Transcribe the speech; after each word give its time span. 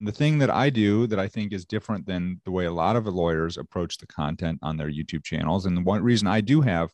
the 0.00 0.12
thing 0.12 0.38
that 0.38 0.50
I 0.50 0.70
do 0.70 1.06
that 1.08 1.18
I 1.18 1.28
think 1.28 1.52
is 1.52 1.64
different 1.64 2.06
than 2.06 2.40
the 2.44 2.50
way 2.50 2.66
a 2.66 2.72
lot 2.72 2.96
of 2.96 3.06
lawyers 3.06 3.58
approach 3.58 3.98
the 3.98 4.06
content 4.06 4.58
on 4.62 4.76
their 4.76 4.90
YouTube 4.90 5.24
channels, 5.24 5.66
and 5.66 5.76
the 5.76 5.82
one 5.82 6.02
reason 6.02 6.28
I 6.28 6.40
do 6.40 6.60
have 6.60 6.92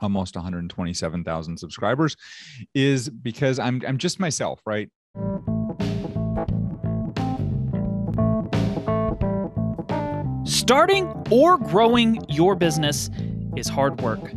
almost 0.00 0.34
127,000 0.34 1.56
subscribers 1.58 2.16
is 2.74 3.08
because 3.08 3.58
I'm 3.58 3.82
I'm 3.86 3.98
just 3.98 4.18
myself, 4.18 4.60
right? 4.66 4.88
Starting 10.44 11.06
or 11.30 11.58
growing 11.58 12.24
your 12.28 12.54
business 12.54 13.10
is 13.56 13.68
hard 13.68 14.00
work. 14.00 14.32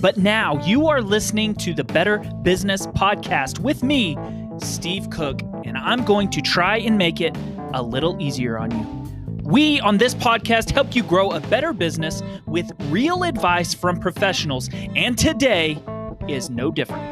But 0.00 0.16
now 0.16 0.64
you 0.64 0.86
are 0.86 1.02
listening 1.02 1.54
to 1.56 1.74
the 1.74 1.84
Better 1.84 2.18
Business 2.42 2.86
Podcast 2.88 3.58
with 3.58 3.82
me, 3.82 4.16
Steve 4.58 5.10
Cook, 5.10 5.40
and 5.64 5.76
I'm 5.78 6.04
going 6.04 6.30
to 6.30 6.40
try 6.40 6.78
and 6.78 6.98
make 6.98 7.20
it 7.20 7.36
a 7.74 7.82
little 7.82 8.20
easier 8.20 8.58
on 8.58 8.70
you. 8.70 8.86
We 9.42 9.80
on 9.80 9.98
this 9.98 10.14
podcast 10.14 10.70
help 10.70 10.94
you 10.94 11.02
grow 11.02 11.30
a 11.30 11.40
better 11.40 11.72
business 11.72 12.22
with 12.46 12.70
real 12.90 13.24
advice 13.24 13.74
from 13.74 13.98
professionals, 13.98 14.68
and 14.94 15.18
today 15.18 15.82
is 16.28 16.50
no 16.50 16.70
different. 16.70 17.02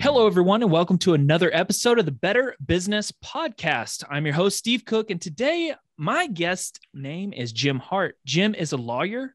Hello, 0.00 0.26
everyone, 0.26 0.62
and 0.62 0.72
welcome 0.72 0.98
to 0.98 1.14
another 1.14 1.50
episode 1.52 1.98
of 1.98 2.06
the 2.06 2.12
Better 2.12 2.56
Business 2.64 3.12
Podcast. 3.24 4.02
I'm 4.10 4.24
your 4.24 4.34
host, 4.34 4.56
Steve 4.56 4.84
Cook, 4.84 5.10
and 5.10 5.20
today 5.20 5.74
my 5.98 6.26
guest 6.26 6.80
name 6.94 7.32
is 7.32 7.52
Jim 7.52 7.78
Hart. 7.78 8.16
Jim 8.24 8.54
is 8.54 8.72
a 8.72 8.78
lawyer, 8.78 9.34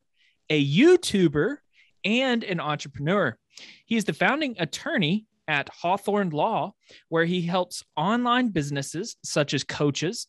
a 0.50 0.66
YouTuber, 0.66 1.58
and 2.04 2.44
an 2.44 2.60
entrepreneur. 2.60 3.38
He 3.86 3.96
is 3.96 4.06
the 4.06 4.14
founding 4.14 4.56
attorney 4.60 5.26
at 5.48 5.70
Hawthorne 5.70 6.30
Law, 6.30 6.74
where 7.10 7.26
he 7.26 7.42
helps 7.42 7.84
online 7.96 8.50
businesses 8.50 9.16
such 9.24 9.54
as 9.54 9.64
coaches, 9.64 10.28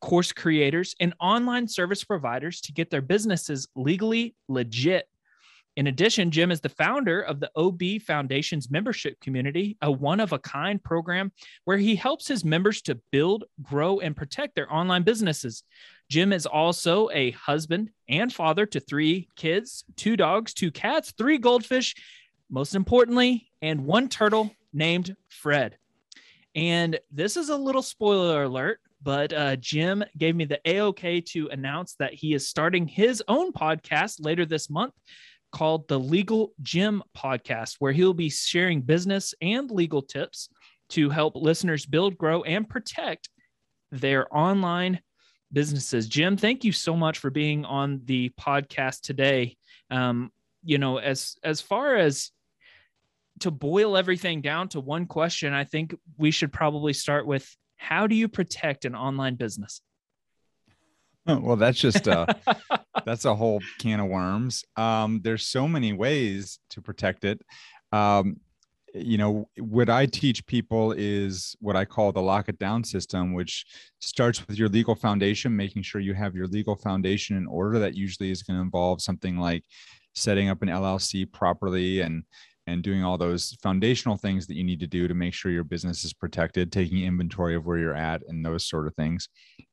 course 0.00 0.32
creators, 0.32 0.94
and 1.00 1.14
online 1.20 1.68
service 1.68 2.04
providers 2.04 2.60
to 2.62 2.72
get 2.72 2.90
their 2.90 3.02
businesses 3.02 3.68
legally 3.74 4.34
legit. 4.48 5.08
In 5.76 5.86
addition, 5.86 6.30
Jim 6.30 6.50
is 6.50 6.60
the 6.60 6.68
founder 6.68 7.22
of 7.22 7.40
the 7.40 7.50
OB 7.56 8.02
Foundation's 8.06 8.70
membership 8.70 9.18
community, 9.20 9.78
a 9.80 9.90
one 9.90 10.20
of 10.20 10.32
a 10.32 10.38
kind 10.38 10.82
program 10.82 11.32
where 11.64 11.78
he 11.78 11.96
helps 11.96 12.28
his 12.28 12.44
members 12.44 12.82
to 12.82 13.00
build, 13.10 13.44
grow, 13.62 14.00
and 14.00 14.14
protect 14.14 14.54
their 14.54 14.70
online 14.72 15.02
businesses. 15.02 15.62
Jim 16.10 16.30
is 16.30 16.44
also 16.44 17.08
a 17.10 17.30
husband 17.30 17.88
and 18.06 18.30
father 18.30 18.66
to 18.66 18.80
three 18.80 19.28
kids, 19.34 19.84
two 19.96 20.14
dogs, 20.14 20.52
two 20.52 20.70
cats, 20.70 21.14
three 21.16 21.38
goldfish, 21.38 21.94
most 22.50 22.74
importantly, 22.74 23.48
and 23.62 23.86
one 23.86 24.08
turtle 24.08 24.50
named 24.72 25.16
Fred. 25.28 25.78
And 26.54 26.98
this 27.10 27.36
is 27.36 27.48
a 27.48 27.56
little 27.56 27.82
spoiler 27.82 28.42
alert, 28.42 28.80
but 29.02 29.32
uh, 29.32 29.56
Jim 29.56 30.04
gave 30.18 30.36
me 30.36 30.44
the 30.44 30.60
AOK 30.66 31.24
to 31.26 31.48
announce 31.48 31.94
that 31.94 32.12
he 32.12 32.34
is 32.34 32.48
starting 32.48 32.86
his 32.86 33.22
own 33.28 33.52
podcast 33.52 34.16
later 34.20 34.44
this 34.44 34.68
month 34.68 34.92
called 35.52 35.86
the 35.88 35.98
Legally 35.98 36.48
Legit 36.58 37.00
Podcast, 37.16 37.76
where 37.78 37.92
he'll 37.92 38.14
be 38.14 38.30
sharing 38.30 38.82
business 38.82 39.34
and 39.40 39.70
legal 39.70 40.02
tips 40.02 40.48
to 40.90 41.08
help 41.08 41.36
listeners 41.36 41.86
build, 41.86 42.18
grow, 42.18 42.42
and 42.42 42.68
protect 42.68 43.28
their 43.90 44.34
online 44.36 45.00
businesses. 45.52 46.08
Jim, 46.08 46.36
thank 46.36 46.64
you 46.64 46.72
so 46.72 46.96
much 46.96 47.18
for 47.18 47.30
being 47.30 47.64
on 47.64 48.00
the 48.04 48.30
podcast 48.40 49.02
today. 49.02 49.56
Um, 49.90 50.30
you 50.64 50.78
know, 50.78 50.98
as 50.98 51.36
as 51.42 51.60
far 51.60 51.96
as 51.96 52.30
to 53.42 53.50
boil 53.50 53.96
everything 53.96 54.40
down 54.40 54.68
to 54.70 54.80
one 54.80 55.06
question, 55.06 55.52
I 55.52 55.64
think 55.64 55.94
we 56.16 56.30
should 56.30 56.52
probably 56.52 56.92
start 56.92 57.26
with 57.26 57.48
how 57.76 58.06
do 58.06 58.14
you 58.14 58.28
protect 58.28 58.84
an 58.84 58.94
online 58.94 59.36
business? 59.36 59.80
Well, 61.24 61.54
that's 61.54 61.78
just 61.78 62.08
uh 62.08 62.26
that's 63.06 63.26
a 63.26 63.34
whole 63.36 63.60
can 63.78 64.00
of 64.00 64.08
worms. 64.08 64.64
Um, 64.76 65.20
there's 65.22 65.44
so 65.44 65.68
many 65.68 65.92
ways 65.92 66.58
to 66.70 66.82
protect 66.82 67.24
it. 67.24 67.40
Um, 67.92 68.38
you 68.92 69.18
know, 69.18 69.48
what 69.56 69.88
I 69.88 70.06
teach 70.06 70.44
people 70.46 70.92
is 70.92 71.56
what 71.60 71.76
I 71.76 71.84
call 71.84 72.10
the 72.10 72.20
lock 72.20 72.48
it 72.48 72.58
down 72.58 72.82
system, 72.82 73.34
which 73.34 73.64
starts 74.00 74.46
with 74.46 74.58
your 74.58 74.68
legal 74.68 74.96
foundation, 74.96 75.56
making 75.56 75.82
sure 75.82 76.00
you 76.00 76.14
have 76.14 76.34
your 76.34 76.48
legal 76.48 76.74
foundation 76.74 77.36
in 77.36 77.46
order. 77.46 77.78
That 77.78 77.94
usually 77.94 78.32
is 78.32 78.42
going 78.42 78.58
to 78.58 78.62
involve 78.62 79.00
something 79.00 79.38
like 79.38 79.64
setting 80.14 80.48
up 80.48 80.60
an 80.62 80.68
LLC 80.68 81.30
properly 81.30 82.00
and 82.00 82.24
and 82.66 82.82
doing 82.82 83.02
all 83.02 83.18
those 83.18 83.56
foundational 83.62 84.16
things 84.16 84.46
that 84.46 84.54
you 84.54 84.64
need 84.64 84.80
to 84.80 84.86
do 84.86 85.08
to 85.08 85.14
make 85.14 85.34
sure 85.34 85.50
your 85.50 85.64
business 85.64 86.04
is 86.04 86.12
protected, 86.12 86.70
taking 86.70 87.04
inventory 87.04 87.54
of 87.54 87.66
where 87.66 87.78
you're 87.78 87.94
at 87.94 88.22
and 88.28 88.44
those 88.44 88.66
sort 88.66 88.86
of 88.86 88.94
things. 88.94 89.28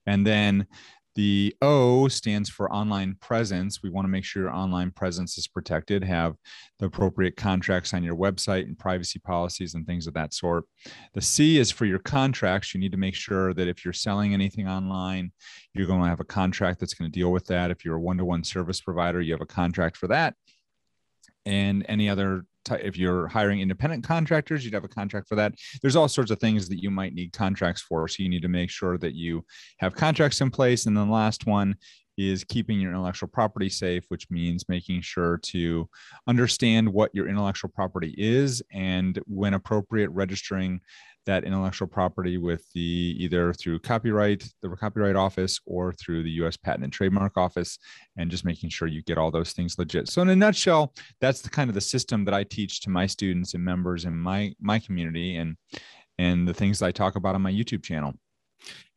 And 0.06 0.26
then 0.26 0.68
the 1.16 1.54
O 1.62 2.08
stands 2.08 2.50
for 2.50 2.72
online 2.72 3.18
presence. 3.20 3.84
We 3.84 3.90
want 3.90 4.06
to 4.06 4.10
make 4.10 4.24
sure 4.24 4.44
your 4.44 4.54
online 4.54 4.92
presence 4.92 5.38
is 5.38 5.48
protected, 5.48 6.04
have 6.04 6.36
the 6.78 6.86
appropriate 6.86 7.36
contracts 7.36 7.94
on 7.94 8.04
your 8.04 8.16
website 8.16 8.64
and 8.64 8.78
privacy 8.78 9.20
policies 9.20 9.74
and 9.74 9.86
things 9.86 10.08
of 10.08 10.14
that 10.14 10.34
sort. 10.34 10.66
The 11.14 11.22
C 11.22 11.58
is 11.58 11.72
for 11.72 11.86
your 11.86 12.00
contracts. 12.00 12.74
You 12.74 12.80
need 12.80 12.94
to 12.94 12.98
make 12.98 13.16
sure 13.16 13.54
that 13.54 13.68
if 13.68 13.84
you're 13.84 13.94
selling 13.94 14.34
anything 14.34 14.68
online, 14.68 15.32
you're 15.74 15.88
going 15.88 16.04
to 16.04 16.08
have 16.08 16.22
a 16.22 16.26
contract 16.26 16.80
that's 16.80 16.94
going 16.94 17.12
to 17.12 17.20
deal 17.20 17.32
with 17.32 17.48
that. 17.48 17.70
If 17.70 17.84
you're 17.84 17.98
a 17.98 18.02
one 18.02 18.18
to 18.18 18.26
one 18.26 18.44
service 18.44 18.80
provider, 18.80 19.20
you 19.20 19.34
have 19.34 19.42
a 19.42 19.46
contract 19.46 19.98
for 19.98 20.08
that. 20.08 20.36
And 21.46 21.86
any 21.88 22.10
other 22.10 22.44
if 22.72 22.98
you're 22.98 23.28
hiring 23.28 23.62
independent 23.62 24.04
contractors, 24.04 24.64
you'd 24.64 24.74
have 24.74 24.84
a 24.84 24.90
contract 24.90 25.28
for 25.28 25.36
that. 25.36 25.54
There's 25.82 25.96
all 25.96 26.08
sorts 26.08 26.32
of 26.32 26.40
things 26.40 26.70
that 26.70 26.82
you 26.82 26.92
might 26.92 27.14
need 27.14 27.34
contracts 27.34 27.82
for. 27.82 28.08
So 28.08 28.22
you 28.22 28.30
need 28.30 28.42
to 28.44 28.48
make 28.48 28.70
sure 28.70 28.98
that 29.00 29.16
you 29.16 29.44
have 29.80 29.96
contracts 29.96 30.42
in 30.42 30.52
place. 30.52 30.86
And 30.86 30.96
then 30.96 31.08
the 31.08 31.14
last 31.14 31.46
one 31.46 31.76
is 32.18 32.44
keeping 32.44 32.80
your 32.80 32.92
intellectual 32.92 33.30
property 33.30 33.70
safe, 33.70 34.04
which 34.10 34.30
means 34.30 34.68
making 34.68 35.02
sure 35.02 35.38
to 35.38 35.90
understand 36.28 36.90
what 36.90 37.12
your 37.14 37.30
intellectual 37.30 37.72
property 37.74 38.14
is 38.18 38.62
and 38.74 39.20
when 39.26 39.54
appropriate, 39.54 40.10
registering 40.10 40.82
that 41.30 41.44
intellectual 41.44 41.88
property 41.88 42.40
with 42.40 42.66
the 42.74 43.16
either 43.20 43.54
through 43.54 43.78
copyright, 43.78 44.52
the 44.64 44.70
copyright 44.70 45.16
office, 45.16 45.60
or 45.68 45.94
through 45.94 46.24
the 46.24 46.32
US 46.42 46.58
Patent 46.58 46.84
and 46.84 46.92
Trademark 46.92 47.38
Office, 47.38 47.78
and 48.18 48.32
just 48.32 48.46
making 48.46 48.72
sure 48.72 48.88
you 48.88 49.04
get 49.04 49.20
all 49.20 49.30
those 49.30 49.54
things 49.54 49.78
legit. 49.78 50.10
So 50.10 50.24
in 50.24 50.30
a 50.30 50.36
nutshell, 50.36 50.92
that's 51.22 51.42
the 51.42 51.50
kind 51.50 51.70
of 51.70 51.76
the 51.76 51.82
system 51.82 52.26
that 52.26 52.34
I 52.34 52.44
teach 52.44 52.82
to 52.82 52.90
my 52.90 53.06
students 53.06 53.54
and 53.54 53.64
members 53.64 54.06
in 54.06 54.18
my 54.18 54.54
my 54.60 54.80
community 54.80 55.38
and 55.38 55.56
and 56.18 56.48
the 56.48 56.54
things 56.54 56.82
I 56.82 56.92
talk 56.92 57.16
about 57.16 57.36
on 57.36 57.44
my 57.44 57.52
YouTube 57.52 57.84
channel. 57.84 58.14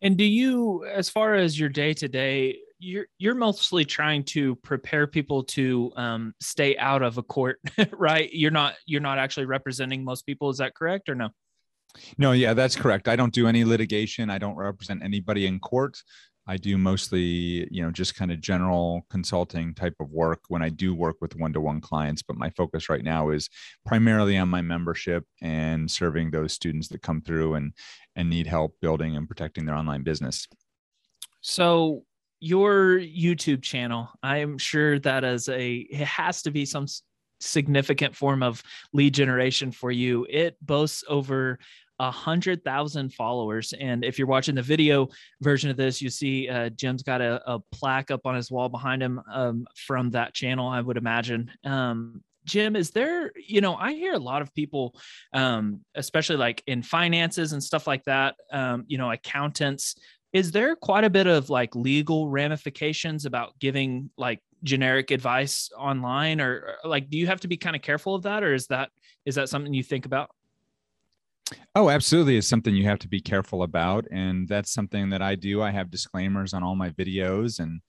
And 0.01 0.17
do 0.17 0.25
you, 0.25 0.87
as 0.87 1.11
far 1.11 1.35
as 1.35 1.61
your 1.61 1.69
day 1.69 1.93
to 1.93 2.09
day, 2.09 2.57
you're 2.79 3.07
you're 3.19 3.35
mostly 3.35 3.85
trying 3.85 4.25
to 4.25 4.57
prepare 4.57 5.07
people 5.07 5.45
to 5.45 5.93
um, 5.97 6.35
stay 6.41 6.79
out 6.79 7.03
of 7.03 7.19
a 7.19 7.23
court, 7.23 7.61
right? 7.93 8.33
You're 8.33 8.51
not 8.51 8.75
you're 8.87 9.03
not 9.03 9.19
actually 9.19 9.47
representing 9.47 10.03
most 10.03 10.25
people. 10.25 10.49
Is 10.49 10.59
that 10.59 10.75
correct 10.75 11.11
or 11.11 11.15
no? 11.15 11.29
No, 12.19 12.33
yeah, 12.33 12.55
that's 12.55 12.77
correct. 12.77 13.09
I 13.09 13.17
don't 13.17 13.33
do 13.33 13.47
any 13.47 13.65
litigation. 13.65 14.31
I 14.31 14.39
don't 14.39 14.57
represent 14.57 15.03
anybody 15.03 15.47
in 15.47 15.61
court. 15.61 16.03
I 16.47 16.57
do 16.57 16.77
mostly, 16.77 17.69
you 17.71 17.83
know, 17.83 17.91
just 17.91 18.17
kind 18.17 18.33
of 18.33 18.41
general 18.41 19.07
consulting 19.11 19.75
type 19.75 19.95
of 20.01 20.11
work 20.11 20.41
when 20.49 20.61
I 20.61 20.71
do 20.71 20.93
work 20.95 21.17
with 21.21 21.37
one-to-one 21.37 21.81
clients, 21.81 22.23
but 22.23 22.37
my 22.37 22.51
focus 22.51 22.89
right 22.89 23.05
now 23.05 23.31
is 23.31 23.49
primarily 23.87 24.37
on 24.37 24.49
my 24.49 24.61
membership 24.61 25.25
and 25.41 25.89
serving 25.89 26.31
those 26.31 26.53
students 26.53 26.89
that 26.89 27.03
come 27.03 27.21
through 27.21 27.55
and 27.55 27.73
and 28.17 28.29
need 28.29 28.47
help 28.47 28.75
building 28.81 29.17
and 29.17 29.29
protecting 29.29 29.65
their 29.65 29.77
online 29.77 30.03
business. 30.03 30.49
So, 31.41 32.05
your 32.41 32.99
YouTube 32.99 33.63
channel, 33.63 34.09
I'm 34.23 34.59
sure 34.59 34.99
that 34.99 35.23
as 35.23 35.49
a 35.49 35.77
it 35.77 36.07
has 36.07 36.43
to 36.43 36.51
be 36.51 36.65
some 36.65 36.87
significant 37.43 38.17
form 38.17 38.43
of 38.43 38.63
lead 38.93 39.15
generation 39.15 39.71
for 39.71 39.91
you. 39.91 40.27
It 40.29 40.57
boasts 40.61 41.05
over 41.09 41.59
a 42.03 42.11
hundred 42.11 42.65
thousand 42.65 43.15
followers. 43.15 43.73
And 43.79 44.05
if 44.05 44.19
you're 44.19 44.27
watching 44.27 44.57
the 44.57 44.63
video 44.63 45.09
version 45.41 45.71
of 45.71 45.77
this, 45.77 46.03
you 46.03 46.11
see 46.11 46.49
uh, 46.49 46.69
Jim's 46.71 47.05
got 47.05 47.21
a, 47.21 47.41
a, 47.49 47.61
plaque 47.71 48.11
up 48.11 48.27
on 48.27 48.35
his 48.35 48.51
wall 48.51 48.69
behind 48.69 49.01
him 49.01 49.21
um, 49.33 49.69
from 49.77 50.11
that 50.11 50.35
channel, 50.35 50.67
I 50.67 50.81
would 50.81 50.97
imagine. 50.97 51.53
Um, 51.65 52.25
Jim, 52.45 52.75
is 52.75 52.91
there, 52.91 53.31
you 53.37 53.61
know, 53.61 53.77
I 53.77 53.93
hear 53.93 54.15
a 54.15 54.19
lot 54.19 54.43
of 54.43 54.53
people, 54.53 54.97
um, 55.33 55.83
especially 55.95 56.39
like 56.39 56.61
in 56.67 56.83
finances 56.83 57.53
and 57.53 57.63
stuff 57.63 57.87
like 57.87 58.03
that, 58.07 58.35
um, 58.51 58.85
you 58.89 58.99
know, 58.99 59.13
accountants. 59.13 59.95
Is 60.33 60.51
there 60.51 60.75
quite 60.75 61.05
a 61.05 61.11
bit 61.11 61.29
of 61.29 61.51
like 61.51 61.77
legal 61.77 62.29
ramifications 62.29 63.27
about 63.27 63.57
giving 63.61 64.11
like 64.19 64.41
generic 64.65 65.13
advice 65.13 65.71
online 65.79 66.41
or, 66.41 66.79
or 66.83 66.91
like 66.91 67.11
do 67.11 67.17
you 67.19 67.29
have 67.29 67.41
to 67.41 67.49
be 67.49 67.57
kind 67.57 67.77
of 67.77 67.83
careful 67.83 68.15
of 68.17 68.23
that 68.23 68.43
or 68.43 68.55
is 68.55 68.69
that 68.69 68.91
is 69.25 69.35
that 69.35 69.49
something 69.49 69.75
you 69.75 69.83
think 69.83 70.07
about 70.07 70.31
Oh, 71.75 71.91
absolutely. 71.91 72.37
It's 72.37 72.49
something 72.49 72.75
you 72.75 72.85
have 72.85 72.99
to 73.01 73.09
be 73.09 73.21
careful 73.21 73.63
about. 73.63 74.07
And 74.11 74.49
that's 74.49 74.73
something 74.73 75.11
that 75.11 75.23
I 75.23 75.35
do. 75.35 75.63
I 75.63 75.71
have 75.71 75.91
disclaimers 75.91 76.55
on 76.55 76.63
all 76.63 76.77
my 76.77 76.91
videos 76.91 77.61
and 77.61 77.81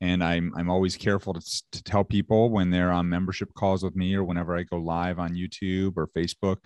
and 0.00 0.22
I'm 0.24 0.52
I'm 0.56 0.68
always 0.68 0.96
careful 0.96 1.32
to, 1.34 1.62
to 1.72 1.82
tell 1.84 2.02
people 2.02 2.50
when 2.50 2.70
they're 2.70 2.90
on 2.90 3.08
membership 3.08 3.54
calls 3.54 3.84
with 3.84 3.94
me 3.94 4.14
or 4.14 4.24
whenever 4.24 4.56
I 4.56 4.64
go 4.64 4.78
live 4.78 5.18
on 5.18 5.34
YouTube 5.34 5.92
or 5.96 6.08
Facebook 6.08 6.56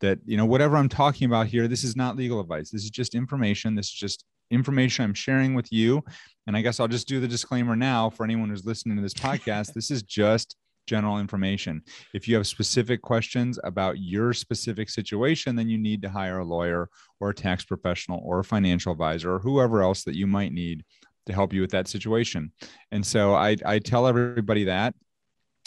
that 0.00 0.18
you 0.26 0.36
know 0.36 0.44
whatever 0.44 0.76
i'm 0.76 0.88
talking 0.88 1.26
about 1.26 1.46
here 1.46 1.66
this 1.66 1.84
is 1.84 1.96
not 1.96 2.16
legal 2.16 2.40
advice 2.40 2.70
this 2.70 2.84
is 2.84 2.90
just 2.90 3.14
information 3.14 3.74
this 3.74 3.86
is 3.86 3.92
just 3.92 4.24
information 4.50 5.04
i'm 5.04 5.14
sharing 5.14 5.54
with 5.54 5.72
you 5.72 6.02
and 6.46 6.56
i 6.56 6.60
guess 6.60 6.78
i'll 6.78 6.88
just 6.88 7.08
do 7.08 7.20
the 7.20 7.28
disclaimer 7.28 7.74
now 7.74 8.10
for 8.10 8.24
anyone 8.24 8.48
who's 8.48 8.66
listening 8.66 8.96
to 8.96 9.02
this 9.02 9.14
podcast 9.14 9.72
this 9.72 9.90
is 9.90 10.02
just 10.02 10.56
general 10.86 11.18
information. 11.18 11.82
If 12.12 12.28
you 12.28 12.36
have 12.36 12.46
specific 12.46 13.02
questions 13.02 13.58
about 13.64 13.98
your 13.98 14.32
specific 14.32 14.90
situation 14.90 15.56
then 15.56 15.68
you 15.68 15.78
need 15.78 16.02
to 16.02 16.10
hire 16.10 16.38
a 16.38 16.44
lawyer 16.44 16.88
or 17.20 17.30
a 17.30 17.34
tax 17.34 17.64
professional 17.64 18.20
or 18.24 18.40
a 18.40 18.44
financial 18.44 18.92
advisor 18.92 19.34
or 19.34 19.38
whoever 19.38 19.82
else 19.82 20.04
that 20.04 20.16
you 20.16 20.26
might 20.26 20.52
need 20.52 20.84
to 21.26 21.32
help 21.32 21.52
you 21.52 21.60
with 21.60 21.70
that 21.70 21.88
situation. 21.88 22.52
And 22.92 23.04
so 23.04 23.34
i, 23.34 23.56
I 23.64 23.78
tell 23.78 24.06
everybody 24.06 24.64
that. 24.64 24.94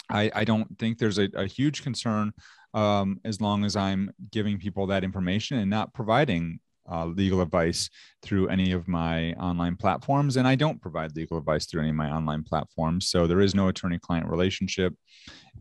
I, 0.10 0.32
I 0.34 0.44
don't 0.46 0.78
think 0.80 0.98
there's 0.98 1.18
a, 1.18 1.30
a 1.34 1.46
huge 1.46 1.84
concern 1.84 2.32
um, 2.74 3.20
as 3.26 3.42
long 3.42 3.66
as 3.66 3.76
I'm 3.76 4.12
giving 4.32 4.60
people 4.60 4.88
that 4.88 5.04
information 5.04 5.58
and 5.58 5.70
not 5.70 5.94
providing 5.94 6.60
uh, 6.92 7.06
legal 7.06 7.42
advice 7.42 7.90
through 8.22 8.48
any 8.48 8.72
of 8.72 8.88
my 8.88 9.34
online 9.34 9.76
platforms. 9.76 10.38
And 10.38 10.48
I 10.48 10.56
don't 10.56 10.82
provide 10.82 11.16
legal 11.16 11.38
advice 11.38 11.66
through 11.66 11.82
any 11.82 11.90
of 11.90 11.96
my 11.96 12.12
online 12.12 12.44
platforms. 12.44 13.10
So 13.10 13.28
there 13.28 13.42
is 13.42 13.56
no 13.56 13.68
attorney 13.68 14.00
client 14.00 14.28
relationship. 14.28 14.94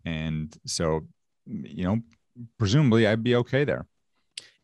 And 0.04 0.54
so, 0.66 1.06
you 1.46 1.84
know, 1.84 2.00
presumably 2.58 3.06
I'd 3.06 3.24
be 3.24 3.36
okay 3.36 3.64
there. 3.64 3.86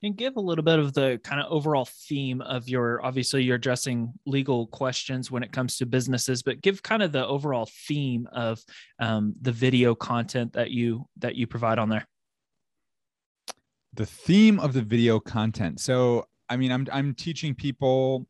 And 0.04 0.16
give 0.16 0.36
a 0.36 0.40
little 0.40 0.64
bit 0.64 0.80
of 0.80 0.94
the 0.94 1.20
kind 1.22 1.40
of 1.40 1.46
overall 1.52 1.86
theme 2.08 2.40
of 2.40 2.68
your 2.68 3.04
obviously 3.06 3.44
you're 3.44 3.54
addressing 3.54 4.12
legal 4.26 4.66
questions 4.66 5.30
when 5.30 5.44
it 5.44 5.52
comes 5.52 5.76
to 5.76 5.86
businesses, 5.86 6.42
but 6.42 6.60
give 6.60 6.82
kind 6.82 7.04
of 7.04 7.12
the 7.12 7.24
overall 7.24 7.68
theme 7.86 8.28
of 8.32 8.60
um, 8.98 9.34
the 9.40 9.52
video 9.52 9.94
content 9.94 10.54
that 10.54 10.72
you 10.72 11.06
that 11.18 11.36
you 11.36 11.46
provide 11.46 11.78
on 11.78 11.88
there 11.88 12.04
the 13.94 14.06
theme 14.06 14.58
of 14.58 14.72
the 14.72 14.82
video 14.82 15.20
content. 15.20 15.80
So, 15.80 16.26
I 16.52 16.56
mean, 16.56 16.70
I'm 16.70 16.86
I'm 16.92 17.14
teaching 17.14 17.54
people, 17.54 18.26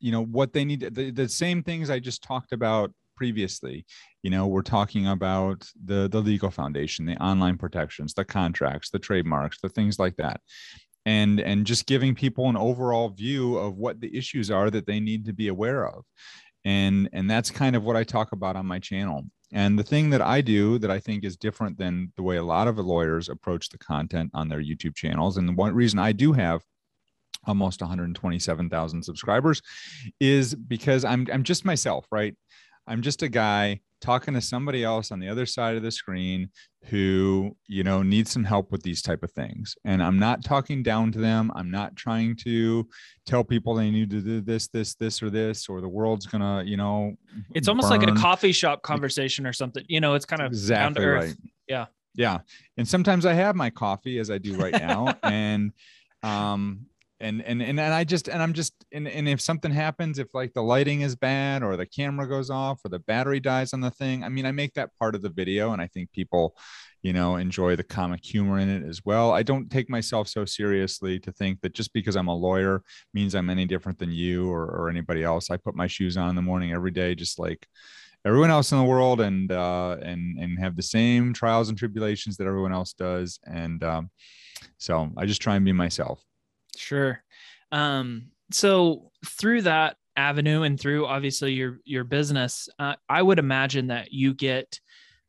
you 0.00 0.12
know, 0.12 0.24
what 0.24 0.52
they 0.52 0.64
need. 0.64 0.80
The, 0.80 1.10
the 1.10 1.28
same 1.28 1.62
things 1.62 1.88
I 1.88 1.98
just 1.98 2.22
talked 2.22 2.52
about 2.52 2.92
previously. 3.16 3.86
You 4.22 4.30
know, 4.30 4.46
we're 4.46 4.62
talking 4.62 5.08
about 5.08 5.66
the 5.84 6.08
the 6.08 6.20
legal 6.20 6.50
foundation, 6.50 7.06
the 7.06 7.16
online 7.22 7.56
protections, 7.56 8.14
the 8.14 8.24
contracts, 8.24 8.90
the 8.90 8.98
trademarks, 8.98 9.60
the 9.60 9.68
things 9.68 9.98
like 9.98 10.16
that. 10.16 10.40
And, 11.06 11.40
and 11.40 11.64
just 11.64 11.86
giving 11.86 12.14
people 12.14 12.50
an 12.50 12.56
overall 12.58 13.08
view 13.08 13.56
of 13.56 13.78
what 13.78 13.98
the 13.98 14.14
issues 14.14 14.50
are 14.50 14.68
that 14.68 14.84
they 14.84 15.00
need 15.00 15.24
to 15.24 15.32
be 15.32 15.48
aware 15.48 15.86
of 15.86 16.04
and 16.66 17.08
and 17.14 17.30
that's 17.30 17.50
kind 17.50 17.76
of 17.76 17.84
what 17.84 17.96
i 17.96 18.02
talk 18.02 18.32
about 18.32 18.56
on 18.56 18.66
my 18.66 18.80
channel 18.80 19.24
and 19.52 19.78
the 19.78 19.82
thing 19.84 20.10
that 20.10 20.20
I 20.20 20.40
do 20.40 20.78
that 20.78 20.90
I 20.90 21.00
think 21.00 21.24
is 21.24 21.36
different 21.36 21.78
than 21.78 22.12
the 22.16 22.22
way 22.22 22.36
a 22.36 22.42
lot 22.42 22.68
of 22.68 22.78
lawyers 22.78 23.28
approach 23.28 23.70
the 23.70 23.78
content 23.78 24.30
on 24.34 24.48
their 24.48 24.62
YouTube 24.62 24.94
channels, 24.94 25.38
and 25.38 25.48
the 25.48 25.54
one 25.54 25.74
reason 25.74 25.98
I 25.98 26.12
do 26.12 26.32
have 26.32 26.62
almost 27.48 27.80
127,000 27.80 29.02
subscribers 29.02 29.62
is 30.20 30.54
because 30.54 31.04
I'm 31.04 31.26
I'm 31.32 31.42
just 31.42 31.64
myself, 31.64 32.06
right? 32.12 32.36
I'm 32.86 33.02
just 33.02 33.22
a 33.22 33.28
guy 33.28 33.80
talking 34.00 34.34
to 34.34 34.40
somebody 34.40 34.84
else 34.84 35.10
on 35.10 35.18
the 35.18 35.28
other 35.28 35.44
side 35.44 35.76
of 35.76 35.82
the 35.82 35.90
screen 35.90 36.48
who 36.84 37.56
you 37.66 37.82
know 37.82 38.02
needs 38.02 38.30
some 38.30 38.44
help 38.44 38.70
with 38.70 38.82
these 38.82 39.02
type 39.02 39.22
of 39.22 39.32
things. 39.32 39.74
And 39.84 40.02
i'm 40.02 40.18
not 40.18 40.44
talking 40.44 40.82
down 40.82 41.12
to 41.12 41.18
them. 41.18 41.50
I'm 41.54 41.70
not 41.70 41.96
trying 41.96 42.36
to 42.44 42.88
tell 43.26 43.44
people 43.44 43.74
they 43.74 43.90
need 43.90 44.10
to 44.10 44.20
do 44.20 44.40
this 44.40 44.68
this 44.68 44.94
this 44.94 45.22
or 45.22 45.30
this 45.30 45.68
or 45.68 45.80
the 45.80 45.88
world's 45.88 46.26
gonna 46.26 46.62
you 46.64 46.76
know 46.76 47.14
it's 47.54 47.68
almost 47.68 47.90
burn. 47.90 48.00
like 48.00 48.08
a 48.08 48.14
coffee 48.14 48.52
shop 48.52 48.82
conversation 48.82 49.46
or 49.46 49.52
something. 49.52 49.84
You 49.88 50.00
know 50.00 50.14
it's 50.14 50.24
kind 50.24 50.42
of 50.42 50.52
exactly 50.52 51.04
right. 51.04 51.34
Yeah. 51.68 51.86
Yeah. 52.14 52.38
And 52.76 52.88
sometimes 52.88 53.26
i 53.26 53.32
have 53.32 53.56
my 53.56 53.70
coffee 53.70 54.18
as 54.18 54.30
i 54.30 54.38
do 54.38 54.56
right 54.56 54.72
now. 54.72 55.14
And 55.22 55.72
um 56.22 56.86
and 57.20 57.42
and 57.42 57.62
and, 57.62 57.80
and 57.80 57.94
i 57.94 58.04
just 58.04 58.28
and 58.28 58.42
i'm 58.42 58.52
just 58.52 58.72
and, 58.92 59.08
and 59.08 59.28
if 59.28 59.40
something 59.40 59.72
happens 59.72 60.18
if 60.18 60.28
like 60.34 60.52
the 60.54 60.62
lighting 60.62 61.00
is 61.00 61.16
bad 61.16 61.62
or 61.62 61.76
the 61.76 61.86
camera 61.86 62.28
goes 62.28 62.50
off 62.50 62.80
or 62.84 62.88
the 62.88 62.98
battery 63.00 63.40
dies 63.40 63.72
on 63.72 63.80
the 63.80 63.90
thing 63.90 64.22
i 64.24 64.28
mean 64.28 64.46
i 64.46 64.52
make 64.52 64.74
that 64.74 64.90
part 64.98 65.14
of 65.14 65.22
the 65.22 65.28
video 65.28 65.72
and 65.72 65.82
i 65.82 65.86
think 65.86 66.10
people 66.12 66.56
you 67.02 67.12
know 67.12 67.36
enjoy 67.36 67.76
the 67.76 67.82
comic 67.82 68.24
humor 68.24 68.58
in 68.58 68.68
it 68.68 68.86
as 68.86 69.04
well. 69.04 69.32
I 69.32 69.42
don't 69.42 69.70
take 69.70 69.88
myself 69.88 70.28
so 70.28 70.44
seriously 70.44 71.18
to 71.20 71.32
think 71.32 71.60
that 71.60 71.74
just 71.74 71.92
because 71.92 72.16
i'm 72.16 72.28
a 72.28 72.34
lawyer 72.34 72.82
means 73.14 73.34
i'm 73.34 73.50
any 73.50 73.66
different 73.66 73.98
than 73.98 74.10
you 74.10 74.50
or, 74.50 74.64
or 74.64 74.88
anybody 74.88 75.22
else. 75.22 75.50
I 75.50 75.56
put 75.56 75.76
my 75.76 75.86
shoes 75.86 76.16
on 76.16 76.30
in 76.30 76.36
the 76.36 76.42
morning 76.42 76.72
every 76.72 76.90
day 76.90 77.14
just 77.14 77.38
like 77.38 77.66
everyone 78.24 78.50
else 78.50 78.72
in 78.72 78.78
the 78.78 78.84
world 78.84 79.20
and 79.20 79.52
uh 79.52 79.96
and 80.02 80.38
and 80.38 80.58
have 80.58 80.76
the 80.76 80.82
same 80.82 81.32
trials 81.32 81.68
and 81.68 81.78
tribulations 81.78 82.36
that 82.36 82.46
everyone 82.46 82.72
else 82.72 82.92
does. 82.92 83.38
And 83.44 83.82
um 83.84 84.10
so 84.76 85.08
i 85.16 85.24
just 85.24 85.40
try 85.40 85.54
and 85.54 85.64
be 85.64 85.72
myself 85.72 86.20
Sure. 86.78 87.22
Um, 87.72 88.30
so 88.50 89.10
through 89.26 89.62
that 89.62 89.96
avenue 90.16 90.62
and 90.62 90.80
through 90.80 91.06
obviously 91.06 91.52
your 91.52 91.80
your 91.84 92.04
business, 92.04 92.68
uh, 92.78 92.94
I 93.08 93.22
would 93.22 93.38
imagine 93.38 93.88
that 93.88 94.12
you 94.12 94.34
get 94.34 94.80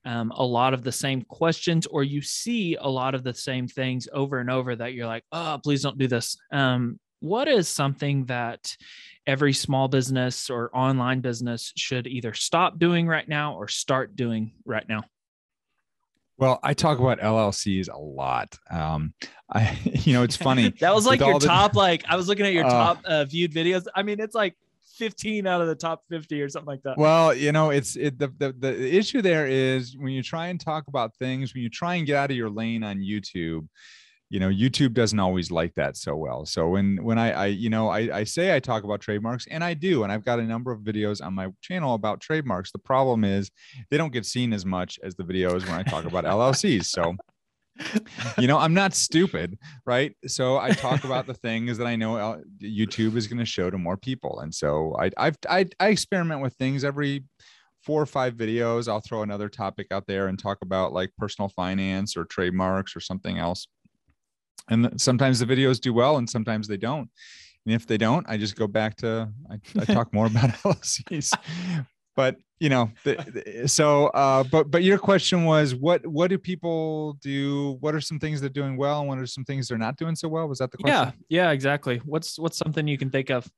um, 0.05 0.31
a 0.35 0.45
lot 0.45 0.73
of 0.73 0.83
the 0.83 0.91
same 0.91 1.23
questions, 1.23 1.85
or 1.85 2.03
you 2.03 2.21
see 2.21 2.75
a 2.75 2.87
lot 2.87 3.15
of 3.15 3.23
the 3.23 3.33
same 3.33 3.67
things 3.67 4.07
over 4.13 4.39
and 4.39 4.49
over 4.49 4.75
that 4.75 4.93
you're 4.93 5.07
like, 5.07 5.23
oh, 5.31 5.59
please 5.61 5.83
don't 5.83 5.97
do 5.97 6.07
this. 6.07 6.37
Um, 6.51 6.99
what 7.19 7.47
is 7.49 7.67
something 7.67 8.25
that 8.25 8.75
every 9.27 9.51
small 9.51 9.89
business 9.89 10.49
or 10.49 10.75
online 10.75 11.19
business 11.19 11.73
should 11.75 12.07
either 12.07 12.33
stop 12.33 12.79
doing 12.79 13.07
right 13.07 13.27
now 13.27 13.55
or 13.55 13.67
start 13.67 14.15
doing 14.15 14.53
right 14.65 14.87
now? 14.87 15.03
Well, 16.39 16.59
I 16.63 16.73
talk 16.73 16.99
about 16.99 17.19
LLCs 17.19 17.89
a 17.89 17.97
lot. 17.97 18.57
Um, 18.71 19.13
I, 19.51 19.77
you 19.83 20.13
know, 20.13 20.23
it's 20.23 20.37
funny. 20.37 20.69
that 20.79 20.95
was 20.95 21.05
like 21.05 21.19
your 21.19 21.39
the, 21.39 21.47
top, 21.47 21.75
like 21.75 22.03
I 22.07 22.15
was 22.15 22.27
looking 22.27 22.45
at 22.45 22.53
your 22.53 22.65
uh, 22.65 22.69
top 22.69 23.01
uh, 23.05 23.25
viewed 23.25 23.53
videos. 23.53 23.85
I 23.95 24.03
mean, 24.03 24.19
it's 24.19 24.35
like 24.35 24.55
15 24.97 25.47
out 25.47 25.61
of 25.61 25.67
the 25.67 25.75
top 25.75 26.03
50 26.09 26.41
or 26.41 26.49
something 26.49 26.67
like 26.67 26.83
that. 26.83 26.97
Well, 26.97 27.33
you 27.33 27.51
know, 27.51 27.69
it's 27.69 27.95
it 27.95 28.17
the, 28.17 28.33
the 28.37 28.53
the 28.57 28.95
issue 28.95 29.21
there 29.21 29.47
is 29.47 29.97
when 29.97 30.13
you 30.13 30.23
try 30.23 30.47
and 30.47 30.59
talk 30.59 30.87
about 30.87 31.15
things, 31.15 31.53
when 31.53 31.63
you 31.63 31.69
try 31.69 31.95
and 31.95 32.07
get 32.07 32.15
out 32.15 32.31
of 32.31 32.37
your 32.37 32.49
lane 32.49 32.83
on 32.83 32.99
YouTube, 32.99 33.67
you 34.29 34.39
know 34.39 34.49
youtube 34.49 34.93
doesn't 34.93 35.19
always 35.19 35.51
like 35.51 35.73
that 35.75 35.97
so 35.97 36.15
well. 36.15 36.45
So 36.45 36.69
when 36.69 37.03
when 37.03 37.17
i 37.17 37.31
i 37.31 37.45
you 37.47 37.69
know 37.69 37.89
I, 37.89 38.19
I 38.19 38.23
say 38.23 38.55
i 38.55 38.59
talk 38.59 38.83
about 38.83 39.01
trademarks 39.01 39.47
and 39.49 39.63
i 39.63 39.73
do 39.73 40.03
and 40.03 40.11
i've 40.11 40.23
got 40.23 40.39
a 40.39 40.43
number 40.43 40.71
of 40.71 40.81
videos 40.81 41.23
on 41.23 41.33
my 41.33 41.49
channel 41.61 41.95
about 41.95 42.21
trademarks. 42.21 42.71
The 42.71 42.79
problem 42.79 43.23
is 43.23 43.49
they 43.89 43.97
don't 43.97 44.13
get 44.13 44.25
seen 44.25 44.53
as 44.53 44.65
much 44.65 44.99
as 45.03 45.15
the 45.15 45.23
videos 45.23 45.65
when 45.65 45.73
i 45.73 45.83
talk 45.83 46.05
about 46.05 46.25
llcs 46.25 46.85
so 46.85 47.15
you 48.37 48.47
know 48.47 48.57
i'm 48.57 48.73
not 48.73 48.93
stupid 48.93 49.57
right? 49.85 50.15
So 50.27 50.57
i 50.57 50.71
talk 50.71 51.03
about 51.05 51.25
the 51.25 51.33
things 51.33 51.77
that 51.77 51.87
i 51.87 51.95
know 51.95 52.17
uh, 52.17 52.39
youtube 52.61 53.15
is 53.15 53.27
going 53.27 53.39
to 53.39 53.45
show 53.45 53.69
to 53.69 53.77
more 53.77 53.97
people. 53.97 54.41
And 54.41 54.53
so 54.53 54.95
i 54.99 55.09
I've, 55.17 55.37
i 55.49 55.65
i 55.79 55.87
experiment 55.87 56.41
with 56.41 56.53
things 56.55 56.83
every 56.83 57.23
four 57.83 58.01
or 58.01 58.05
five 58.05 58.33
videos. 58.33 58.89
I'll 58.89 58.99
throw 58.99 59.23
another 59.23 59.47
topic 59.47 59.87
out 59.91 60.05
there 60.05 60.27
and 60.27 60.37
talk 60.37 60.57
about 60.61 60.91
like 60.91 61.11
personal 61.17 61.49
finance 61.49 62.17
or 62.17 62.25
trademarks 62.25 62.95
or 62.95 62.99
something 62.99 63.37
else 63.37 63.67
and 64.67 64.99
sometimes 64.99 65.39
the 65.39 65.45
videos 65.45 65.79
do 65.79 65.93
well 65.93 66.17
and 66.17 66.29
sometimes 66.29 66.67
they 66.67 66.77
don't. 66.77 67.09
And 67.65 67.75
if 67.75 67.85
they 67.85 67.97
don't 67.97 68.27
i 68.27 68.35
just 68.35 68.55
go 68.55 68.67
back 68.67 68.95
to 68.97 69.29
i, 69.51 69.59
I 69.79 69.85
talk 69.93 70.11
more 70.11 70.25
about 70.25 70.49
llcs 70.63 71.37
but 72.15 72.35
you 72.59 72.67
know 72.67 72.91
the, 73.03 73.15
the, 73.61 73.67
so 73.67 74.07
uh 74.07 74.43
but 74.43 74.69
but 74.69 74.83
your 74.83 74.97
question 74.97 75.45
was 75.45 75.75
what 75.75 76.05
what 76.05 76.29
do 76.29 76.37
people 76.37 77.13
do? 77.21 77.77
What 77.79 77.95
are 77.95 78.01
some 78.01 78.19
things 78.19 78.41
they're 78.41 78.49
doing 78.49 78.75
well 78.75 78.99
and 78.99 79.07
what 79.07 79.17
are 79.19 79.25
some 79.25 79.45
things 79.45 79.67
they're 79.67 79.77
not 79.77 79.95
doing 79.95 80.15
so 80.15 80.27
well? 80.27 80.47
Was 80.47 80.59
that 80.59 80.71
the 80.71 80.77
question? 80.77 81.13
yeah 81.29 81.45
yeah 81.47 81.51
exactly. 81.51 82.01
What's 82.03 82.37
what's 82.37 82.57
something 82.57 82.87
you 82.87 82.97
can 82.97 83.09
think 83.09 83.29
of 83.29 83.49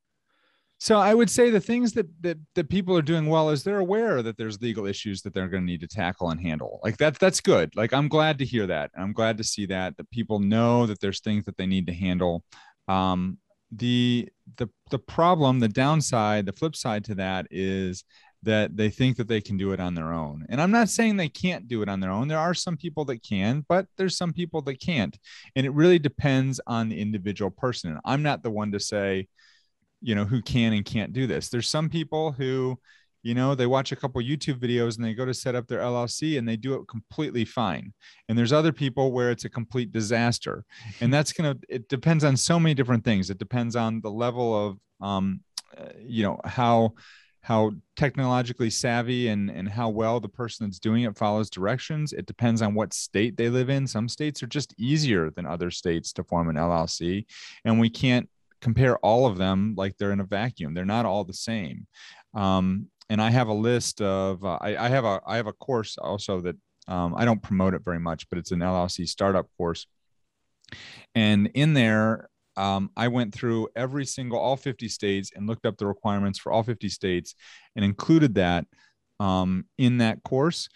so 0.81 0.97
I 0.97 1.13
would 1.13 1.29
say 1.29 1.51
the 1.51 1.59
things 1.59 1.93
that 1.93 2.07
that 2.21 2.39
that 2.55 2.67
people 2.67 2.97
are 2.97 3.03
doing 3.03 3.27
well 3.27 3.51
is 3.51 3.63
they're 3.63 3.77
aware 3.77 4.23
that 4.23 4.35
there's 4.35 4.59
legal 4.63 4.87
issues 4.87 5.21
that 5.21 5.31
they're 5.31 5.47
going 5.47 5.61
to 5.61 5.71
need 5.71 5.81
to 5.81 5.87
tackle 5.87 6.31
and 6.31 6.41
handle. 6.41 6.79
Like 6.83 6.97
that 6.97 7.19
that's 7.19 7.39
good. 7.39 7.75
Like 7.75 7.93
I'm 7.93 8.07
glad 8.07 8.39
to 8.39 8.45
hear 8.45 8.65
that. 8.65 8.89
I'm 8.97 9.13
glad 9.13 9.37
to 9.37 9.43
see 9.43 9.67
that 9.67 9.95
that 9.97 10.09
people 10.09 10.39
know 10.39 10.87
that 10.87 10.99
there's 10.99 11.19
things 11.19 11.45
that 11.45 11.55
they 11.55 11.67
need 11.67 11.85
to 11.85 11.93
handle. 11.93 12.43
Um, 12.87 13.37
the 13.71 14.27
the 14.57 14.69
the 14.89 14.97
problem, 14.97 15.59
the 15.59 15.67
downside, 15.67 16.47
the 16.47 16.51
flip 16.51 16.75
side 16.75 17.03
to 17.05 17.15
that 17.15 17.45
is 17.51 18.03
that 18.41 18.75
they 18.75 18.89
think 18.89 19.17
that 19.17 19.27
they 19.27 19.39
can 19.39 19.57
do 19.57 19.73
it 19.73 19.79
on 19.79 19.93
their 19.93 20.11
own. 20.11 20.47
And 20.49 20.59
I'm 20.59 20.71
not 20.71 20.89
saying 20.89 21.15
they 21.15 21.29
can't 21.29 21.67
do 21.67 21.83
it 21.83 21.89
on 21.89 21.99
their 21.99 22.09
own. 22.09 22.27
There 22.27 22.39
are 22.39 22.55
some 22.55 22.75
people 22.75 23.05
that 23.05 23.21
can, 23.21 23.63
but 23.69 23.85
there's 23.99 24.17
some 24.17 24.33
people 24.33 24.63
that 24.63 24.81
can't. 24.81 25.15
And 25.55 25.63
it 25.63 25.73
really 25.73 25.99
depends 25.99 26.59
on 26.65 26.89
the 26.89 26.99
individual 26.99 27.51
person. 27.51 27.91
And 27.91 27.99
I'm 28.03 28.23
not 28.23 28.41
the 28.41 28.49
one 28.49 28.71
to 28.71 28.79
say, 28.79 29.27
you 30.01 30.15
know 30.15 30.25
who 30.25 30.41
can 30.41 30.73
and 30.73 30.85
can't 30.85 31.13
do 31.13 31.27
this. 31.27 31.49
There's 31.49 31.69
some 31.69 31.89
people 31.89 32.31
who 32.31 32.79
you 33.23 33.35
know 33.35 33.53
they 33.53 33.67
watch 33.67 33.91
a 33.91 33.95
couple 33.95 34.19
youtube 34.21 34.57
videos 34.57 34.95
and 34.95 35.05
they 35.05 35.13
go 35.13 35.25
to 35.25 35.33
set 35.33 35.53
up 35.53 35.67
their 35.67 35.81
llc 35.81 36.37
and 36.39 36.49
they 36.49 36.57
do 36.57 36.73
it 36.73 36.87
completely 36.87 37.45
fine. 37.45 37.93
And 38.27 38.37
there's 38.37 38.53
other 38.53 38.71
people 38.71 39.11
where 39.11 39.31
it's 39.31 39.45
a 39.45 39.49
complete 39.49 39.91
disaster. 39.91 40.65
And 41.01 41.13
that's 41.13 41.31
to 41.33 41.57
it 41.69 41.87
depends 41.87 42.23
on 42.23 42.35
so 42.35 42.59
many 42.59 42.73
different 42.73 43.03
things. 43.03 43.29
It 43.29 43.37
depends 43.37 43.75
on 43.75 44.01
the 44.01 44.11
level 44.11 44.67
of 44.67 44.79
um, 45.05 45.41
uh, 45.77 45.89
you 45.99 46.23
know 46.23 46.39
how 46.45 46.93
how 47.43 47.71
technologically 47.95 48.69
savvy 48.69 49.27
and 49.27 49.49
and 49.49 49.67
how 49.67 49.89
well 49.89 50.19
the 50.19 50.29
person 50.29 50.67
that's 50.67 50.79
doing 50.79 51.03
it 51.03 51.17
follows 51.17 51.49
directions. 51.49 52.13
It 52.13 52.25
depends 52.25 52.61
on 52.61 52.73
what 52.73 52.93
state 52.93 53.37
they 53.37 53.49
live 53.49 53.69
in. 53.69 53.87
Some 53.87 54.09
states 54.09 54.41
are 54.43 54.47
just 54.47 54.73
easier 54.77 55.29
than 55.29 55.45
other 55.45 55.71
states 55.71 56.13
to 56.13 56.23
form 56.23 56.49
an 56.49 56.55
llc 56.55 57.25
and 57.65 57.79
we 57.79 57.89
can't 57.89 58.29
compare 58.61 58.97
all 58.97 59.25
of 59.25 59.37
them 59.37 59.73
like 59.77 59.97
they're 59.97 60.11
in 60.11 60.19
a 60.19 60.25
vacuum 60.25 60.73
they're 60.73 60.85
not 60.85 61.05
all 61.05 61.23
the 61.23 61.33
same 61.33 61.87
um, 62.33 62.87
and 63.09 63.21
i 63.21 63.29
have 63.29 63.47
a 63.47 63.53
list 63.53 64.01
of 64.01 64.43
uh, 64.45 64.57
I, 64.61 64.85
I, 64.85 64.89
have 64.89 65.05
a 65.05 65.21
i 65.25 65.35
have 65.37 65.47
a 65.47 65.53
course 65.53 65.97
also 65.97 66.41
that 66.41 66.55
um, 66.87 67.15
i 67.15 67.25
don't 67.25 67.41
promote 67.41 67.73
it 67.73 67.83
very 67.83 67.99
much 67.99 68.29
but 68.29 68.37
it's 68.37 68.51
an 68.51 68.59
llc 68.59 69.07
startup 69.07 69.47
course 69.57 69.87
and 71.15 71.49
in 71.53 71.73
there 71.73 72.29
um, 72.57 72.91
I 72.97 73.07
went 73.07 73.33
through 73.33 73.69
every 73.75 74.05
single, 74.05 74.37
all 74.37 74.57
50 74.57 74.87
states 74.89 75.31
and 75.35 75.47
looked 75.47 75.65
up 75.65 75.77
the 75.77 75.87
requirements 75.87 76.37
for 76.37 76.51
all 76.51 76.63
50 76.63 76.89
states 76.89 77.33
and 77.75 77.85
included 77.85 78.35
that 78.35 78.65
um, 79.19 79.65
in 79.77 79.99
that 79.99 80.21
course. 80.23 80.67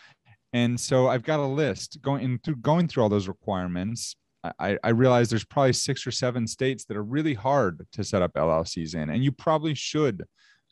And 0.54 0.80
so 0.80 1.08
I've 1.08 1.24
got 1.24 1.39
a 1.39 1.46
list 1.46 2.01
going 2.01 2.39
through 2.39 2.58
going 2.58 2.88
through 2.88 3.04
all 3.04 3.10
those 3.10 3.27
requirements. 3.27 4.15
I, 4.60 4.78
I 4.84 4.90
realize 4.90 5.30
there's 5.30 5.46
probably 5.46 5.74
six 5.74 6.06
or 6.06 6.12
seven 6.12 6.48
states 6.48 6.86
that 6.86 6.98
are 6.98 7.04
really 7.04 7.34
hard 7.34 7.86
to 7.94 8.04
set 8.04 8.22
up 8.22 8.34
LLCs 8.34 8.96
in, 8.96 9.10
and 9.10 9.24
you 9.24 9.32
probably 9.32 9.74
should 9.74 10.24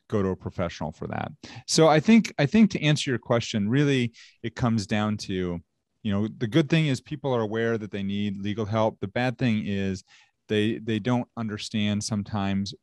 go 0.09 0.21
to 0.21 0.29
a 0.29 0.35
professional 0.35 0.91
for 0.91 1.07
that. 1.07 1.31
So 1.67 1.87
I 1.87 1.99
think 1.99 2.33
I 2.37 2.45
think 2.45 2.71
to 2.71 2.81
answer 2.83 3.09
your 3.09 3.19
question, 3.19 3.69
really 3.69 4.13
it 4.41 4.55
comes 4.55 4.85
down 4.85 5.17
to, 5.17 5.59
you 6.03 6.11
know, 6.11 6.27
the 6.37 6.47
good 6.47 6.69
thing 6.69 6.87
is 6.87 7.01
people 7.01 7.33
are 7.33 7.41
aware 7.41 7.77
that 7.77 7.91
they 7.91 8.03
need 8.03 8.41
legal 8.41 8.65
help. 8.65 8.99
The 8.99 9.07
bad 9.07 9.37
thing 9.37 9.65
is 9.65 10.03
they 10.49 10.77
they 10.79 10.99
don't 10.99 11.27
understand 11.37 12.03
sometimes 12.03 12.73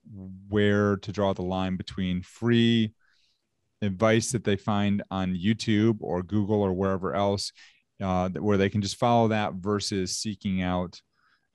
where 0.49 0.97
to 0.97 1.13
draw 1.13 1.33
the 1.33 1.43
line 1.43 1.77
between 1.77 2.23
free 2.23 2.93
advice 3.83 4.33
that 4.33 4.45
they 4.45 4.57
find 4.57 5.03
on 5.11 5.35
YouTube 5.35 5.99
or 6.01 6.23
Google 6.23 6.61
or 6.61 6.73
wherever 6.73 7.15
else, 7.15 7.53
uh, 8.01 8.29
where 8.31 8.57
they 8.57 8.69
can 8.69 8.83
just 8.83 8.97
follow 8.97 9.29
that 9.29 9.55
versus 9.55 10.17
seeking 10.17 10.63
out, 10.63 11.01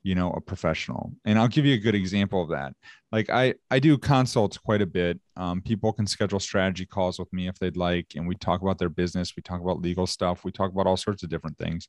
you 0.02 0.14
know, 0.14 0.30
a 0.32 0.40
professional. 0.40 1.12
And 1.24 1.38
I'll 1.38 1.48
give 1.48 1.64
you 1.64 1.74
a 1.74 1.78
good 1.78 1.94
example 1.94 2.42
of 2.42 2.50
that. 2.50 2.72
Like 3.12 3.30
I 3.30 3.54
I 3.70 3.78
do 3.78 3.98
consults 3.98 4.58
quite 4.58 4.82
a 4.82 4.86
bit. 4.86 5.20
Um, 5.36 5.60
people 5.62 5.92
can 5.92 6.06
schedule 6.06 6.40
strategy 6.40 6.86
calls 6.86 7.18
with 7.18 7.32
me 7.32 7.48
if 7.48 7.58
they'd 7.58 7.76
like, 7.76 8.12
and 8.14 8.26
we 8.28 8.34
talk 8.36 8.62
about 8.62 8.78
their 8.78 8.88
business. 8.88 9.34
We 9.36 9.42
talk 9.42 9.60
about 9.60 9.80
legal 9.80 10.06
stuff. 10.06 10.44
We 10.44 10.52
talk 10.52 10.72
about 10.72 10.86
all 10.86 10.96
sorts 10.96 11.22
of 11.22 11.30
different 11.30 11.58
things 11.58 11.88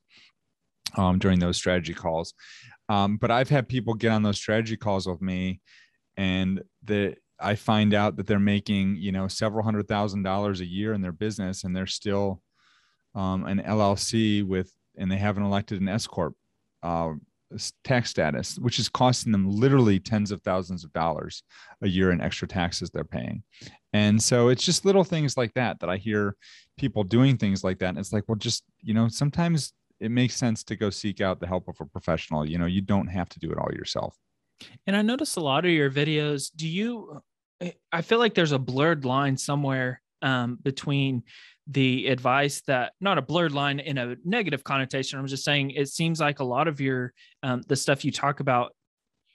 um, 0.95 1.19
during 1.19 1.39
those 1.39 1.57
strategy 1.57 1.93
calls. 1.93 2.33
Um, 2.89 3.17
but 3.17 3.31
I've 3.31 3.49
had 3.49 3.67
people 3.67 3.93
get 3.93 4.11
on 4.11 4.23
those 4.23 4.37
strategy 4.37 4.77
calls 4.77 5.07
with 5.07 5.21
me, 5.21 5.61
and 6.15 6.63
that 6.85 7.17
I 7.39 7.55
find 7.55 7.93
out 7.93 8.15
that 8.17 8.27
they're 8.27 8.39
making 8.39 8.95
you 8.95 9.11
know 9.11 9.27
several 9.27 9.63
hundred 9.63 9.87
thousand 9.87 10.23
dollars 10.23 10.61
a 10.61 10.65
year 10.65 10.93
in 10.93 11.01
their 11.01 11.11
business, 11.11 11.63
and 11.63 11.75
they're 11.75 11.85
still 11.85 12.41
um, 13.17 13.45
an 13.45 13.59
LLC 13.59 14.45
with, 14.45 14.71
and 14.97 15.11
they 15.11 15.17
haven't 15.17 15.43
elected 15.43 15.81
an 15.81 15.89
S 15.89 16.05
corp 16.05 16.35
uh, 16.83 17.13
tax 17.83 18.11
status, 18.11 18.59
which 18.59 18.77
is 18.77 18.89
costing 18.89 19.31
them 19.31 19.49
literally 19.49 19.99
tens 19.99 20.31
of 20.31 20.41
thousands 20.41 20.83
of 20.83 20.93
dollars 20.93 21.41
a 21.81 21.87
year 21.87 22.11
in 22.11 22.21
extra 22.21 22.47
taxes 22.47 22.89
they're 22.89 23.03
paying. 23.03 23.41
And 23.93 24.21
so 24.21 24.49
it's 24.49 24.63
just 24.63 24.85
little 24.85 25.03
things 25.03 25.35
like 25.35 25.53
that 25.55 25.79
that 25.79 25.89
I 25.89 25.97
hear 25.97 26.35
people 26.77 27.03
doing 27.03 27.37
things 27.37 27.63
like 27.63 27.79
that. 27.79 27.89
And 27.89 27.97
it's 27.97 28.13
like, 28.13 28.25
well, 28.27 28.35
just 28.35 28.63
you 28.81 28.93
know, 28.93 29.07
sometimes 29.07 29.73
it 29.99 30.11
makes 30.11 30.35
sense 30.35 30.63
to 30.65 30.75
go 30.75 30.91
seek 30.91 31.19
out 31.19 31.39
the 31.39 31.47
help 31.47 31.67
of 31.67 31.75
a 31.79 31.85
professional. 31.85 32.45
You 32.45 32.59
know, 32.59 32.67
you 32.67 32.81
don't 32.81 33.07
have 33.07 33.29
to 33.29 33.39
do 33.39 33.51
it 33.51 33.57
all 33.57 33.71
yourself. 33.73 34.15
And 34.85 34.95
I 34.95 35.01
noticed 35.01 35.37
a 35.37 35.41
lot 35.41 35.65
of 35.65 35.71
your 35.71 35.89
videos. 35.89 36.51
Do 36.55 36.67
you? 36.67 37.21
I 37.91 38.03
feel 38.03 38.19
like 38.19 38.35
there's 38.35 38.51
a 38.51 38.59
blurred 38.59 39.03
line 39.03 39.35
somewhere 39.35 40.01
um, 40.21 40.57
between 40.61 41.23
the 41.67 42.07
advice 42.07 42.61
that 42.61 42.93
not 43.01 43.17
a 43.17 43.21
blurred 43.21 43.51
line 43.51 43.79
in 43.79 43.97
a 43.97 44.15
negative 44.23 44.63
connotation. 44.63 45.19
I'm 45.19 45.27
just 45.27 45.43
saying 45.43 45.71
it 45.71 45.89
seems 45.89 46.19
like 46.19 46.39
a 46.39 46.45
lot 46.45 46.67
of 46.67 46.79
your 46.79 47.13
um, 47.43 47.61
the 47.67 47.75
stuff 47.75 48.05
you 48.05 48.11
talk 48.11 48.39
about 48.39 48.73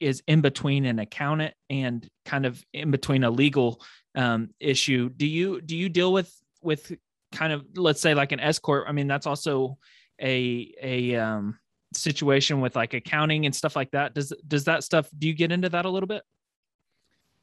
is 0.01 0.23
in 0.27 0.41
between 0.41 0.85
an 0.85 0.99
accountant 0.99 1.55
and 1.71 2.07
kind 2.25 2.47
of 2.47 2.63
in 2.73 2.91
between 2.91 3.25
a 3.25 3.31
legal 3.31 3.81
um, 4.15 4.51
issue. 4.61 5.09
Do 5.11 5.27
you 5.27 5.61
do 5.61 5.77
you 5.77 5.89
deal 5.89 6.13
with 6.13 6.35
with 6.63 6.93
kind 7.33 7.53
of 7.53 7.65
let's 7.77 8.01
say 8.01 8.15
like 8.15 8.33
an 8.33 8.41
S 8.41 8.59
corp? 8.59 8.87
I 8.89 8.93
mean, 8.93 9.07
that's 9.07 9.27
also 9.27 9.79
a 10.21 10.73
a 10.83 11.17
um, 11.17 11.59
situation 11.95 12.61
with 12.61 12.77
like 12.77 12.95
accounting 12.95 13.47
and 13.47 13.55
stuff 13.55 13.77
like 13.77 13.91
that 13.91 14.15
does 14.15 14.33
does 14.47 14.65
that 14.65 14.85
stuff 14.85 15.09
do 15.19 15.29
you 15.29 15.35
get 15.35 15.53
into 15.53 15.69
that 15.69 15.85
a 15.85 15.91
little 15.91 16.07
bit 16.07 16.23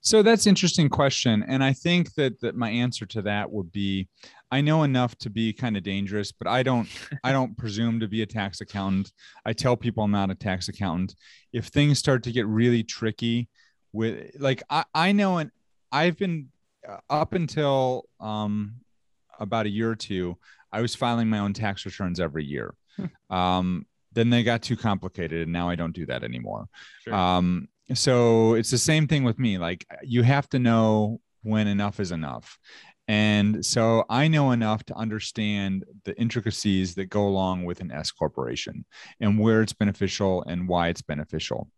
so 0.02 0.22
that's 0.22 0.48
interesting 0.48 0.90
question 0.90 1.44
and 1.48 1.64
i 1.64 1.74
think 1.74 2.14
that 2.14 2.40
that 2.42 2.56
my 2.56 2.70
answer 2.70 3.06
to 3.06 3.22
that 3.22 3.50
would 3.50 3.72
be 3.72 4.08
i 4.52 4.62
know 4.62 4.84
enough 4.84 5.16
to 5.18 5.30
be 5.30 5.52
kind 5.54 5.76
of 5.78 5.84
dangerous 5.84 6.32
but 6.32 6.48
i 6.48 6.64
don't 6.64 6.88
i 7.24 7.32
don't 7.32 7.58
presume 7.58 8.00
to 8.00 8.08
be 8.08 8.22
a 8.22 8.26
tax 8.26 8.62
accountant 8.62 9.12
i 9.46 9.54
tell 9.54 9.76
people 9.76 10.04
i'm 10.04 10.12
not 10.12 10.32
a 10.32 10.36
tax 10.36 10.70
accountant 10.70 11.16
if 11.54 11.66
things 11.66 12.00
start 12.00 12.24
to 12.24 12.32
get 12.32 12.48
really 12.48 12.84
tricky 12.84 13.50
with 13.94 14.32
like 14.40 14.64
i, 14.70 14.84
I 14.94 15.12
know 15.12 15.38
and 15.38 15.52
i've 15.92 16.18
been 16.18 16.50
uh, 16.88 16.98
up 17.10 17.34
until 17.34 18.06
um 18.20 18.76
about 19.40 19.66
a 19.66 19.70
year 19.70 19.90
or 19.90 19.96
two 19.96 20.38
I 20.72 20.82
was 20.82 20.96
filing 20.96 21.30
my 21.30 21.40
own 21.40 21.54
tax 21.54 21.86
returns 21.86 22.20
every 22.20 22.46
year. 22.46 22.76
Hmm. 22.96 23.36
um, 23.36 23.86
then 24.12 24.32
they 24.32 24.44
got 24.44 24.64
too 24.64 24.76
complicated, 24.76 25.44
and 25.44 25.54
now 25.54 25.70
I 25.70 25.76
don't 25.76 25.94
do 25.94 26.06
that 26.08 26.24
anymore. 26.24 26.68
Sure. 27.04 27.14
Um, 27.14 27.68
so 27.98 28.54
it's 28.54 28.72
the 28.72 28.78
same 28.78 29.08
thing 29.08 29.24
with 29.24 29.40
me. 29.40 29.58
Like 29.58 29.86
uh, 29.92 29.98
you 30.04 30.24
have 30.24 30.48
to 30.50 30.60
know 30.60 31.20
when 31.44 31.68
enough 31.68 32.00
is 32.00 32.12
enough. 32.12 32.58
And 33.08 33.66
so 33.66 34.06
I 34.08 34.28
know 34.28 34.52
enough 34.52 34.84
to 34.86 34.96
understand 34.96 35.84
the 36.04 36.16
intricacies 36.20 36.94
that 36.96 37.06
go 37.06 37.28
along 37.28 37.66
with 37.66 37.82
an 37.82 37.92
S 37.92 38.12
corporation 38.12 38.86
and 39.20 39.40
where 39.40 39.62
it's 39.64 39.74
beneficial 39.74 40.44
and 40.44 40.68
why 40.68 40.90
it's 40.90 41.02
beneficial. 41.02 41.72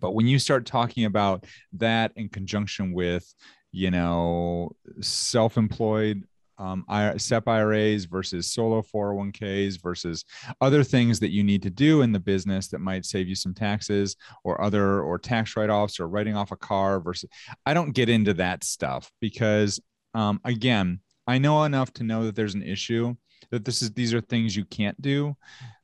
But 0.00 0.12
when 0.12 0.26
you 0.26 0.38
start 0.38 0.66
talking 0.66 1.06
about 1.06 1.46
that 1.72 2.12
in 2.14 2.28
conjunction 2.28 2.92
with, 2.92 3.32
you 3.72 3.90
know, 3.90 4.72
self 5.00 5.56
employed 5.56 6.24
um, 6.60 6.84
SEP 7.16 7.48
IRAs 7.48 8.04
versus 8.04 8.52
solo 8.52 8.82
401ks 8.82 9.80
versus 9.82 10.24
other 10.60 10.84
things 10.84 11.18
that 11.20 11.30
you 11.30 11.42
need 11.42 11.62
to 11.62 11.70
do 11.70 12.02
in 12.02 12.12
the 12.12 12.20
business 12.20 12.68
that 12.68 12.80
might 12.80 13.04
save 13.04 13.28
you 13.28 13.34
some 13.34 13.54
taxes 13.54 14.14
or 14.44 14.60
other 14.62 15.00
or 15.00 15.18
tax 15.18 15.56
write-offs 15.56 15.98
or 15.98 16.08
writing 16.08 16.36
off 16.36 16.52
a 16.52 16.56
car 16.56 17.00
versus 17.00 17.30
I 17.64 17.74
don't 17.74 17.92
get 17.92 18.08
into 18.08 18.34
that 18.34 18.62
stuff 18.62 19.10
because 19.20 19.80
um, 20.14 20.40
again, 20.44 21.00
I 21.26 21.38
know 21.38 21.64
enough 21.64 21.92
to 21.94 22.04
know 22.04 22.24
that 22.24 22.34
there's 22.36 22.54
an 22.54 22.62
issue 22.62 23.14
that 23.50 23.64
this 23.64 23.82
is 23.82 23.92
these 23.92 24.12
are 24.12 24.20
things 24.20 24.54
you 24.54 24.64
can't 24.64 25.00
do, 25.00 25.36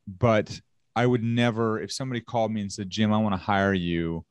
but 0.07 0.61
I 0.95 1.07
would 1.07 1.23
never 1.23 1.81
if 1.81 1.93
somebody 1.93 2.21
called 2.21 2.53
me 2.53 2.61
and 2.61 2.73
said, 2.73 2.91
"Jim, 2.91 3.13
I 3.13 3.19
want 3.19 3.35
to 3.35 3.41
hire 3.41 3.75
you." 3.75 4.25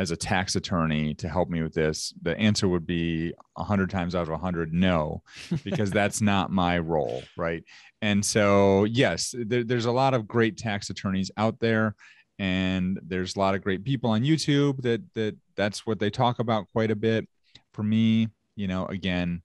As 0.00 0.10
a 0.10 0.16
tax 0.16 0.56
attorney 0.56 1.12
to 1.12 1.28
help 1.28 1.50
me 1.50 1.62
with 1.62 1.74
this 1.74 2.14
the 2.22 2.34
answer 2.38 2.66
would 2.66 2.86
be 2.86 3.34
100 3.52 3.90
times 3.90 4.14
out 4.14 4.22
of 4.22 4.30
100 4.30 4.72
no 4.72 5.22
because 5.64 5.90
that's 5.90 6.22
not 6.22 6.50
my 6.50 6.78
role 6.78 7.22
right? 7.36 7.62
And 8.00 8.24
so 8.24 8.84
yes 8.84 9.34
there, 9.36 9.62
there's 9.62 9.84
a 9.84 9.92
lot 9.92 10.14
of 10.14 10.26
great 10.26 10.56
tax 10.56 10.88
attorneys 10.88 11.30
out 11.36 11.60
there 11.60 11.94
and 12.38 12.98
there's 13.06 13.36
a 13.36 13.38
lot 13.38 13.54
of 13.54 13.62
great 13.62 13.84
people 13.84 14.08
on 14.08 14.22
youtube 14.22 14.80
that 14.80 15.02
that 15.12 15.36
that's 15.54 15.84
what 15.86 15.98
they 15.98 16.08
talk 16.08 16.38
about 16.38 16.66
quite 16.72 16.90
a 16.90 16.96
bit. 16.96 17.28
For 17.74 17.82
me 17.82 18.28
you 18.56 18.68
know 18.68 18.86
again 18.86 19.42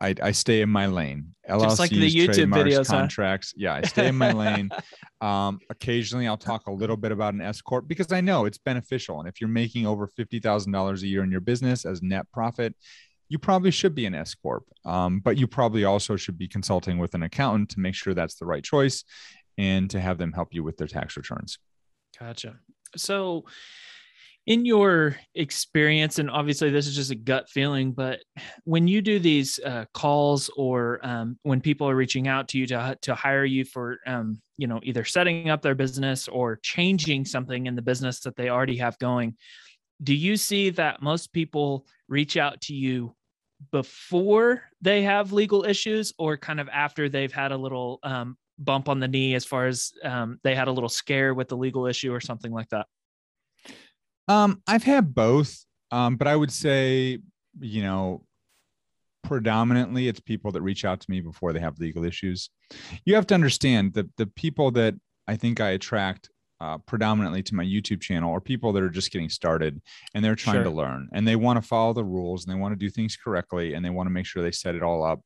I, 0.00 0.14
I 0.22 0.32
stay 0.32 0.62
in 0.62 0.68
my 0.68 0.86
lane. 0.86 1.34
LLCs, 1.48 1.62
Just 1.62 1.78
like 1.78 1.90
the 1.90 2.10
YouTube 2.10 2.52
videos, 2.52 2.86
contracts. 2.86 3.52
Huh? 3.52 3.58
Yeah, 3.58 3.74
I 3.74 3.82
stay 3.82 4.08
in 4.08 4.16
my 4.16 4.32
lane. 4.32 4.70
Um, 5.20 5.60
occasionally, 5.70 6.26
I'll 6.26 6.36
talk 6.36 6.66
a 6.66 6.72
little 6.72 6.96
bit 6.96 7.12
about 7.12 7.32
an 7.32 7.40
S 7.40 7.60
corp 7.62 7.86
because 7.86 8.10
I 8.10 8.20
know 8.20 8.44
it's 8.44 8.58
beneficial. 8.58 9.20
And 9.20 9.28
if 9.28 9.40
you're 9.40 9.46
making 9.46 9.86
over 9.86 10.08
fifty 10.08 10.40
thousand 10.40 10.72
dollars 10.72 11.04
a 11.04 11.06
year 11.06 11.22
in 11.22 11.30
your 11.30 11.40
business 11.40 11.84
as 11.84 12.02
net 12.02 12.26
profit, 12.32 12.74
you 13.28 13.38
probably 13.38 13.70
should 13.70 13.94
be 13.94 14.04
an 14.04 14.16
S 14.16 14.34
corp. 14.34 14.64
Um, 14.84 15.20
but 15.20 15.36
you 15.36 15.46
probably 15.46 15.84
also 15.84 16.16
should 16.16 16.38
be 16.38 16.48
consulting 16.48 16.98
with 16.98 17.14
an 17.14 17.22
accountant 17.22 17.70
to 17.70 17.78
make 17.78 17.94
sure 17.94 18.14
that's 18.14 18.34
the 18.34 18.46
right 18.46 18.64
choice, 18.64 19.04
and 19.56 19.88
to 19.90 20.00
have 20.00 20.18
them 20.18 20.32
help 20.32 20.52
you 20.54 20.64
with 20.64 20.76
their 20.76 20.88
tax 20.88 21.16
returns. 21.16 21.56
Gotcha. 22.18 22.56
So 22.96 23.44
in 24.46 24.64
your 24.64 25.16
experience 25.34 26.18
and 26.18 26.28
obviously 26.28 26.68
this 26.68 26.86
is 26.86 26.96
just 26.96 27.12
a 27.12 27.16
gut 27.16 27.48
feeling 27.48 27.92
but 27.92 28.18
when 28.64 28.88
you 28.88 29.00
do 29.00 29.18
these 29.18 29.60
uh, 29.60 29.84
calls 29.94 30.50
or 30.56 30.98
um, 31.04 31.38
when 31.42 31.60
people 31.60 31.88
are 31.88 31.94
reaching 31.94 32.26
out 32.26 32.48
to 32.48 32.58
you 32.58 32.66
to, 32.66 32.96
to 33.00 33.14
hire 33.14 33.44
you 33.44 33.64
for 33.64 33.98
um, 34.06 34.40
you 34.58 34.66
know 34.66 34.80
either 34.82 35.04
setting 35.04 35.48
up 35.48 35.62
their 35.62 35.74
business 35.74 36.26
or 36.26 36.58
changing 36.62 37.24
something 37.24 37.66
in 37.66 37.76
the 37.76 37.82
business 37.82 38.20
that 38.20 38.34
they 38.36 38.48
already 38.48 38.76
have 38.76 38.98
going 38.98 39.36
do 40.02 40.14
you 40.14 40.36
see 40.36 40.70
that 40.70 41.00
most 41.00 41.32
people 41.32 41.86
reach 42.08 42.36
out 42.36 42.60
to 42.60 42.74
you 42.74 43.14
before 43.70 44.62
they 44.80 45.02
have 45.02 45.32
legal 45.32 45.64
issues 45.64 46.12
or 46.18 46.36
kind 46.36 46.58
of 46.58 46.68
after 46.68 47.08
they've 47.08 47.32
had 47.32 47.52
a 47.52 47.56
little 47.56 48.00
um, 48.02 48.36
bump 48.58 48.88
on 48.88 48.98
the 48.98 49.06
knee 49.06 49.36
as 49.36 49.44
far 49.44 49.66
as 49.66 49.92
um, 50.02 50.40
they 50.42 50.56
had 50.56 50.66
a 50.66 50.72
little 50.72 50.88
scare 50.88 51.32
with 51.32 51.46
the 51.46 51.56
legal 51.56 51.86
issue 51.86 52.12
or 52.12 52.20
something 52.20 52.50
like 52.50 52.68
that 52.70 52.86
um, 54.28 54.62
I've 54.66 54.82
had 54.82 55.14
both, 55.14 55.64
um, 55.90 56.16
but 56.16 56.28
I 56.28 56.36
would 56.36 56.52
say, 56.52 57.18
you 57.60 57.82
know, 57.82 58.24
predominantly 59.22 60.08
it's 60.08 60.20
people 60.20 60.52
that 60.52 60.62
reach 60.62 60.84
out 60.84 61.00
to 61.00 61.10
me 61.10 61.20
before 61.20 61.52
they 61.52 61.60
have 61.60 61.78
legal 61.78 62.04
issues. 62.04 62.50
You 63.04 63.14
have 63.14 63.26
to 63.28 63.34
understand 63.34 63.94
that 63.94 64.14
the 64.16 64.26
people 64.26 64.70
that 64.72 64.94
I 65.28 65.36
think 65.36 65.60
I 65.60 65.70
attract 65.70 66.28
uh, 66.60 66.78
predominantly 66.78 67.42
to 67.42 67.54
my 67.54 67.64
YouTube 67.64 68.00
channel 68.00 68.32
are 68.32 68.40
people 68.40 68.72
that 68.72 68.82
are 68.82 68.88
just 68.88 69.10
getting 69.10 69.28
started 69.28 69.80
and 70.14 70.24
they're 70.24 70.36
trying 70.36 70.56
sure. 70.56 70.64
to 70.64 70.70
learn 70.70 71.08
and 71.12 71.26
they 71.26 71.34
want 71.34 71.60
to 71.60 71.66
follow 71.66 71.92
the 71.92 72.04
rules 72.04 72.44
and 72.44 72.54
they 72.54 72.58
want 72.58 72.72
to 72.72 72.78
do 72.78 72.88
things 72.88 73.16
correctly 73.16 73.74
and 73.74 73.84
they 73.84 73.90
want 73.90 74.06
to 74.06 74.12
make 74.12 74.26
sure 74.26 74.42
they 74.42 74.52
set 74.52 74.76
it 74.76 74.82
all 74.82 75.04
up 75.04 75.20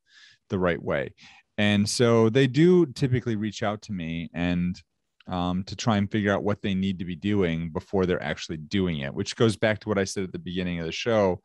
the 0.48 0.58
right 0.58 0.82
way. 0.82 1.12
And 1.58 1.88
so 1.88 2.28
they 2.30 2.46
do 2.46 2.86
typically 2.86 3.36
reach 3.36 3.62
out 3.62 3.82
to 3.82 3.92
me 3.92 4.30
and 4.34 4.80
um, 5.28 5.64
to 5.64 5.76
try 5.76 5.96
and 5.96 6.10
figure 6.10 6.32
out 6.32 6.44
what 6.44 6.62
they 6.62 6.74
need 6.74 6.98
to 6.98 7.04
be 7.04 7.16
doing 7.16 7.70
before 7.70 8.06
they're 8.06 8.22
actually 8.22 8.58
doing 8.58 8.98
it, 9.00 9.12
which 9.12 9.36
goes 9.36 9.56
back 9.56 9.78
to 9.80 9.88
what 9.88 9.98
I 9.98 10.04
said 10.04 10.24
at 10.24 10.32
the 10.32 10.38
beginning 10.38 10.78
of 10.78 10.86
the 10.86 10.92
show, 10.92 11.40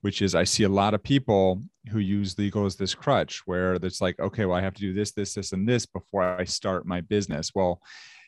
which 0.00 0.22
is 0.22 0.34
I 0.34 0.44
see 0.44 0.64
a 0.64 0.68
lot 0.68 0.94
of 0.94 1.02
people 1.02 1.62
who 1.90 1.98
use 1.98 2.38
legal 2.38 2.66
as 2.66 2.76
this 2.76 2.94
crutch 2.94 3.42
where 3.46 3.74
it's 3.74 4.00
like, 4.00 4.18
okay, 4.20 4.44
well, 4.44 4.58
I 4.58 4.62
have 4.62 4.74
to 4.74 4.80
do 4.80 4.92
this, 4.92 5.12
this, 5.12 5.34
this, 5.34 5.52
and 5.52 5.68
this 5.68 5.86
before 5.86 6.22
I 6.22 6.44
start 6.44 6.86
my 6.86 7.00
business. 7.00 7.52
Well, 7.54 7.80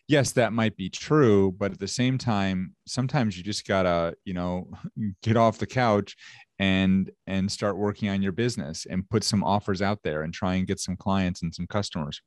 yes, 0.08 0.32
that 0.32 0.52
might 0.52 0.76
be 0.76 0.88
true, 0.88 1.52
but 1.52 1.72
at 1.72 1.78
the 1.78 1.88
same 1.88 2.18
time, 2.18 2.74
sometimes 2.86 3.36
you 3.36 3.44
just 3.44 3.66
gotta, 3.66 4.14
you 4.24 4.34
know, 4.34 4.68
get 5.22 5.36
off 5.36 5.58
the 5.58 5.66
couch 5.66 6.16
and 6.60 7.12
and 7.28 7.50
start 7.50 7.76
working 7.76 8.08
on 8.08 8.20
your 8.20 8.32
business 8.32 8.84
and 8.90 9.08
put 9.08 9.22
some 9.22 9.44
offers 9.44 9.80
out 9.80 10.00
there 10.02 10.22
and 10.22 10.34
try 10.34 10.54
and 10.54 10.66
get 10.66 10.80
some 10.80 10.96
clients 10.96 11.42
and 11.42 11.54
some 11.54 11.68
customers 11.68 12.20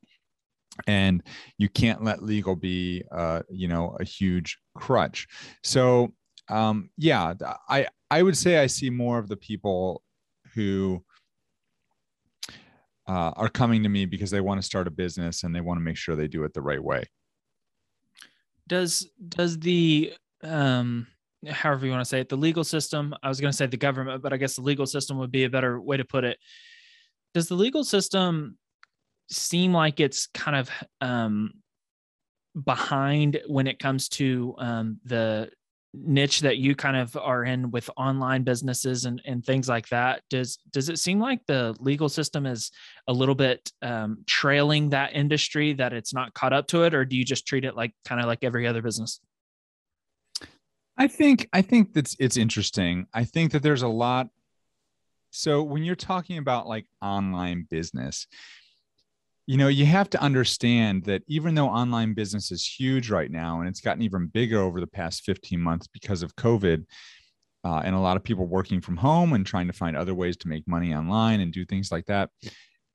and 0.86 1.22
you 1.58 1.68
can't 1.68 2.02
let 2.02 2.22
legal 2.22 2.56
be 2.56 3.02
uh, 3.12 3.42
you 3.50 3.68
know 3.68 3.96
a 4.00 4.04
huge 4.04 4.58
crutch. 4.74 5.26
So 5.62 6.12
um, 6.48 6.90
yeah 6.96 7.34
i 7.68 7.86
i 8.10 8.22
would 8.22 8.36
say 8.36 8.58
i 8.58 8.66
see 8.66 8.90
more 8.90 9.18
of 9.18 9.28
the 9.28 9.36
people 9.36 10.02
who 10.54 11.02
uh, 13.08 13.32
are 13.36 13.48
coming 13.48 13.82
to 13.82 13.88
me 13.88 14.04
because 14.04 14.30
they 14.30 14.40
want 14.40 14.60
to 14.60 14.66
start 14.66 14.86
a 14.86 14.90
business 14.90 15.42
and 15.42 15.54
they 15.54 15.60
want 15.60 15.78
to 15.78 15.82
make 15.82 15.96
sure 15.96 16.14
they 16.14 16.28
do 16.28 16.44
it 16.44 16.54
the 16.54 16.62
right 16.62 16.82
way. 16.82 17.02
Does 18.68 19.08
does 19.28 19.58
the 19.58 20.12
um 20.44 21.06
however 21.48 21.84
you 21.84 21.92
want 21.92 22.02
to 22.02 22.08
say 22.08 22.20
it 22.20 22.28
the 22.28 22.36
legal 22.36 22.62
system 22.62 23.12
i 23.22 23.28
was 23.28 23.40
going 23.40 23.50
to 23.50 23.56
say 23.56 23.66
the 23.66 23.76
government 23.76 24.22
but 24.22 24.32
i 24.32 24.36
guess 24.36 24.54
the 24.54 24.62
legal 24.62 24.86
system 24.86 25.18
would 25.18 25.32
be 25.32 25.42
a 25.42 25.50
better 25.50 25.80
way 25.80 25.96
to 25.96 26.04
put 26.04 26.24
it. 26.24 26.38
Does 27.34 27.48
the 27.48 27.54
legal 27.54 27.82
system 27.82 28.58
seem 29.30 29.72
like 29.72 30.00
it's 30.00 30.26
kind 30.28 30.56
of 30.56 30.70
um, 31.00 31.52
behind 32.64 33.40
when 33.46 33.66
it 33.66 33.78
comes 33.78 34.08
to 34.10 34.54
um, 34.58 35.00
the 35.04 35.50
niche 35.94 36.40
that 36.40 36.56
you 36.56 36.74
kind 36.74 36.96
of 36.96 37.16
are 37.16 37.44
in 37.44 37.70
with 37.70 37.88
online 37.96 38.42
businesses 38.42 39.04
and, 39.04 39.20
and 39.26 39.44
things 39.44 39.68
like 39.68 39.88
that. 39.88 40.22
Does 40.30 40.58
does 40.70 40.88
it 40.88 40.98
seem 40.98 41.20
like 41.20 41.40
the 41.46 41.74
legal 41.80 42.08
system 42.08 42.46
is 42.46 42.70
a 43.08 43.12
little 43.12 43.34
bit 43.34 43.70
um, 43.82 44.24
trailing 44.26 44.90
that 44.90 45.14
industry 45.14 45.74
that 45.74 45.92
it's 45.92 46.14
not 46.14 46.34
caught 46.34 46.52
up 46.52 46.66
to 46.68 46.84
it 46.84 46.94
or 46.94 47.04
do 47.04 47.16
you 47.16 47.24
just 47.24 47.46
treat 47.46 47.64
it 47.64 47.76
like 47.76 47.92
kind 48.04 48.20
of 48.20 48.26
like 48.26 48.42
every 48.42 48.66
other 48.66 48.82
business? 48.82 49.20
I 50.96 51.08
think 51.08 51.48
i 51.52 51.62
think 51.62 51.94
that's 51.94 52.16
it's 52.18 52.36
interesting. 52.36 53.06
I 53.12 53.24
think 53.24 53.52
that 53.52 53.62
there's 53.62 53.82
a 53.82 53.88
lot 53.88 54.28
so 55.30 55.62
when 55.62 55.82
you're 55.82 55.96
talking 55.96 56.36
about 56.36 56.68
like 56.68 56.86
online 57.00 57.66
business 57.70 58.26
you 59.52 59.58
know 59.58 59.68
you 59.68 59.84
have 59.84 60.08
to 60.08 60.22
understand 60.22 61.04
that 61.04 61.22
even 61.26 61.54
though 61.54 61.68
online 61.68 62.14
business 62.14 62.50
is 62.50 62.64
huge 62.64 63.10
right 63.10 63.30
now 63.30 63.60
and 63.60 63.68
it's 63.68 63.82
gotten 63.82 64.02
even 64.02 64.26
bigger 64.28 64.58
over 64.58 64.80
the 64.80 64.86
past 64.86 65.24
15 65.24 65.60
months 65.60 65.86
because 65.86 66.22
of 66.22 66.34
covid 66.36 66.86
uh, 67.62 67.82
and 67.84 67.94
a 67.94 67.98
lot 67.98 68.16
of 68.16 68.24
people 68.24 68.46
working 68.46 68.80
from 68.80 68.96
home 68.96 69.34
and 69.34 69.44
trying 69.44 69.66
to 69.66 69.74
find 69.74 69.94
other 69.94 70.14
ways 70.14 70.38
to 70.38 70.48
make 70.48 70.66
money 70.66 70.94
online 70.94 71.40
and 71.40 71.52
do 71.52 71.66
things 71.66 71.92
like 71.92 72.06
that 72.06 72.30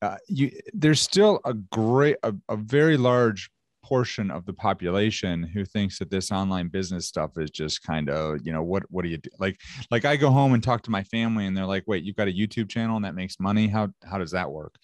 uh, 0.01 0.17
you 0.27 0.49
there's 0.73 0.99
still 0.99 1.39
a 1.45 1.53
great 1.53 2.17
a, 2.23 2.33
a 2.49 2.57
very 2.57 2.97
large 2.97 3.51
portion 3.87 4.29
of 4.29 4.45
the 4.45 4.51
population 4.51 5.43
who 5.43 5.63
thinks 5.63 5.97
that 5.97 6.11
this 6.11 6.29
online 6.29 6.67
business 6.67 7.07
stuff 7.07 7.31
is 7.37 7.49
just 7.49 7.81
kind 7.83 8.09
of 8.09 8.37
you 8.43 8.51
know 8.51 8.61
what 8.61 8.83
what 8.89 9.03
do 9.03 9.07
you 9.07 9.17
do 9.17 9.29
like 9.39 9.57
like 9.91 10.03
i 10.03 10.17
go 10.17 10.29
home 10.29 10.53
and 10.53 10.61
talk 10.61 10.81
to 10.81 10.91
my 10.91 11.03
family 11.03 11.45
and 11.45 11.55
they're 11.55 11.65
like 11.65 11.85
wait 11.87 12.03
you've 12.03 12.17
got 12.17 12.27
a 12.27 12.31
youtube 12.31 12.67
channel 12.67 12.97
and 12.97 13.05
that 13.05 13.15
makes 13.15 13.39
money 13.39 13.65
how 13.65 13.87
how 14.03 14.17
does 14.17 14.31
that 14.31 14.51
work 14.51 14.75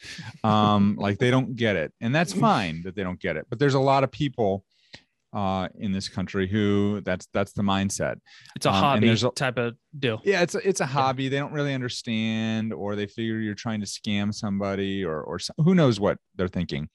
um 0.45 0.95
like 0.99 1.17
they 1.17 1.29
don't 1.29 1.57
get 1.57 1.75
it 1.75 1.91
and 1.99 2.15
that's 2.15 2.31
fine 2.31 2.81
that 2.83 2.95
they 2.95 3.03
don't 3.03 3.19
get 3.19 3.35
it 3.35 3.45
but 3.49 3.59
there's 3.59 3.73
a 3.73 3.79
lot 3.79 4.05
of 4.05 4.11
people 4.11 4.63
uh, 5.33 5.67
in 5.79 5.91
this 5.91 6.07
country 6.07 6.47
who 6.47 7.01
that's 7.01 7.27
that's 7.33 7.53
the 7.53 7.63
mindset. 7.63 8.17
It's 8.55 8.67
a 8.67 8.69
um, 8.69 8.75
hobby 8.75 9.09
a, 9.09 9.15
type 9.31 9.57
of 9.57 9.73
deal. 9.97 10.21
Yeah, 10.23 10.43
it's 10.43 10.53
a, 10.53 10.67
it's 10.67 10.79
a 10.79 10.85
hobby. 10.85 11.27
They 11.27 11.37
don't 11.37 11.53
really 11.53 11.73
understand, 11.73 12.71
or 12.71 12.95
they 12.95 13.07
figure 13.07 13.39
you're 13.39 13.55
trying 13.55 13.79
to 13.79 13.87
scam 13.87 14.31
somebody, 14.33 15.03
or 15.03 15.21
or 15.23 15.39
who 15.57 15.73
knows 15.73 15.99
what 15.99 16.19
they're 16.35 16.47
thinking. 16.47 16.87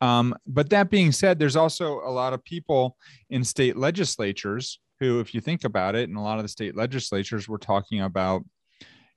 Um, 0.00 0.34
but 0.46 0.70
that 0.70 0.90
being 0.90 1.12
said, 1.12 1.38
there's 1.38 1.56
also 1.56 2.00
a 2.00 2.10
lot 2.10 2.32
of 2.32 2.44
people 2.44 2.96
in 3.30 3.44
state 3.44 3.76
legislatures 3.76 4.78
who, 5.00 5.20
if 5.20 5.34
you 5.34 5.40
think 5.40 5.64
about 5.64 5.94
it, 5.94 6.08
in 6.08 6.16
a 6.16 6.22
lot 6.22 6.38
of 6.38 6.44
the 6.44 6.48
state 6.48 6.76
legislatures, 6.76 7.48
we're 7.48 7.56
talking 7.58 8.00
about, 8.00 8.44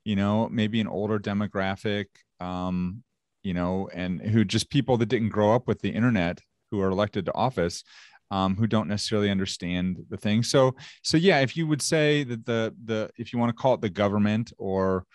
you 0.05 0.15
know, 0.15 0.47
maybe 0.49 0.79
an 0.79 0.87
older 0.87 1.19
demographic, 1.19 2.05
um, 2.39 3.03
you 3.43 3.53
know, 3.53 3.89
and 3.93 4.21
who 4.21 4.45
just 4.45 4.69
people 4.69 4.97
that 4.97 5.09
didn't 5.09 5.29
grow 5.29 5.53
up 5.53 5.67
with 5.67 5.81
the 5.81 5.89
internet 5.89 6.39
who 6.71 6.79
are 6.81 6.89
elected 6.89 7.25
to 7.25 7.33
office. 7.33 7.83
Um, 8.29 8.57
who 8.57 8.67
don't 8.67 8.89
necessarily 8.89 9.31
understand 9.31 10.03
the 10.09 10.17
thing. 10.17 10.43
So, 10.43 10.75
so 11.01 11.15
yeah, 11.15 11.39
if 11.39 11.55
you 11.55 11.65
would 11.65 11.81
say 11.81 12.25
that 12.25 12.45
the 12.45 12.75
the 12.83 13.09
if 13.15 13.31
you 13.31 13.39
want 13.39 13.55
to 13.55 13.61
call 13.61 13.75
it 13.75 13.79
the 13.79 13.89
government 13.89 14.51
or 14.57 15.05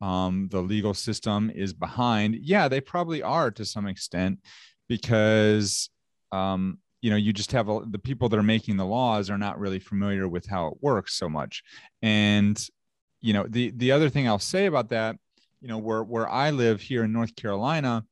um, 0.00 0.48
the 0.50 0.62
legal 0.62 0.94
system 0.94 1.52
is 1.54 1.74
behind, 1.74 2.34
yeah, 2.40 2.68
they 2.68 2.80
probably 2.80 3.22
are 3.22 3.50
to 3.50 3.66
some 3.66 3.86
extent 3.86 4.40
because 4.88 5.90
um, 6.30 6.78
you 7.00 7.10
know 7.10 7.16
you 7.16 7.32
just 7.32 7.52
have 7.52 7.68
a, 7.68 7.80
the 7.90 7.98
people 7.98 8.28
that 8.28 8.38
are 8.38 8.42
making 8.42 8.76
the 8.76 8.86
laws 8.86 9.30
are 9.30 9.38
not 9.38 9.58
really 9.58 9.78
familiar 9.78 10.28
with 10.28 10.46
how 10.46 10.68
it 10.68 10.74
works 10.80 11.14
so 11.14 11.28
much. 11.28 11.62
And 12.02 12.62
you 13.20 13.32
know 13.32 13.46
the 13.48 13.70
the 13.76 13.92
other 13.92 14.08
thing 14.08 14.28
i'll 14.28 14.36
say 14.40 14.66
about 14.66 14.88
that 14.88 15.14
you 15.60 15.68
know 15.68 15.78
where 15.78 16.02
where 16.02 16.28
i 16.28 16.50
live 16.50 16.80
here 16.80 17.04
in 17.04 17.12
north 17.12 17.36
carolina 17.36 18.04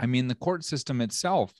i 0.00 0.06
mean 0.06 0.28
the 0.28 0.34
court 0.34 0.64
system 0.64 1.02
itself 1.02 1.52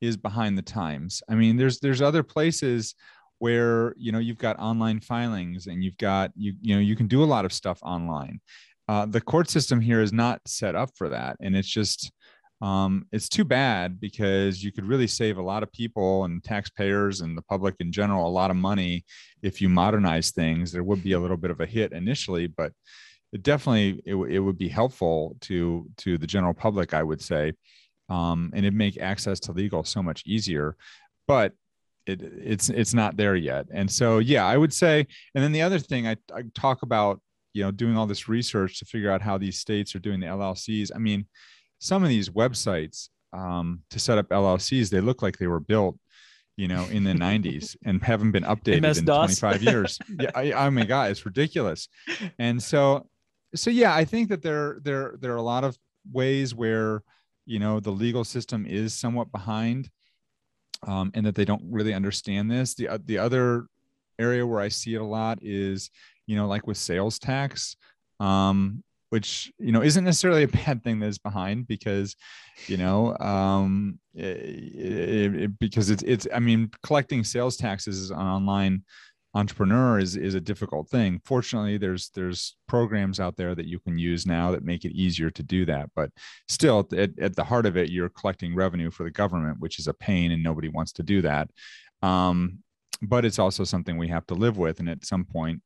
is 0.00 0.16
behind 0.16 0.56
the 0.56 0.62
times. 0.62 1.22
I 1.28 1.34
mean 1.34 1.56
there's 1.56 1.80
there's 1.80 2.02
other 2.02 2.22
places 2.22 2.94
where 3.38 3.94
you 3.96 4.12
know 4.12 4.18
you've 4.18 4.38
got 4.38 4.58
online 4.58 5.00
filings 5.00 5.66
and 5.66 5.82
you've 5.82 5.98
got 5.98 6.32
you 6.36 6.54
you 6.60 6.74
know 6.74 6.80
you 6.80 6.96
can 6.96 7.06
do 7.06 7.22
a 7.22 7.26
lot 7.26 7.44
of 7.44 7.52
stuff 7.52 7.78
online. 7.82 8.40
Uh, 8.88 9.04
the 9.06 9.20
court 9.20 9.50
system 9.50 9.80
here 9.80 10.00
is 10.00 10.12
not 10.12 10.40
set 10.46 10.76
up 10.76 10.90
for 10.94 11.08
that. 11.08 11.36
And 11.40 11.56
it's 11.56 11.68
just 11.68 12.12
um, 12.62 13.06
it's 13.12 13.28
too 13.28 13.44
bad 13.44 14.00
because 14.00 14.62
you 14.62 14.72
could 14.72 14.86
really 14.86 15.06
save 15.06 15.36
a 15.36 15.42
lot 15.42 15.62
of 15.62 15.72
people 15.72 16.24
and 16.24 16.42
taxpayers 16.42 17.20
and 17.20 17.36
the 17.36 17.42
public 17.42 17.74
in 17.80 17.92
general 17.92 18.26
a 18.26 18.30
lot 18.30 18.50
of 18.50 18.56
money 18.56 19.04
if 19.42 19.60
you 19.60 19.68
modernize 19.68 20.30
things. 20.30 20.72
There 20.72 20.84
would 20.84 21.02
be 21.02 21.12
a 21.12 21.20
little 21.20 21.36
bit 21.36 21.50
of 21.50 21.60
a 21.60 21.66
hit 21.66 21.92
initially, 21.92 22.46
but 22.46 22.72
it 23.32 23.42
definitely 23.42 24.00
it, 24.06 24.14
it 24.14 24.38
would 24.38 24.56
be 24.56 24.68
helpful 24.68 25.36
to 25.42 25.86
to 25.98 26.16
the 26.16 26.26
general 26.26 26.54
public, 26.54 26.94
I 26.94 27.02
would 27.02 27.20
say, 27.20 27.52
um, 28.08 28.50
and 28.54 28.64
it'd 28.64 28.74
make 28.74 28.98
access 28.98 29.38
to 29.40 29.52
legal 29.52 29.84
so 29.84 30.02
much 30.02 30.22
easier. 30.24 30.76
But 31.28 31.52
it, 32.06 32.22
it's 32.22 32.70
it's 32.70 32.94
not 32.94 33.18
there 33.18 33.36
yet, 33.36 33.66
and 33.70 33.90
so 33.90 34.18
yeah, 34.18 34.46
I 34.46 34.56
would 34.56 34.72
say. 34.72 35.06
And 35.34 35.44
then 35.44 35.52
the 35.52 35.62
other 35.62 35.78
thing 35.78 36.06
I, 36.06 36.16
I 36.34 36.44
talk 36.54 36.82
about, 36.82 37.20
you 37.52 37.62
know, 37.64 37.70
doing 37.70 37.98
all 37.98 38.06
this 38.06 38.28
research 38.28 38.78
to 38.78 38.86
figure 38.86 39.10
out 39.10 39.20
how 39.20 39.36
these 39.36 39.58
states 39.58 39.94
are 39.94 39.98
doing 39.98 40.20
the 40.20 40.26
LLCs. 40.26 40.90
I 40.94 40.98
mean 40.98 41.26
some 41.78 42.02
of 42.02 42.08
these 42.08 42.28
websites 42.30 43.08
um, 43.32 43.82
to 43.90 43.98
set 43.98 44.18
up 44.18 44.28
LLCs, 44.28 44.90
they 44.90 45.00
look 45.00 45.22
like 45.22 45.38
they 45.38 45.46
were 45.46 45.60
built, 45.60 45.98
you 46.56 46.68
know, 46.68 46.84
in 46.86 47.04
the 47.04 47.12
90s 47.14 47.76
and 47.84 48.02
haven't 48.02 48.32
been 48.32 48.44
updated 48.44 48.98
in 48.98 49.04
25 49.04 49.62
years. 49.62 49.98
Yeah, 50.18 50.30
I, 50.34 50.52
I 50.52 50.70
mean, 50.70 50.86
God, 50.86 51.10
it's 51.10 51.26
ridiculous. 51.26 51.88
And 52.38 52.62
so, 52.62 53.06
so 53.54 53.70
yeah, 53.70 53.94
I 53.94 54.04
think 54.04 54.28
that 54.30 54.42
there 54.42 54.78
there 54.82 55.14
there 55.20 55.32
are 55.32 55.36
a 55.36 55.42
lot 55.42 55.64
of 55.64 55.76
ways 56.12 56.54
where 56.54 57.02
you 57.44 57.58
know 57.58 57.80
the 57.80 57.90
legal 57.90 58.24
system 58.24 58.66
is 58.66 58.92
somewhat 58.92 59.30
behind, 59.30 59.88
um, 60.86 61.10
and 61.14 61.24
that 61.26 61.34
they 61.34 61.44
don't 61.44 61.62
really 61.70 61.94
understand 61.94 62.50
this. 62.50 62.74
The 62.74 62.88
uh, 62.88 62.98
the 63.04 63.18
other 63.18 63.66
area 64.18 64.46
where 64.46 64.60
I 64.60 64.68
see 64.68 64.94
it 64.94 65.00
a 65.00 65.04
lot 65.04 65.38
is 65.42 65.90
you 66.26 66.36
know 66.36 66.46
like 66.46 66.66
with 66.66 66.76
sales 66.76 67.18
tax. 67.18 67.76
Um, 68.18 68.82
which 69.10 69.52
you 69.58 69.72
know 69.72 69.82
isn't 69.82 70.04
necessarily 70.04 70.42
a 70.42 70.48
bad 70.66 70.82
thing 70.82 70.98
that's 70.98 71.18
behind 71.18 71.66
because 71.66 72.16
you 72.66 72.76
know 72.76 73.16
um 73.18 73.98
it, 74.14 74.24
it, 74.24 75.34
it, 75.34 75.58
because 75.58 75.90
it's 75.90 76.02
it's 76.02 76.26
i 76.34 76.38
mean 76.38 76.70
collecting 76.82 77.22
sales 77.24 77.56
taxes 77.56 78.10
an 78.10 78.18
online 78.18 78.82
entrepreneur 79.36 79.98
is 79.98 80.16
is 80.16 80.34
a 80.34 80.40
difficult 80.40 80.88
thing. 80.88 81.20
Fortunately 81.24 81.76
there's 81.76 82.08
there's 82.14 82.56
programs 82.66 83.20
out 83.20 83.36
there 83.36 83.54
that 83.54 83.66
you 83.66 83.78
can 83.78 83.98
use 83.98 84.26
now 84.26 84.50
that 84.50 84.64
make 84.64 84.84
it 84.86 84.92
easier 84.92 85.30
to 85.30 85.42
do 85.42 85.66
that 85.66 85.90
but 85.94 86.10
still 86.48 86.88
at, 86.96 87.10
at 87.18 87.36
the 87.36 87.44
heart 87.44 87.66
of 87.66 87.76
it 87.76 87.90
you're 87.90 88.08
collecting 88.08 88.54
revenue 88.54 88.90
for 88.90 89.04
the 89.04 89.10
government 89.10 89.60
which 89.60 89.78
is 89.78 89.88
a 89.88 89.94
pain 89.94 90.32
and 90.32 90.42
nobody 90.42 90.68
wants 90.68 90.92
to 90.92 91.02
do 91.02 91.20
that. 91.22 91.50
Um, 92.02 92.60
but 93.02 93.26
it's 93.26 93.38
also 93.38 93.64
something 93.64 93.98
we 93.98 94.08
have 94.08 94.26
to 94.28 94.34
live 94.34 94.56
with 94.56 94.80
and 94.80 94.88
at 94.88 95.04
some 95.04 95.26
point 95.26 95.60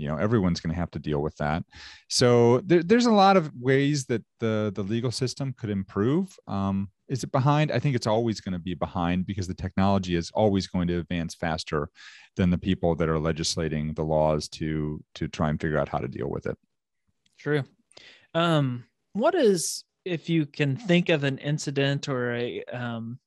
you 0.00 0.08
know 0.08 0.16
everyone's 0.16 0.60
going 0.60 0.74
to 0.74 0.80
have 0.80 0.90
to 0.92 0.98
deal 0.98 1.20
with 1.20 1.36
that. 1.36 1.62
So 2.08 2.60
there, 2.60 2.82
there's 2.82 3.06
a 3.06 3.12
lot 3.12 3.36
of 3.36 3.52
ways 3.54 4.06
that 4.06 4.22
the 4.38 4.72
the 4.74 4.82
legal 4.82 5.10
system 5.10 5.52
could 5.52 5.70
improve. 5.70 6.36
Um, 6.48 6.90
is 7.08 7.24
it 7.24 7.32
behind? 7.32 7.70
I 7.70 7.78
think 7.78 7.96
it's 7.96 8.06
always 8.06 8.40
going 8.40 8.52
to 8.52 8.58
be 8.58 8.74
behind 8.74 9.26
because 9.26 9.46
the 9.46 9.54
technology 9.54 10.14
is 10.14 10.30
always 10.32 10.66
going 10.66 10.88
to 10.88 10.98
advance 10.98 11.34
faster 11.34 11.90
than 12.36 12.50
the 12.50 12.58
people 12.58 12.94
that 12.94 13.08
are 13.08 13.18
legislating 13.18 13.92
the 13.94 14.04
laws 14.04 14.48
to 14.48 15.02
to 15.16 15.28
try 15.28 15.50
and 15.50 15.60
figure 15.60 15.78
out 15.78 15.88
how 15.88 15.98
to 15.98 16.08
deal 16.08 16.30
with 16.30 16.46
it. 16.46 16.56
True. 17.38 17.64
Um 18.34 18.84
what 19.12 19.34
is 19.34 19.84
if 20.04 20.30
you 20.30 20.46
can 20.46 20.76
think 20.76 21.08
of 21.08 21.24
an 21.24 21.38
incident 21.38 22.08
or 22.08 22.32
a 22.34 22.64
um 22.72 23.18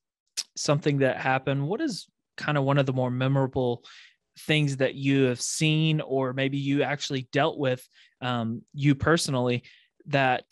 something 0.56 0.98
that 0.98 1.16
happened 1.18 1.68
what 1.68 1.80
is 1.80 2.08
kind 2.36 2.58
of 2.58 2.64
one 2.64 2.78
of 2.78 2.86
the 2.86 2.92
more 2.92 3.10
memorable 3.10 3.84
things 4.40 4.78
that 4.78 4.94
you 4.94 5.24
have 5.24 5.40
seen 5.40 6.00
or 6.00 6.32
maybe 6.32 6.58
you 6.58 6.82
actually 6.82 7.28
dealt 7.32 7.58
with 7.58 7.86
um, 8.20 8.62
you 8.72 8.94
personally 8.94 9.62
that 10.06 10.44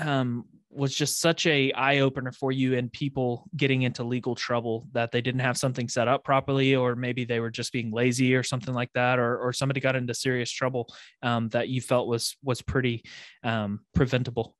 um, 0.00 0.44
was 0.70 0.94
just 0.94 1.20
such 1.20 1.46
a 1.46 1.70
eye 1.72 2.00
opener 2.00 2.32
for 2.32 2.50
you 2.50 2.76
and 2.76 2.92
people 2.92 3.48
getting 3.56 3.82
into 3.82 4.02
legal 4.02 4.34
trouble 4.34 4.88
that 4.92 5.12
they 5.12 5.20
didn't 5.20 5.40
have 5.40 5.56
something 5.56 5.88
set 5.88 6.08
up 6.08 6.24
properly 6.24 6.74
or 6.74 6.96
maybe 6.96 7.24
they 7.24 7.38
were 7.38 7.50
just 7.50 7.72
being 7.72 7.92
lazy 7.92 8.34
or 8.34 8.42
something 8.42 8.74
like 8.74 8.90
that 8.94 9.18
or, 9.18 9.38
or 9.38 9.52
somebody 9.52 9.80
got 9.80 9.94
into 9.96 10.14
serious 10.14 10.50
trouble 10.50 10.92
um, 11.22 11.48
that 11.50 11.68
you 11.68 11.80
felt 11.80 12.08
was 12.08 12.36
was 12.42 12.60
pretty 12.60 13.04
um, 13.44 13.80
preventable? 13.94 14.56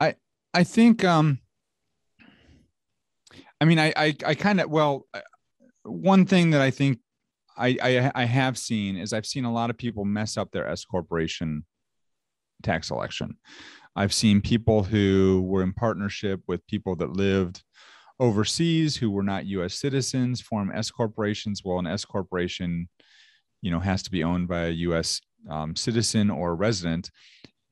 I 0.00 0.14
i 0.54 0.64
think 0.64 1.04
um 1.04 1.38
i 3.60 3.64
mean 3.64 3.78
i 3.78 3.92
i, 3.96 4.16
I 4.26 4.34
kind 4.34 4.60
of 4.60 4.70
well 4.70 5.06
one 5.84 6.26
thing 6.26 6.50
that 6.50 6.60
I 6.60 6.70
think 6.70 6.98
I, 7.56 7.76
I, 7.82 8.12
I 8.14 8.24
have 8.24 8.56
seen 8.56 8.96
is 8.96 9.12
I've 9.12 9.26
seen 9.26 9.44
a 9.44 9.52
lot 9.52 9.70
of 9.70 9.76
people 9.76 10.04
mess 10.04 10.36
up 10.36 10.50
their 10.50 10.68
S 10.68 10.84
corporation 10.84 11.64
tax 12.62 12.90
election. 12.90 13.36
I've 13.96 14.14
seen 14.14 14.40
people 14.40 14.84
who 14.84 15.44
were 15.46 15.62
in 15.62 15.72
partnership 15.72 16.40
with 16.46 16.66
people 16.66 16.96
that 16.96 17.10
lived 17.10 17.62
overseas 18.18 18.96
who 18.96 19.10
were 19.10 19.22
not 19.22 19.46
U.S. 19.46 19.74
citizens 19.74 20.40
form 20.40 20.70
S 20.72 20.90
corporations. 20.90 21.62
Well, 21.64 21.78
an 21.78 21.86
S 21.86 22.04
corporation, 22.04 22.88
you 23.62 23.70
know, 23.70 23.80
has 23.80 24.02
to 24.04 24.10
be 24.10 24.22
owned 24.22 24.48
by 24.48 24.66
a 24.66 24.70
U.S. 24.70 25.20
Um, 25.48 25.74
citizen 25.74 26.30
or 26.30 26.54
resident, 26.54 27.10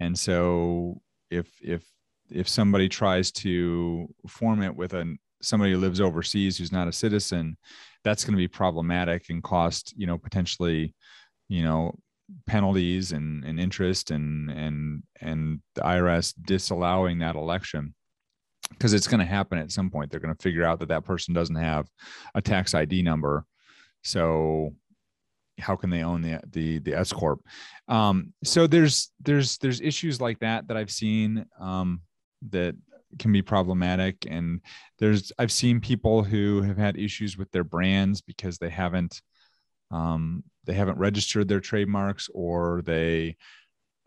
and 0.00 0.18
so 0.18 1.00
if 1.30 1.48
if 1.62 1.84
if 2.30 2.48
somebody 2.48 2.88
tries 2.88 3.30
to 3.30 4.08
form 4.26 4.62
it 4.62 4.74
with 4.74 4.94
an 4.94 5.18
somebody 5.42 5.72
who 5.72 5.78
lives 5.78 6.00
overseas 6.00 6.58
who's 6.58 6.72
not 6.72 6.88
a 6.88 6.92
citizen, 6.92 7.56
that's 8.04 8.24
going 8.24 8.32
to 8.34 8.38
be 8.38 8.48
problematic 8.48 9.30
and 9.30 9.42
cost, 9.42 9.94
you 9.96 10.06
know, 10.06 10.18
potentially, 10.18 10.94
you 11.48 11.62
know, 11.62 11.94
penalties 12.46 13.12
and, 13.12 13.44
and 13.44 13.58
interest 13.58 14.10
and 14.10 14.50
and 14.50 15.02
and 15.20 15.60
the 15.74 15.80
IRS 15.80 16.34
disallowing 16.42 17.18
that 17.18 17.36
election 17.36 17.94
because 18.70 18.92
it's 18.92 19.06
going 19.06 19.20
to 19.20 19.26
happen 19.26 19.58
at 19.58 19.72
some 19.72 19.90
point. 19.90 20.10
They're 20.10 20.20
going 20.20 20.34
to 20.34 20.42
figure 20.42 20.64
out 20.64 20.78
that 20.80 20.88
that 20.88 21.04
person 21.04 21.32
doesn't 21.32 21.56
have 21.56 21.88
a 22.34 22.42
tax 22.42 22.74
ID 22.74 23.02
number, 23.02 23.44
so 24.02 24.74
how 25.58 25.76
can 25.76 25.90
they 25.90 26.02
own 26.02 26.22
the 26.22 26.40
the 26.50 26.78
the 26.78 26.94
S 26.94 27.12
corp? 27.12 27.40
Um, 27.88 28.32
so 28.44 28.66
there's 28.66 29.10
there's 29.20 29.58
there's 29.58 29.80
issues 29.80 30.20
like 30.20 30.38
that 30.40 30.68
that 30.68 30.76
I've 30.76 30.90
seen 30.90 31.46
um, 31.58 32.02
that 32.50 32.76
can 33.18 33.32
be 33.32 33.42
problematic. 33.42 34.26
And 34.28 34.60
there's 34.98 35.32
i've 35.38 35.52
seen 35.52 35.80
people 35.80 36.22
who 36.22 36.62
have 36.62 36.76
had 36.76 36.98
issues 36.98 37.36
with 37.38 37.50
their 37.50 37.64
brands 37.64 38.20
because 38.20 38.58
they 38.58 38.70
haven't 38.70 39.22
um, 39.90 40.44
they 40.66 40.74
haven't 40.74 40.98
registered 40.98 41.48
their 41.48 41.60
trademarks 41.60 42.28
or 42.34 42.82
they 42.84 43.36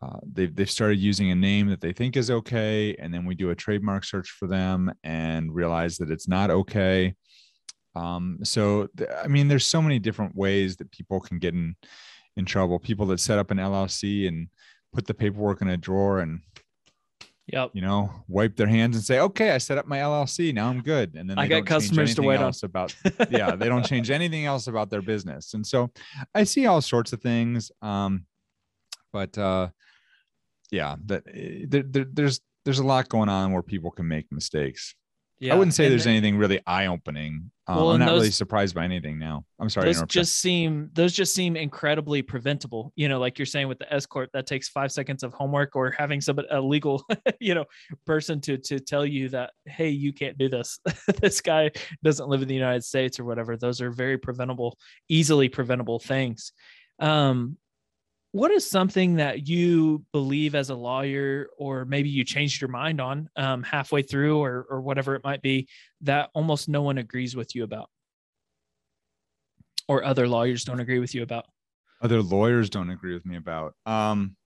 uh, 0.02 0.20
they've, 0.32 0.56
they've 0.56 0.70
started 0.70 0.98
using 1.00 1.30
a 1.32 1.36
name 1.36 1.68
that 1.68 1.80
they 1.80 1.94
think 1.94 2.18
is 2.18 2.32
okay. 2.32 2.96
And 2.96 3.14
then 3.14 3.24
we 3.24 3.36
do 3.36 3.52
a 3.52 3.56
trademark 3.56 4.04
search 4.04 4.30
for 4.32 4.48
them 4.48 4.92
and 5.04 5.54
realize 5.54 5.98
that 5.98 6.10
it's 6.10 6.28
not 6.28 6.50
okay. 6.50 7.14
Um, 7.96 8.40
so 8.44 8.88
th- 8.98 9.10
i 9.24 9.28
mean 9.28 9.48
there's 9.48 9.66
so 9.66 9.82
many 9.82 10.00
different 10.00 10.36
ways 10.36 10.78
that 10.78 10.92
people 10.92 11.20
can 11.20 11.40
get 11.40 11.54
in 11.54 11.76
in 12.38 12.46
trouble. 12.46 12.80
People 12.80 13.06
that 13.08 13.20
set 13.20 13.40
up 13.40 13.52
an 13.52 13.58
llc 13.58 14.28
and 14.28 14.48
put 14.94 15.06
the 15.06 15.14
paperwork 15.14 15.62
in 15.62 15.70
a 15.70 15.78
drawer 15.78 16.20
and 16.20 16.42
Yep. 17.52 17.72
You 17.74 17.82
know, 17.82 18.12
wipe 18.28 18.56
their 18.56 18.68
hands 18.68 18.96
and 18.96 19.04
say, 19.04 19.20
"Okay, 19.20 19.52
I 19.52 19.58
set 19.58 19.78
up 19.78 19.86
my 19.86 20.00
LLC. 20.00 20.54
Now 20.54 20.70
I'm 20.70 20.82
good." 20.82 21.16
And 21.16 21.30
then 21.30 21.38
I 21.38 21.48
got 21.48 21.66
customers 21.66 22.16
to 22.16 22.22
wait 22.22 22.40
on. 22.40 22.54
About 22.64 22.96
yeah, 23.30 23.56
they 23.56 23.68
don't 23.68 23.86
change 23.86 24.10
anything 24.10 24.46
else 24.46 24.68
about 24.68 24.90
their 24.90 25.02
business. 25.02 25.54
And 25.54 25.66
so, 25.66 25.92
I 26.34 26.44
see 26.46 26.66
all 26.66 26.82
sorts 26.82 27.14
of 27.14 27.22
things. 27.22 27.72
Um, 27.82 28.26
but 29.12 29.38
uh, 29.38 29.70
yeah, 30.72 30.96
that 31.06 31.24
eh, 31.34 31.66
there, 31.68 31.84
there, 31.84 32.06
there's 32.12 32.40
there's 32.64 32.80
a 32.80 32.86
lot 32.86 33.10
going 33.10 33.30
on 33.30 33.52
where 33.52 33.62
people 33.64 33.92
can 33.92 34.08
make 34.08 34.32
mistakes. 34.32 34.96
Yeah, 35.42 35.56
I 35.56 35.58
wouldn't 35.58 35.74
say 35.74 35.90
there's 35.90 36.04
then, 36.04 36.14
anything 36.14 36.38
really 36.38 36.62
eye 36.68 36.86
opening. 36.86 37.50
Um, 37.66 37.76
well, 37.76 37.92
I'm 37.94 38.00
not 38.00 38.10
those, 38.10 38.20
really 38.20 38.32
surprised 38.32 38.76
by 38.76 38.84
anything 38.84 39.18
now. 39.18 39.44
I'm 39.60 39.70
sorry. 39.70 39.92
Those 39.92 40.04
just 40.04 40.36
seem 40.36 40.92
those 40.94 41.14
just 41.14 41.34
seem 41.34 41.56
incredibly 41.56 42.22
preventable. 42.22 42.94
You 42.96 43.10
know, 43.10 43.20
like 43.20 43.40
you're 43.40 43.48
saying 43.48 43.68
with 43.68 43.80
the 43.80 43.92
S 43.92 44.06
corp, 44.06 44.30
that 44.34 44.46
takes 44.46 44.70
five 44.70 44.92
seconds 44.92 45.24
of 45.24 45.34
homework, 45.34 45.76
or 45.76 45.90
having 45.98 46.22
some 46.22 46.40
a 46.52 46.62
legal, 46.62 47.04
you 47.40 47.56
know, 47.56 47.66
person 48.06 48.40
to 48.42 48.60
to 48.60 48.80
tell 48.80 49.04
you 49.04 49.30
that 49.30 49.50
hey, 49.66 49.90
you 49.90 50.14
can't 50.14 50.38
do 50.38 50.48
this. 50.48 50.80
this 51.22 51.42
guy 51.42 51.72
doesn't 52.04 52.30
live 52.30 52.44
in 52.44 52.48
the 52.48 52.54
United 52.54 52.84
States 52.84 53.20
or 53.20 53.26
whatever. 53.26 53.58
Those 53.58 53.82
are 53.82 53.90
very 53.90 54.20
preventable, 54.20 54.78
easily 55.10 55.50
preventable 55.50 55.98
things. 55.98 56.52
Um, 57.00 57.58
what 58.32 58.52
is 58.52 58.70
something 58.70 59.16
that 59.16 59.48
you 59.48 60.06
believe 60.14 60.56
as 60.56 60.70
a 60.70 60.76
lawyer 60.76 61.50
or 61.58 61.84
maybe 61.86 62.10
you 62.10 62.24
changed 62.24 62.62
your 62.62 62.70
mind 62.70 63.02
on 63.02 63.30
um, 63.36 63.62
halfway 63.62 64.02
through 64.02 64.40
or, 64.40 64.66
or 64.70 64.82
whatever 64.82 65.16
it 65.16 65.24
might 65.24 65.42
be 65.42 65.68
that 66.02 66.30
almost 66.34 66.70
no 66.70 66.82
one 66.82 66.98
agrees 66.98 67.36
with 67.36 67.56
you 67.56 67.64
about? 67.64 67.90
Or 69.88 70.04
other 70.06 70.28
lawyers 70.28 70.64
don't 70.64 70.80
agree 70.80 71.00
with 71.00 71.14
you 71.14 71.24
about? 71.24 71.46
Other 72.02 72.22
lawyers 72.22 72.70
don't 72.70 72.90
agree 72.90 73.14
with 73.14 73.26
me 73.26 73.36
about 73.36 73.76
um, 73.86 74.38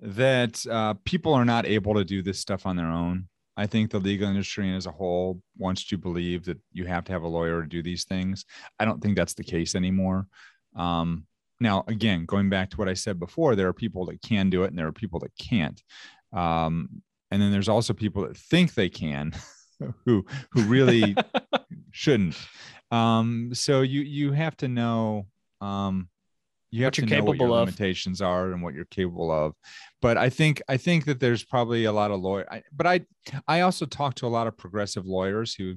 that 0.00 0.66
uh, 0.66 0.94
people 1.04 1.32
are 1.32 1.44
not 1.44 1.64
able 1.64 1.94
to 1.94 2.04
do 2.04 2.22
this 2.22 2.40
stuff 2.40 2.66
on 2.66 2.76
their 2.76 2.90
own. 2.90 3.28
I 3.56 3.66
think 3.66 3.90
the 3.90 4.00
legal 4.00 4.28
industry 4.28 4.74
as 4.74 4.86
a 4.86 4.90
whole 4.90 5.40
wants 5.56 5.86
to 5.86 5.96
believe 5.96 6.44
that 6.46 6.58
you 6.72 6.84
have 6.86 7.04
to 7.04 7.12
have 7.12 7.22
a 7.22 7.28
lawyer 7.28 7.62
to 7.62 7.68
do 7.68 7.82
these 7.82 8.04
things. 8.04 8.44
I 8.78 8.84
don't 8.84 9.00
think 9.00 9.16
that's 9.16 9.34
the 9.34 9.44
case 9.44 9.74
anymore. 9.74 10.26
Um, 10.74 11.26
now, 11.60 11.84
again, 11.88 12.24
going 12.26 12.50
back 12.50 12.70
to 12.70 12.76
what 12.76 12.88
I 12.88 12.94
said 12.94 13.18
before, 13.18 13.56
there 13.56 13.68
are 13.68 13.72
people 13.72 14.06
that 14.06 14.20
can 14.22 14.50
do 14.50 14.64
it 14.64 14.68
and 14.68 14.78
there 14.78 14.86
are 14.86 14.92
people 14.92 15.20
that 15.20 15.32
can't. 15.38 15.82
Um, 16.32 17.02
and 17.30 17.40
then 17.40 17.50
there's 17.50 17.68
also 17.68 17.92
people 17.92 18.26
that 18.26 18.36
think 18.36 18.74
they 18.74 18.88
can, 18.88 19.32
who 20.04 20.24
who 20.50 20.62
really 20.62 21.16
shouldn't. 21.90 22.36
Um, 22.90 23.50
so 23.52 23.80
you 23.82 24.02
you 24.02 24.32
have 24.32 24.56
to 24.58 24.68
know 24.68 25.26
um, 25.60 26.08
you 26.70 26.84
have 26.84 26.92
to 26.94 27.06
know 27.06 27.24
what 27.24 27.38
your 27.38 27.48
of. 27.48 27.54
limitations 27.54 28.20
are 28.20 28.52
and 28.52 28.62
what 28.62 28.74
you're 28.74 28.84
capable 28.86 29.30
of. 29.30 29.54
But 30.02 30.18
I 30.18 30.28
think 30.28 30.62
I 30.68 30.76
think 30.76 31.06
that 31.06 31.20
there's 31.20 31.44
probably 31.44 31.84
a 31.84 31.92
lot 31.92 32.10
of 32.10 32.20
lawyer. 32.20 32.46
I, 32.50 32.62
but 32.74 32.86
I 32.86 33.00
I 33.48 33.60
also 33.62 33.86
talk 33.86 34.14
to 34.16 34.26
a 34.26 34.28
lot 34.28 34.46
of 34.46 34.56
progressive 34.56 35.06
lawyers 35.06 35.54
who 35.54 35.76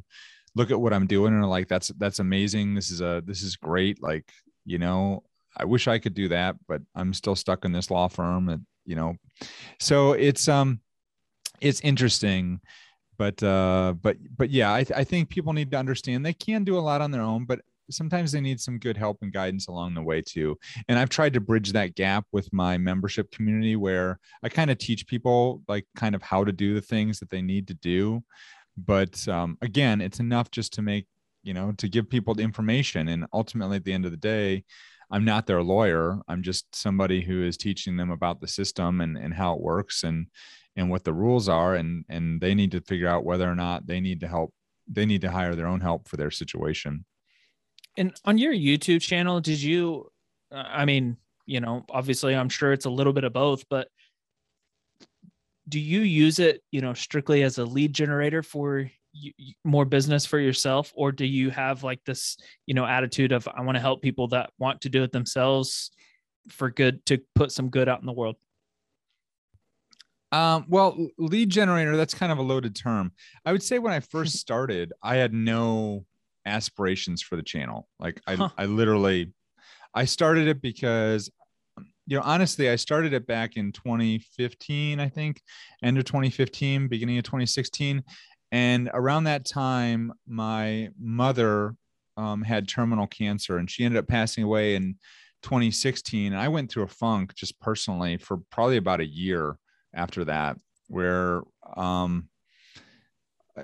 look 0.55 0.71
at 0.71 0.79
what 0.79 0.93
I'm 0.93 1.07
doing 1.07 1.33
and 1.33 1.43
are 1.43 1.47
like, 1.47 1.67
that's 1.67 1.89
that's 1.97 2.19
amazing. 2.19 2.75
This 2.75 2.91
is 2.91 3.01
a 3.01 3.23
this 3.25 3.41
is 3.41 3.55
great. 3.55 4.01
Like 4.01 4.29
you 4.65 4.77
know 4.77 5.23
I 5.57 5.65
wish 5.65 5.87
I 5.87 5.99
could 5.99 6.13
do 6.13 6.29
that, 6.29 6.55
but 6.67 6.81
I'm 6.95 7.13
still 7.13 7.35
stuck 7.35 7.65
in 7.65 7.71
this 7.71 7.91
law 7.91 8.07
firm 8.07 8.49
and 8.49 8.65
you 8.85 8.95
know. 8.95 9.15
So 9.79 10.13
it's 10.13 10.47
um 10.47 10.81
it's 11.61 11.81
interesting 11.81 12.61
but 13.19 13.41
uh 13.43 13.93
but 14.01 14.17
but 14.35 14.49
yeah 14.49 14.73
I, 14.73 14.83
th- 14.83 14.97
I 14.97 15.03
think 15.03 15.29
people 15.29 15.53
need 15.53 15.69
to 15.71 15.77
understand 15.77 16.25
they 16.25 16.33
can 16.33 16.63
do 16.63 16.77
a 16.77 16.79
lot 16.79 17.01
on 17.01 17.11
their 17.11 17.21
own 17.21 17.45
but 17.45 17.59
sometimes 17.91 18.31
they 18.31 18.39
need 18.39 18.61
some 18.61 18.77
good 18.77 18.95
help 18.95 19.17
and 19.21 19.33
guidance 19.33 19.67
along 19.67 19.95
the 19.95 20.01
way 20.01 20.21
too. 20.21 20.57
And 20.87 20.97
i've 20.97 21.09
tried 21.09 21.33
to 21.33 21.41
bridge 21.41 21.71
that 21.73 21.95
gap 21.95 22.25
with 22.31 22.51
my 22.53 22.77
membership 22.77 23.29
community 23.31 23.75
where 23.75 24.19
i 24.43 24.49
kind 24.49 24.71
of 24.71 24.77
teach 24.77 25.05
people 25.05 25.61
like 25.67 25.85
kind 25.95 26.15
of 26.15 26.21
how 26.23 26.43
to 26.43 26.51
do 26.51 26.73
the 26.73 26.81
things 26.81 27.19
that 27.19 27.29
they 27.29 27.41
need 27.41 27.67
to 27.67 27.73
do. 27.75 28.23
But 28.77 29.27
um, 29.27 29.57
again 29.61 30.01
it's 30.01 30.19
enough 30.19 30.49
just 30.51 30.73
to 30.73 30.81
make 30.81 31.05
you 31.43 31.53
know 31.53 31.73
to 31.77 31.89
give 31.89 32.09
people 32.09 32.33
the 32.33 32.43
information. 32.43 33.09
And 33.09 33.25
ultimately 33.33 33.77
at 33.77 33.83
the 33.83 33.93
end 33.93 34.05
of 34.05 34.11
the 34.11 34.17
day 34.17 34.63
I'm 35.11 35.25
not 35.25 35.47
their 35.47 35.63
lawyer. 35.63 36.19
I'm 36.27 36.43
just 36.43 36.75
somebody 36.75 37.21
who 37.21 37.43
is 37.43 37.57
teaching 37.57 37.97
them 37.97 38.11
about 38.11 38.41
the 38.41 38.47
system 38.47 39.01
and, 39.01 39.17
and 39.17 39.33
how 39.33 39.55
it 39.55 39.61
works 39.61 40.03
and 40.03 40.27
and 40.75 40.89
what 40.89 41.03
the 41.03 41.13
rules 41.13 41.49
are 41.49 41.75
and 41.75 42.05
and 42.09 42.39
they 42.39 42.53
need 42.53 42.71
to 42.71 42.81
figure 42.81 43.07
out 43.07 43.25
whether 43.25 43.49
or 43.49 43.55
not 43.55 43.87
they 43.87 43.99
need 43.99 44.19
to 44.21 44.27
help 44.27 44.53
they 44.87 45.05
need 45.05 45.21
to 45.21 45.31
hire 45.31 45.55
their 45.55 45.67
own 45.67 45.81
help 45.81 46.07
for 46.07 46.17
their 46.17 46.31
situation. 46.31 47.05
And 47.97 48.15
on 48.25 48.37
your 48.37 48.53
YouTube 48.53 49.01
channel, 49.01 49.41
did 49.41 49.61
you 49.61 50.11
I 50.51 50.85
mean, 50.85 51.17
you 51.45 51.59
know, 51.59 51.85
obviously 51.89 52.35
I'm 52.35 52.49
sure 52.49 52.71
it's 52.71 52.85
a 52.85 52.89
little 52.91 53.13
bit 53.13 53.23
of 53.23 53.33
both, 53.33 53.67
but 53.69 53.87
do 55.67 55.79
you 55.79 56.01
use 56.01 56.39
it, 56.39 56.63
you 56.71 56.81
know, 56.81 56.93
strictly 56.93 57.43
as 57.43 57.57
a 57.57 57.65
lead 57.65 57.93
generator 57.93 58.41
for 58.41 58.89
you, 59.11 59.33
more 59.63 59.85
business 59.85 60.25
for 60.25 60.39
yourself? 60.39 60.91
Or 60.95 61.11
do 61.11 61.25
you 61.25 61.49
have 61.49 61.83
like 61.83 62.03
this 62.05 62.37
you 62.65 62.73
know 62.73 62.85
attitude 62.85 63.31
of 63.31 63.47
i 63.47 63.61
want 63.61 63.75
to 63.75 63.81
help 63.81 64.01
people 64.01 64.27
that 64.29 64.51
want 64.57 64.81
to 64.81 64.89
do 64.89 65.03
it 65.03 65.11
themselves 65.11 65.91
for 66.49 66.69
good 66.69 67.05
to 67.05 67.19
put 67.35 67.51
some 67.51 67.69
good 67.69 67.89
out 67.89 67.99
in 67.99 68.05
the 68.05 68.13
world 68.13 68.35
um, 70.31 70.65
well 70.67 70.95
lead 71.17 71.49
generator 71.49 71.97
that's 71.97 72.13
kind 72.13 72.31
of 72.31 72.37
a 72.37 72.43
loaded 72.43 72.75
term. 72.75 73.11
I 73.45 73.51
would 73.51 73.63
say 73.63 73.79
when 73.79 73.93
i 73.93 73.99
first 73.99 74.33
started 74.39 74.93
i 75.01 75.15
had 75.15 75.33
no 75.33 76.05
aspirations 76.45 77.21
for 77.21 77.35
the 77.35 77.43
channel. 77.43 77.87
Like 77.99 78.21
i, 78.27 78.35
huh. 78.35 78.49
I 78.57 78.65
literally 78.65 79.33
i 79.93 80.05
started 80.05 80.47
it 80.47 80.61
because 80.61 81.31
you 82.05 82.17
know 82.17 82.23
honestly 82.23 82.69
i 82.69 82.75
started 82.75 83.13
it 83.13 83.25
back 83.25 83.55
in 83.55 83.71
2015 83.71 84.99
i 84.99 85.07
think 85.07 85.41
end 85.83 85.97
of 85.97 86.05
2015 86.05 86.87
beginning 86.87 87.17
of 87.17 87.23
2016 87.23 88.03
and 88.51 88.89
around 88.93 89.25
that 89.25 89.45
time, 89.45 90.13
my 90.27 90.89
mother 90.99 91.75
um, 92.17 92.41
had 92.41 92.67
terminal 92.67 93.07
cancer 93.07 93.57
and 93.57 93.69
she 93.69 93.85
ended 93.85 93.99
up 93.99 94.07
passing 94.07 94.43
away 94.43 94.75
in 94.75 94.95
2016. 95.43 96.33
And 96.33 96.41
I 96.41 96.47
went 96.47 96.71
through 96.71 96.83
a 96.83 96.87
funk 96.87 97.35
just 97.35 97.59
personally 97.59 98.17
for 98.17 98.37
probably 98.51 98.77
about 98.77 99.01
a 99.01 99.05
year 99.05 99.57
after 99.93 100.25
that, 100.25 100.57
where 100.87 101.43
um, 101.77 102.27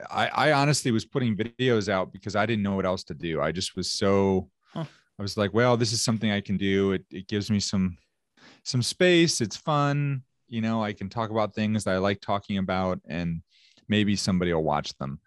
I, 0.09 0.27
I, 0.27 0.51
honestly 0.53 0.91
was 0.91 1.05
putting 1.05 1.35
videos 1.35 1.89
out 1.89 2.13
because 2.13 2.35
I 2.35 2.45
didn't 2.45 2.63
know 2.63 2.75
what 2.75 2.85
else 2.85 3.03
to 3.05 3.13
do. 3.13 3.41
I 3.41 3.51
just 3.51 3.75
was 3.75 3.91
so, 3.91 4.49
huh. 4.73 4.85
I 5.17 5.21
was 5.21 5.37
like, 5.37 5.53
well, 5.53 5.77
this 5.77 5.93
is 5.93 6.03
something 6.03 6.31
I 6.31 6.41
can 6.41 6.57
do. 6.57 6.91
It, 6.91 7.05
it 7.11 7.27
gives 7.27 7.49
me 7.49 7.59
some, 7.59 7.97
some 8.63 8.83
space. 8.83 9.41
It's 9.41 9.57
fun. 9.57 10.23
You 10.47 10.61
know, 10.61 10.83
I 10.83 10.93
can 10.93 11.09
talk 11.09 11.29
about 11.29 11.55
things 11.55 11.83
that 11.83 11.93
I 11.95 11.97
like 11.97 12.21
talking 12.21 12.57
about. 12.57 12.99
And, 13.07 13.41
maybe 13.87 14.15
somebody 14.15 14.53
will 14.53 14.63
watch 14.63 14.97
them 14.97 15.19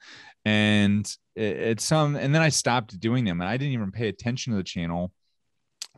and 0.44 1.16
it's 1.36 1.84
some 1.84 2.16
and 2.16 2.34
then 2.34 2.42
i 2.42 2.48
stopped 2.48 2.98
doing 2.98 3.24
them 3.24 3.40
and 3.40 3.48
i 3.48 3.56
didn't 3.56 3.74
even 3.74 3.92
pay 3.92 4.08
attention 4.08 4.52
to 4.52 4.56
the 4.56 4.64
channel 4.64 5.12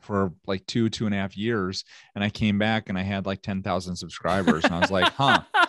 for 0.01 0.33
like 0.47 0.65
two 0.67 0.89
two 0.89 1.07
and 1.07 1.15
a 1.15 1.19
half 1.19 1.37
years 1.37 1.85
and 2.15 2.25
i 2.25 2.31
came 2.31 2.59
back 2.59 2.89
and 2.89 2.99
i 2.99 3.03
had 3.03 3.27
like 3.27 3.43
10,000 3.43 3.97
subscribers 3.97 4.65
and 4.65 4.75
i 4.75 4.79
was 4.79 4.91
like 4.91 5.13
huh 5.13 5.43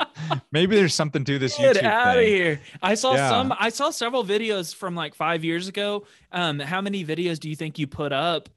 maybe 0.52 0.76
there's 0.76 0.94
something 0.94 1.24
to 1.24 1.38
this 1.38 1.56
Get 1.56 1.76
YouTube 1.76 1.84
out 1.84 2.16
thing. 2.16 2.24
of 2.24 2.28
here. 2.28 2.60
I 2.82 2.94
saw 2.94 3.14
yeah. 3.14 3.28
some 3.28 3.54
I 3.58 3.68
saw 3.68 3.90
several 3.90 4.24
videos 4.24 4.74
from 4.74 4.94
like 4.94 5.14
5 5.14 5.44
years 5.44 5.68
ago. 5.68 6.06
Um 6.30 6.58
how 6.60 6.80
many 6.80 7.04
videos 7.04 7.38
do 7.38 7.48
you 7.48 7.56
think 7.56 7.78
you 7.78 7.86
put 7.86 8.12
up 8.12 8.48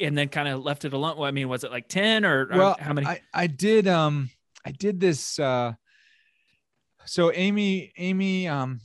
and 0.00 0.16
then 0.16 0.28
kind 0.28 0.48
of 0.48 0.62
left 0.62 0.84
it 0.84 0.92
alone? 0.92 1.16
Well, 1.16 1.26
I 1.26 1.30
mean, 1.30 1.48
was 1.48 1.64
it 1.64 1.70
like 1.70 1.88
10 1.88 2.24
or, 2.24 2.48
well, 2.52 2.76
how 2.78 2.92
many? 2.92 3.06
I, 3.06 3.20
I 3.32 3.46
did 3.46 3.86
um 3.88 4.30
I 4.64 4.72
did 4.72 5.00
this 5.00 5.38
uh 5.38 5.72
so 7.04 7.32
Amy, 7.32 7.92
Amy, 7.96 8.48
um, 8.48 8.80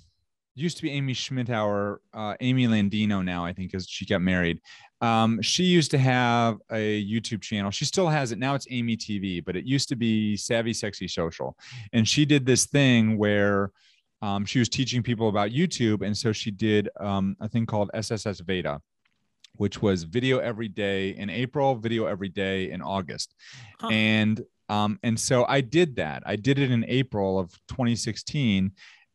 used 0.58 0.78
to 0.78 0.84
be 0.84 0.92
Amy 0.92 1.14
Schmittauer, 1.14 1.98
uh, 2.14 2.34
Amy 2.40 2.68
Landino 2.68 3.24
now, 3.24 3.46
I 3.46 3.54
think, 3.54 3.72
because 3.72 3.88
she 3.88 4.06
got 4.06 4.22
married. 4.22 4.60
Um, 5.02 5.40
she 5.42 5.64
used 5.64 5.92
to 5.92 6.00
have 6.00 6.58
a 6.72 7.06
YouTube 7.06 7.42
channel. 7.42 7.70
She 7.70 7.86
still 7.86 8.08
has 8.08 8.32
it 8.32 8.40
now. 8.40 8.56
It's 8.56 8.66
Amy 8.72 8.98
TV, 8.98 9.44
but 9.44 9.56
it 9.56 9.66
used 9.66 9.88
to 9.90 9.96
be 9.96 10.36
Savvy 10.36 10.74
Sexy 10.74 11.08
Social, 11.08 11.56
and 11.94 12.08
she 12.08 12.26
did 12.26 12.46
this 12.46 12.66
thing 12.66 13.18
where 13.18 13.72
um, 14.24 14.46
she 14.46 14.58
was 14.58 14.68
teaching 14.68 15.04
people 15.04 15.30
about 15.30 15.52
YouTube, 15.52 16.04
and 16.04 16.18
so 16.18 16.32
she 16.32 16.50
did 16.50 16.90
um, 17.00 17.38
a 17.40 17.48
thing 17.48 17.68
called 17.68 17.92
SSS 17.94 18.40
Veda, 18.40 18.82
which 19.58 19.82
was 19.82 20.04
video 20.04 20.40
every 20.40 20.68
day 20.68 21.10
in 21.10 21.30
April, 21.30 21.76
video 21.76 22.08
every 22.08 22.30
day 22.30 22.72
in 22.72 22.82
August, 22.82 23.36
huh. 23.80 23.90
and 23.90 24.42
um, 24.70 25.00
and 25.04 25.20
so 25.20 25.46
I 25.48 25.62
did 25.62 25.96
that. 25.98 26.24
I 26.26 26.36
did 26.36 26.60
it 26.60 26.72
in 26.72 26.86
April 26.88 27.40
of 27.40 27.52
2016 27.70 28.72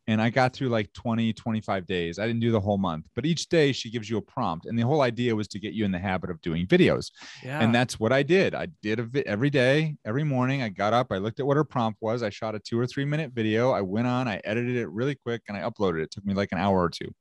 and 0.07 0.21
I 0.21 0.29
got 0.29 0.53
through 0.53 0.69
like 0.69 0.91
20, 0.93 1.31
25 1.31 1.85
days. 1.85 2.19
I 2.19 2.27
didn't 2.27 2.41
do 2.41 2.51
the 2.51 2.59
whole 2.59 2.77
month, 2.77 3.07
but 3.15 3.25
each 3.25 3.47
day 3.47 3.71
she 3.71 3.89
gives 3.89 4.09
you 4.09 4.17
a 4.17 4.21
prompt. 4.21 4.65
And 4.65 4.77
the 4.77 4.83
whole 4.83 5.01
idea 5.01 5.35
was 5.35 5.47
to 5.49 5.59
get 5.59 5.73
you 5.73 5.85
in 5.85 5.91
the 5.91 5.99
habit 5.99 6.29
of 6.29 6.41
doing 6.41 6.67
videos. 6.67 7.11
Yeah. 7.41 7.61
And 7.61 7.73
that's 7.73 7.99
what 7.99 8.11
I 8.11 8.21
did. 8.21 8.53
I 8.53 8.67
did 8.81 8.99
a 8.99 9.03
vi- 9.03 9.23
every 9.25 9.49
day, 9.49 9.95
every 10.05 10.25
morning. 10.25 10.61
I 10.61 10.69
got 10.69 10.93
up, 10.93 11.07
I 11.11 11.17
looked 11.17 11.39
at 11.39 11.45
what 11.45 11.55
her 11.55 11.63
prompt 11.63 12.01
was. 12.01 12.21
I 12.21 12.29
shot 12.29 12.55
a 12.55 12.59
two 12.59 12.77
or 12.77 12.85
three 12.85 13.05
minute 13.05 13.31
video. 13.33 13.71
I 13.71 13.81
went 13.81 14.07
on, 14.07 14.27
I 14.27 14.41
edited 14.43 14.75
it 14.75 14.89
really 14.89 15.15
quick 15.15 15.41
and 15.47 15.55
I 15.55 15.61
uploaded 15.61 15.99
it. 15.99 16.03
It 16.03 16.11
took 16.11 16.25
me 16.25 16.33
like 16.33 16.51
an 16.51 16.57
hour 16.57 16.81
or 16.81 16.89
two 16.89 17.13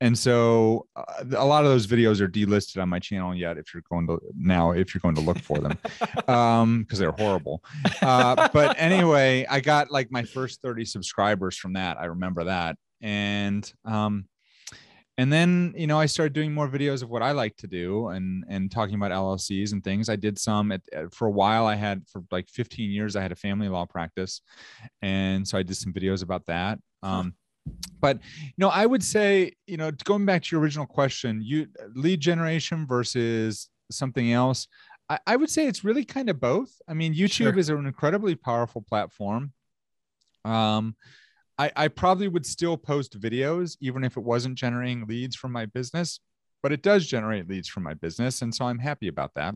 and 0.00 0.18
so 0.18 0.86
uh, 0.96 1.24
a 1.36 1.44
lot 1.44 1.64
of 1.64 1.70
those 1.70 1.86
videos 1.86 2.20
are 2.20 2.28
delisted 2.28 2.82
on 2.82 2.88
my 2.88 2.98
channel 2.98 3.34
yet 3.34 3.56
if 3.56 3.72
you're 3.72 3.84
going 3.90 4.06
to 4.06 4.20
now 4.36 4.72
if 4.72 4.92
you're 4.94 5.00
going 5.00 5.14
to 5.14 5.20
look 5.20 5.38
for 5.38 5.58
them 5.58 5.78
um 6.28 6.82
because 6.82 6.98
they're 6.98 7.12
horrible. 7.12 7.62
Uh, 8.00 8.48
but 8.52 8.74
anyway 8.78 9.46
i 9.48 9.60
got 9.60 9.90
like 9.90 10.10
my 10.10 10.22
first 10.24 10.60
30 10.62 10.84
subscribers 10.84 11.56
from 11.56 11.74
that. 11.74 11.98
I 11.98 12.06
remember 12.06 12.44
that. 12.44 12.76
And 13.00 13.70
um 13.84 14.26
and 15.18 15.32
then 15.32 15.74
you 15.76 15.86
know 15.86 16.00
i 16.00 16.06
started 16.06 16.32
doing 16.32 16.54
more 16.54 16.68
videos 16.68 17.02
of 17.02 17.10
what 17.10 17.22
i 17.22 17.32
like 17.32 17.54
to 17.58 17.66
do 17.66 18.08
and 18.08 18.44
and 18.48 18.70
talking 18.70 18.94
about 18.94 19.10
llcs 19.10 19.72
and 19.72 19.84
things. 19.84 20.08
I 20.08 20.16
did 20.16 20.38
some 20.38 20.72
at, 20.72 20.80
for 21.12 21.26
a 21.28 21.30
while 21.30 21.66
i 21.66 21.74
had 21.74 22.02
for 22.08 22.22
like 22.30 22.48
15 22.48 22.90
years 22.90 23.14
i 23.14 23.22
had 23.22 23.32
a 23.32 23.36
family 23.36 23.68
law 23.68 23.86
practice. 23.86 24.40
And 25.00 25.46
so 25.46 25.58
i 25.58 25.62
did 25.62 25.76
some 25.76 25.92
videos 25.92 26.22
about 26.22 26.46
that. 26.46 26.78
Um 27.02 27.34
but 28.00 28.18
you 28.42 28.52
know 28.58 28.68
i 28.68 28.84
would 28.84 29.02
say 29.02 29.52
you 29.66 29.76
know 29.76 29.90
going 30.04 30.26
back 30.26 30.42
to 30.42 30.54
your 30.54 30.60
original 30.60 30.86
question 30.86 31.40
you 31.42 31.66
lead 31.94 32.20
generation 32.20 32.86
versus 32.86 33.68
something 33.90 34.32
else 34.32 34.66
i, 35.08 35.18
I 35.26 35.36
would 35.36 35.50
say 35.50 35.66
it's 35.66 35.84
really 35.84 36.04
kind 36.04 36.28
of 36.28 36.40
both. 36.40 36.70
I 36.88 36.94
mean 36.94 37.14
youtube 37.14 37.52
sure. 37.52 37.58
is 37.58 37.68
an 37.68 37.86
incredibly 37.86 38.34
powerful 38.34 38.82
platform. 38.82 39.52
Um 40.44 40.96
I, 41.58 41.70
I 41.76 41.88
probably 41.88 42.28
would 42.28 42.46
still 42.46 42.76
post 42.76 43.20
videos 43.20 43.76
even 43.80 44.04
if 44.04 44.16
it 44.16 44.22
wasn't 44.22 44.56
generating 44.56 45.06
leads 45.06 45.36
from 45.36 45.52
my 45.52 45.66
business 45.66 46.18
but 46.62 46.72
it 46.72 46.82
does 46.82 47.06
generate 47.06 47.48
leads 47.48 47.68
from 47.68 47.82
my 47.82 47.94
business 47.94 48.42
and 48.42 48.54
so 48.54 48.64
i'm 48.64 48.78
happy 48.78 49.08
about 49.08 49.34
that 49.34 49.54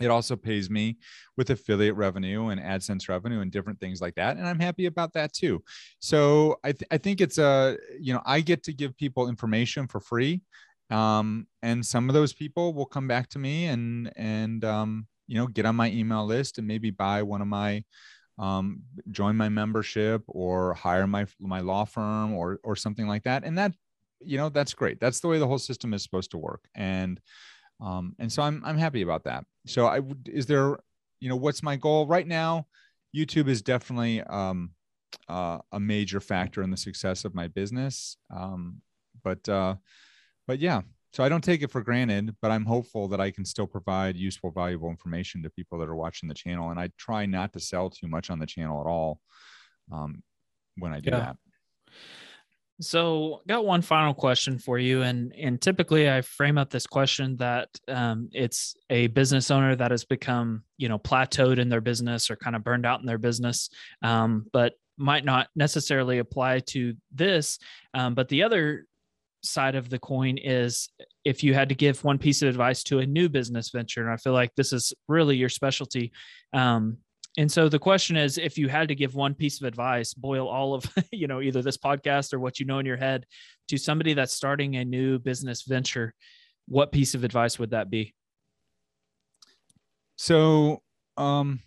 it 0.00 0.10
also 0.10 0.36
pays 0.36 0.70
me 0.70 0.96
with 1.36 1.50
affiliate 1.50 1.96
revenue 1.96 2.48
and 2.48 2.60
AdSense 2.60 3.08
revenue 3.08 3.40
and 3.40 3.50
different 3.50 3.80
things 3.80 4.00
like 4.00 4.14
that. 4.14 4.36
And 4.36 4.46
I'm 4.46 4.60
happy 4.60 4.86
about 4.86 5.12
that 5.14 5.32
too. 5.32 5.62
So 5.98 6.56
I, 6.62 6.72
th- 6.72 6.88
I 6.90 6.98
think 6.98 7.20
it's 7.20 7.38
a, 7.38 7.76
you 7.98 8.14
know, 8.14 8.22
I 8.24 8.40
get 8.40 8.62
to 8.64 8.72
give 8.72 8.96
people 8.96 9.28
information 9.28 9.86
for 9.88 10.00
free. 10.00 10.42
Um, 10.90 11.46
and 11.62 11.84
some 11.84 12.08
of 12.08 12.14
those 12.14 12.32
people 12.32 12.72
will 12.72 12.86
come 12.86 13.08
back 13.08 13.28
to 13.30 13.38
me 13.38 13.66
and, 13.66 14.12
and, 14.16 14.64
um, 14.64 15.06
you 15.26 15.36
know, 15.36 15.46
get 15.46 15.66
on 15.66 15.76
my 15.76 15.90
email 15.90 16.24
list 16.24 16.58
and 16.58 16.66
maybe 16.66 16.90
buy 16.90 17.22
one 17.22 17.42
of 17.42 17.48
my, 17.48 17.84
um, 18.38 18.82
join 19.10 19.36
my 19.36 19.48
membership 19.48 20.22
or 20.26 20.74
hire 20.74 21.06
my, 21.06 21.26
my 21.38 21.60
law 21.60 21.84
firm 21.84 22.34
or, 22.34 22.60
or 22.62 22.76
something 22.76 23.06
like 23.06 23.24
that. 23.24 23.44
And 23.44 23.58
that, 23.58 23.72
you 24.20 24.38
know, 24.38 24.48
that's 24.48 24.74
great. 24.74 24.98
That's 25.00 25.20
the 25.20 25.28
way 25.28 25.38
the 25.38 25.46
whole 25.46 25.58
system 25.58 25.92
is 25.92 26.02
supposed 26.02 26.30
to 26.30 26.38
work. 26.38 26.66
And, 26.74 27.20
um, 27.80 28.14
and 28.18 28.32
so 28.32 28.42
I'm, 28.42 28.62
I'm 28.64 28.78
happy 28.78 29.02
about 29.02 29.24
that. 29.24 29.44
So 29.66 29.86
I 29.86 29.98
would, 29.98 30.28
is 30.28 30.46
there, 30.46 30.78
you 31.20 31.28
know, 31.28 31.36
what's 31.36 31.62
my 31.62 31.76
goal 31.76 32.06
right 32.06 32.26
now? 32.26 32.66
YouTube 33.14 33.48
is 33.48 33.62
definitely 33.62 34.22
um, 34.22 34.70
uh, 35.28 35.58
a 35.72 35.80
major 35.80 36.20
factor 36.20 36.62
in 36.62 36.70
the 36.70 36.76
success 36.76 37.24
of 37.24 37.34
my 37.34 37.48
business. 37.48 38.16
Um, 38.34 38.80
but, 39.24 39.48
uh, 39.48 39.76
but 40.46 40.58
yeah, 40.58 40.82
so 41.12 41.24
I 41.24 41.28
don't 41.28 41.42
take 41.42 41.62
it 41.62 41.70
for 41.70 41.82
granted, 41.82 42.36
but 42.42 42.50
I'm 42.50 42.64
hopeful 42.64 43.08
that 43.08 43.20
I 43.20 43.30
can 43.30 43.44
still 43.44 43.66
provide 43.66 44.16
useful, 44.16 44.50
valuable 44.50 44.90
information 44.90 45.42
to 45.42 45.50
people 45.50 45.78
that 45.78 45.88
are 45.88 45.96
watching 45.96 46.28
the 46.28 46.34
channel. 46.34 46.70
And 46.70 46.78
I 46.78 46.90
try 46.98 47.26
not 47.26 47.52
to 47.54 47.60
sell 47.60 47.90
too 47.90 48.08
much 48.08 48.30
on 48.30 48.38
the 48.38 48.46
channel 48.46 48.80
at 48.80 48.86
all 48.86 49.20
um, 49.90 50.22
when 50.76 50.92
I 50.92 51.00
do 51.00 51.10
yeah. 51.10 51.18
that. 51.18 51.36
So, 52.80 53.42
got 53.48 53.64
one 53.64 53.82
final 53.82 54.14
question 54.14 54.58
for 54.58 54.78
you, 54.78 55.02
and 55.02 55.32
and 55.34 55.60
typically 55.60 56.08
I 56.08 56.20
frame 56.20 56.58
up 56.58 56.70
this 56.70 56.86
question 56.86 57.36
that 57.38 57.68
um, 57.88 58.28
it's 58.32 58.76
a 58.88 59.08
business 59.08 59.50
owner 59.50 59.74
that 59.74 59.90
has 59.90 60.04
become 60.04 60.62
you 60.76 60.88
know 60.88 60.98
plateaued 60.98 61.58
in 61.58 61.68
their 61.68 61.80
business 61.80 62.30
or 62.30 62.36
kind 62.36 62.54
of 62.54 62.62
burned 62.62 62.86
out 62.86 63.00
in 63.00 63.06
their 63.06 63.18
business, 63.18 63.68
um, 64.02 64.46
but 64.52 64.74
might 64.96 65.24
not 65.24 65.48
necessarily 65.56 66.18
apply 66.18 66.60
to 66.60 66.94
this. 67.12 67.58
Um, 67.94 68.14
but 68.14 68.28
the 68.28 68.44
other 68.44 68.86
side 69.42 69.74
of 69.74 69.88
the 69.88 69.98
coin 69.98 70.38
is 70.38 70.88
if 71.24 71.42
you 71.42 71.54
had 71.54 71.68
to 71.68 71.74
give 71.74 72.02
one 72.04 72.18
piece 72.18 72.42
of 72.42 72.48
advice 72.48 72.82
to 72.84 72.98
a 73.00 73.06
new 73.06 73.28
business 73.28 73.70
venture, 73.70 74.02
and 74.02 74.10
I 74.10 74.16
feel 74.16 74.32
like 74.32 74.54
this 74.54 74.72
is 74.72 74.92
really 75.08 75.36
your 75.36 75.48
specialty. 75.48 76.12
Um, 76.52 76.98
and 77.38 77.50
so 77.50 77.68
the 77.68 77.78
question 77.78 78.16
is 78.16 78.36
if 78.36 78.58
you 78.58 78.66
had 78.66 78.88
to 78.88 78.96
give 78.96 79.14
one 79.14 79.32
piece 79.32 79.60
of 79.60 79.66
advice, 79.66 80.12
boil 80.12 80.48
all 80.48 80.74
of, 80.74 80.84
you 81.12 81.28
know, 81.28 81.40
either 81.40 81.62
this 81.62 81.76
podcast 81.76 82.34
or 82.34 82.40
what 82.40 82.58
you 82.58 82.66
know 82.66 82.80
in 82.80 82.84
your 82.84 82.96
head 82.96 83.26
to 83.68 83.78
somebody 83.78 84.12
that's 84.12 84.32
starting 84.32 84.74
a 84.74 84.84
new 84.84 85.20
business 85.20 85.62
venture, 85.62 86.14
what 86.66 86.90
piece 86.90 87.14
of 87.14 87.22
advice 87.22 87.56
would 87.56 87.70
that 87.70 87.90
be? 87.90 88.12
So, 90.16 90.82
um, 91.16 91.60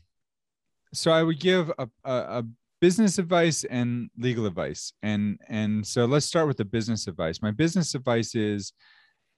so 0.93 1.09
I 1.09 1.23
would 1.23 1.39
give 1.39 1.71
a, 1.79 1.87
a, 2.03 2.13
a 2.13 2.43
business 2.81 3.17
advice 3.17 3.63
and 3.63 4.09
legal 4.17 4.47
advice. 4.47 4.91
And, 5.01 5.39
and 5.47 5.87
so 5.87 6.03
let's 6.03 6.25
start 6.25 6.47
with 6.47 6.57
the 6.57 6.65
business 6.65 7.07
advice. 7.07 7.41
My 7.41 7.51
business 7.51 7.95
advice 7.95 8.35
is, 8.35 8.73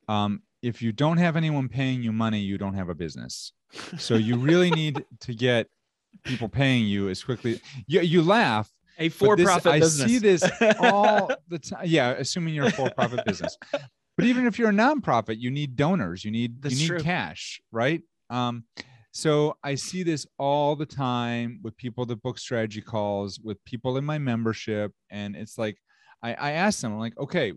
um, 0.08 0.42
if 0.64 0.82
you 0.82 0.94
don't 0.94 1.18
have 1.18 1.36
anyone 1.36 1.70
paying 1.70 2.02
you 2.02 2.12
money, 2.12 2.40
you 2.40 2.58
don't 2.58 2.74
have 2.74 2.90
a 2.90 2.96
business. 2.96 3.54
So 4.00 4.16
you 4.16 4.38
really 4.38 4.72
need 4.72 5.06
to 5.20 5.36
get 5.36 5.68
people 6.24 6.50
paying 6.50 6.86
you 6.86 7.10
as 7.10 7.24
quickly. 7.24 7.60
You, 7.88 8.02
you 8.02 8.22
laugh, 8.22 8.72
A 9.00 9.10
for-profit 9.10 9.82
this, 9.82 9.98
business. 9.98 10.06
I 10.06 10.08
see 10.08 10.18
this 10.20 10.76
all 10.80 11.32
the 11.48 11.60
time. 11.60 11.86
Yeah, 11.86 12.12
assuming 12.12 12.54
you're 12.54 12.68
a 12.68 12.72
for-profit 12.72 13.26
business. 13.26 13.58
But 13.72 14.26
even 14.26 14.46
if 14.46 14.60
you're 14.60 14.70
a 14.70 14.74
nonprofit, 14.74 15.40
you 15.40 15.50
need 15.50 15.76
donors. 15.76 16.24
You 16.24 16.32
need 16.32 16.62
That's 16.62 16.76
you 16.76 16.82
need 16.82 16.88
true. 16.88 17.00
cash, 17.00 17.62
right? 17.72 18.02
Um, 18.30 18.66
so 19.12 19.58
I 19.64 19.76
see 19.76 20.04
this 20.04 20.26
all 20.40 20.76
the 20.76 20.86
time 20.86 21.60
with 21.64 21.78
people 21.78 22.06
that 22.08 22.22
book 22.22 22.40
strategy 22.40 22.82
calls, 22.82 23.40
with 23.40 23.64
people 23.64 23.98
in 23.98 24.06
my 24.06 24.18
membership, 24.18 24.92
and 25.10 25.36
it's 25.36 25.58
like 25.58 25.78
I, 26.24 26.34
I 26.34 26.52
ask 26.54 26.82
them, 26.82 26.94
I'm 26.94 27.00
like, 27.00 27.18
okay, 27.18 27.54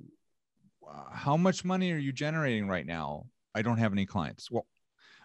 how 1.12 1.36
much 1.36 1.64
money 1.64 1.92
are 1.92 1.98
you 1.98 2.12
generating 2.12 2.68
right 2.68 2.86
now? 2.86 3.26
I 3.54 3.62
don't 3.62 3.78
have 3.78 3.92
any 3.92 4.04
clients. 4.04 4.50
Well, 4.50 4.66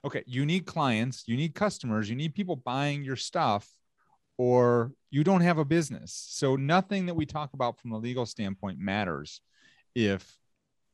okay, 0.03 0.23
you 0.25 0.45
need 0.45 0.65
clients, 0.65 1.23
you 1.27 1.37
need 1.37 1.53
customers, 1.53 2.09
you 2.09 2.15
need 2.15 2.33
people 2.33 2.55
buying 2.55 3.03
your 3.03 3.15
stuff, 3.15 3.69
or 4.37 4.91
you 5.11 5.23
don't 5.23 5.41
have 5.41 5.57
a 5.57 5.65
business. 5.65 6.13
So 6.29 6.55
nothing 6.55 7.05
that 7.05 7.13
we 7.13 7.25
talk 7.25 7.53
about 7.53 7.79
from 7.79 7.91
a 7.91 7.97
legal 7.97 8.25
standpoint 8.25 8.79
matters 8.79 9.41
if 9.93 10.37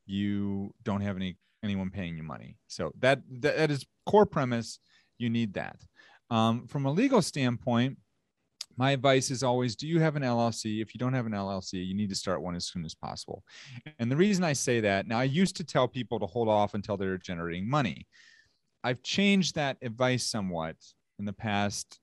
you 0.06 0.74
don't 0.84 1.02
have 1.02 1.15
any 1.15 1.38
anyone 1.63 1.89
paying 1.89 2.17
you 2.17 2.24
money. 2.24 2.58
So 2.67 2.91
that 3.00 3.22
that, 3.41 3.72
is 3.72 3.86
core 4.06 4.26
premise. 4.26 4.80
You 5.17 5.30
need 5.30 5.54
that. 5.54 5.78
Um, 6.30 6.67
from 6.67 6.86
a 6.86 6.91
legal 6.91 7.22
standpoint, 7.22 7.98
my 8.78 8.91
advice 8.91 9.32
is 9.32 9.43
always 9.43 9.76
do 9.76 9.88
you 9.88 10.00
have 10.00 10.15
an 10.15 10.24
LLC? 10.24 10.82
If 10.82 10.93
you 10.93 11.00
don't 11.00 11.13
have 11.13 11.26
an 11.26 11.32
LLC, 11.32 11.86
you 11.86 11.96
need 11.96 12.10
to 12.10 12.15
start 12.15 12.41
one 12.41 12.56
as 12.56 12.65
soon 12.65 12.86
as 12.86 12.93
possible. 12.93 13.43
And 14.00 14.12
the 14.12 14.15
reason 14.15 14.43
I 14.43 14.54
say 14.54 14.80
that 14.82 15.08
now, 15.08 15.20
I 15.20 15.24
used 15.24 15.56
to 15.58 15.63
tell 15.63 15.88
people 15.88 16.20
to 16.20 16.26
hold 16.26 16.48
off 16.48 16.74
until 16.74 16.98
they're 16.98 17.17
generating 17.17 17.70
money. 17.70 18.08
I've 18.88 19.04
changed 19.04 19.56
that 19.56 19.76
advice 19.82 20.26
somewhat 20.26 20.78
in 21.19 21.26
the 21.26 21.34
past 21.34 22.00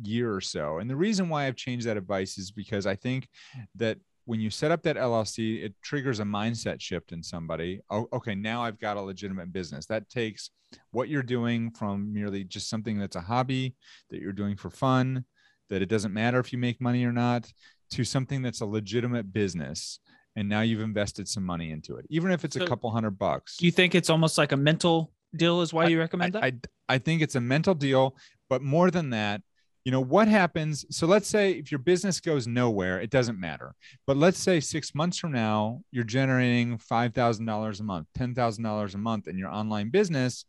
year 0.00 0.32
or 0.32 0.40
so. 0.40 0.78
And 0.78 0.88
the 0.88 0.94
reason 0.94 1.28
why 1.28 1.46
I've 1.46 1.56
changed 1.56 1.84
that 1.88 1.96
advice 1.96 2.38
is 2.38 2.52
because 2.52 2.86
I 2.86 2.94
think 2.94 3.28
that 3.74 3.98
when 4.24 4.38
you 4.38 4.48
set 4.48 4.70
up 4.70 4.84
that 4.84 4.94
LLC, 4.94 5.64
it 5.64 5.74
triggers 5.82 6.20
a 6.20 6.22
mindset 6.22 6.80
shift 6.80 7.10
in 7.10 7.24
somebody. 7.24 7.80
Oh, 7.90 8.06
okay, 8.12 8.36
now 8.36 8.62
I've 8.62 8.78
got 8.78 8.96
a 8.96 9.00
legitimate 9.00 9.52
business. 9.52 9.86
That 9.86 10.08
takes 10.08 10.50
what 10.92 11.08
you're 11.08 11.24
doing 11.24 11.72
from 11.72 12.12
merely 12.12 12.44
just 12.44 12.70
something 12.70 13.00
that's 13.00 13.16
a 13.16 13.20
hobby 13.20 13.74
that 14.10 14.20
you're 14.20 14.30
doing 14.32 14.54
for 14.54 14.70
fun, 14.70 15.24
that 15.70 15.82
it 15.82 15.88
doesn't 15.88 16.14
matter 16.14 16.38
if 16.38 16.52
you 16.52 16.58
make 16.60 16.80
money 16.80 17.04
or 17.04 17.12
not, 17.12 17.52
to 17.90 18.04
something 18.04 18.42
that's 18.42 18.60
a 18.60 18.66
legitimate 18.66 19.32
business. 19.32 19.98
And 20.36 20.48
now 20.48 20.60
you've 20.60 20.82
invested 20.82 21.26
some 21.26 21.44
money 21.44 21.72
into 21.72 21.96
it, 21.96 22.06
even 22.10 22.30
if 22.30 22.44
it's 22.44 22.54
So, 22.54 22.62
a 22.62 22.68
couple 22.68 22.92
hundred 22.92 23.18
bucks. 23.18 23.56
Do 23.56 23.66
you 23.66 23.72
think 23.72 23.96
it's 23.96 24.08
almost 24.08 24.38
like 24.38 24.52
a 24.52 24.56
mental 24.56 25.10
deal? 25.36 25.60
Is 25.60 25.72
why 25.72 25.88
you 25.88 25.98
recommend 25.98 26.34
that? 26.34 26.44
I, 26.44 26.46
I, 26.46 26.52
I 26.88 26.98
think 26.98 27.22
it's 27.22 27.34
a 27.34 27.40
mental 27.40 27.74
deal, 27.74 28.16
but 28.48 28.62
more 28.62 28.90
than 28.90 29.10
that, 29.10 29.42
you 29.84 29.92
know, 29.92 30.00
what 30.00 30.28
happens? 30.28 30.84
So 30.90 31.06
let's 31.06 31.28
say 31.28 31.52
if 31.52 31.72
your 31.72 31.78
business 31.78 32.20
goes 32.20 32.46
nowhere, 32.46 33.00
it 33.00 33.08
doesn't 33.08 33.40
matter. 33.40 33.74
But 34.06 34.18
let's 34.18 34.38
say 34.38 34.60
six 34.60 34.94
months 34.94 35.18
from 35.18 35.32
now, 35.32 35.80
you're 35.90 36.04
generating 36.04 36.76
$5,000 36.76 37.80
a 37.80 37.82
month, 37.82 38.06
$10,000 38.18 38.94
a 38.94 38.98
month 38.98 39.28
in 39.28 39.38
your 39.38 39.48
online 39.48 39.88
business. 39.88 40.44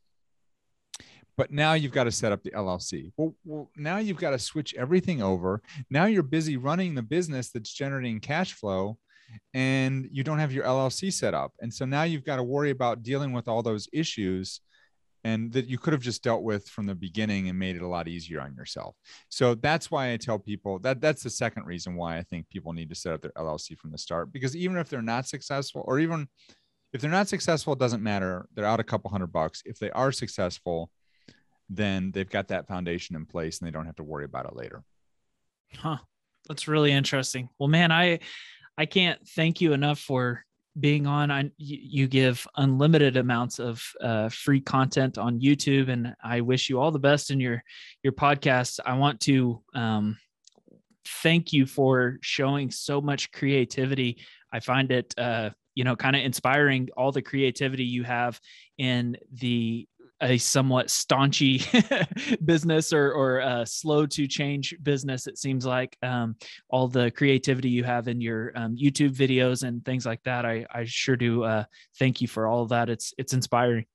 But 1.38 1.52
now 1.52 1.72
you've 1.72 1.94
got 1.94 2.04
to 2.04 2.12
set 2.12 2.34
up 2.34 2.44
the 2.44 2.52
LLC. 2.52 3.14
Well, 3.16 3.34
well, 3.46 3.72
now 3.78 4.00
you've 4.00 4.18
got 4.18 4.32
to 4.32 4.40
switch 4.40 4.76
everything 4.76 5.22
over. 5.22 5.62
Now 5.90 6.06
you're 6.06 6.22
busy 6.22 6.58
running 6.58 6.96
the 6.96 7.02
business 7.02 7.50
that's 7.50 7.72
generating 7.72 8.20
cash 8.20 8.52
flow 8.52 8.98
and 9.54 10.10
you 10.12 10.26
don't 10.26 10.40
have 10.40 10.52
your 10.52 10.66
LLC 10.66 11.14
set 11.14 11.34
up. 11.34 11.54
And 11.62 11.74
so 11.74 11.86
now 11.86 12.04
you've 12.04 12.26
got 12.26 12.38
to 12.38 12.44
worry 12.44 12.72
about 12.72 13.04
dealing 13.04 13.32
with 13.32 13.48
all 13.48 13.64
those 13.64 13.88
issues 13.94 14.60
and 15.24 15.52
that 15.54 15.68
you 15.68 15.78
could 15.78 15.94
have 15.94 16.02
just 16.02 16.24
dealt 16.24 16.44
with 16.44 16.68
from 16.68 16.86
the 16.86 16.96
beginning 16.96 17.50
and 17.50 17.60
made 17.60 17.76
it 17.76 17.82
a 17.82 17.88
lot 17.88 18.08
easier 18.08 18.42
on 18.42 18.56
yourself. 18.56 18.96
So 19.30 19.56
that's 19.56 19.92
why 19.92 20.14
I 20.14 20.18
tell 20.18 20.40
people 20.40 20.80
that 20.80 21.02
that's 21.02 21.24
the 21.24 21.30
second 21.30 21.66
reason 21.66 21.96
why 21.96 22.18
I 22.18 22.24
think 22.24 22.50
people 22.50 22.74
need 22.74 22.90
to 22.90 22.96
set 22.96 23.14
up 23.14 23.22
their 23.22 23.32
LLC 23.32 23.78
from 23.78 23.92
the 23.92 23.98
start 23.98 24.32
because 24.32 24.56
even 24.56 24.78
if 24.78 24.90
they're 24.90 25.02
not 25.02 25.28
successful 25.28 25.84
or 25.86 26.00
even 26.00 26.28
if 26.94 27.02
they're 27.02 27.12
not 27.12 27.28
successful 27.28 27.74
it 27.74 27.80
doesn't 27.80 28.04
matter. 28.04 28.48
They're 28.54 28.66
out 28.66 28.80
a 28.80 28.84
couple 28.86 29.12
hundred 29.12 29.32
bucks. 29.32 29.62
If 29.66 29.78
they 29.78 29.92
are 29.92 30.12
successful, 30.12 30.90
then 31.70 32.12
they've 32.12 32.30
got 32.30 32.48
that 32.48 32.68
foundation 32.68 33.16
in 33.16 33.26
place 33.26 33.60
and 33.60 33.68
they 33.68 33.72
don't 33.72 33.86
have 33.86 33.98
to 33.98 34.04
worry 34.04 34.26
about 34.26 34.46
it 34.46 34.56
later. 34.56 34.84
Huh. 35.76 35.98
That's 36.48 36.68
really 36.68 36.92
interesting. 36.92 37.50
Well, 37.60 37.70
man, 37.70 37.92
I 37.92 38.20
I 38.78 38.86
can't 38.86 39.20
thank 39.28 39.62
you 39.62 39.74
enough 39.74 40.00
for 40.00 40.44
being 40.80 41.08
on. 41.08 41.32
I 41.32 41.52
you, 41.58 42.08
give 42.08 42.48
unlimited 42.58 43.18
amounts 43.18 43.60
of 43.60 43.84
uh, 44.02 44.30
free 44.30 44.62
content 44.62 45.18
on 45.18 45.40
YouTube, 45.40 45.90
and 45.90 46.16
I 46.24 46.42
wish 46.42 46.70
you 46.70 46.80
all 46.80 46.92
the 46.92 47.00
best 47.00 47.32
in 47.32 47.40
your 47.40 47.64
your 48.04 48.14
podcast. 48.14 48.80
I 48.86 48.94
want 48.98 49.20
to 49.22 49.62
um, 49.74 50.18
thank 51.06 51.54
you 51.54 51.66
for 51.66 52.18
showing 52.22 52.72
so 52.72 53.02
much 53.02 53.32
creativity. 53.32 54.24
I 54.52 54.60
find 54.60 54.92
it 54.92 55.14
uh, 55.18 55.52
you 55.76 55.84
know 55.84 55.96
kind 55.96 56.16
of 56.16 56.24
inspiring 56.24 56.90
all 56.98 57.12
the 57.12 57.22
creativity 57.22 57.86
you 57.86 58.04
have 58.04 58.40
in 58.78 59.18
the 59.34 59.88
a 60.22 60.38
somewhat 60.38 60.88
staunchy 60.88 61.64
business 62.46 62.94
or 62.94 63.12
or 63.14 63.42
uh, 63.42 63.66
slow 63.66 64.06
to 64.06 64.28
change 64.28 64.76
business. 64.84 65.28
It 65.28 65.38
seems 65.38 65.66
like 65.66 65.98
um, 66.04 66.36
all 66.70 66.88
the 66.88 67.12
creativity 67.12 67.70
you 67.70 67.84
have 67.84 68.08
in 68.08 68.22
your 68.22 68.52
um, 68.56 68.76
YouTube 68.76 69.16
videos 69.16 69.64
and 69.64 69.84
things 69.86 70.06
like 70.06 70.24
that. 70.24 70.46
I 70.46 70.66
I 70.72 70.86
sure 70.86 71.16
do 71.16 71.44
uh, 71.44 71.64
thank 71.98 72.22
you 72.22 72.28
for 72.28 72.48
all 72.48 72.64
of 72.64 72.70
that. 72.70 72.90
It's 72.90 73.14
it's 73.18 73.34
inspiring. 73.34 73.86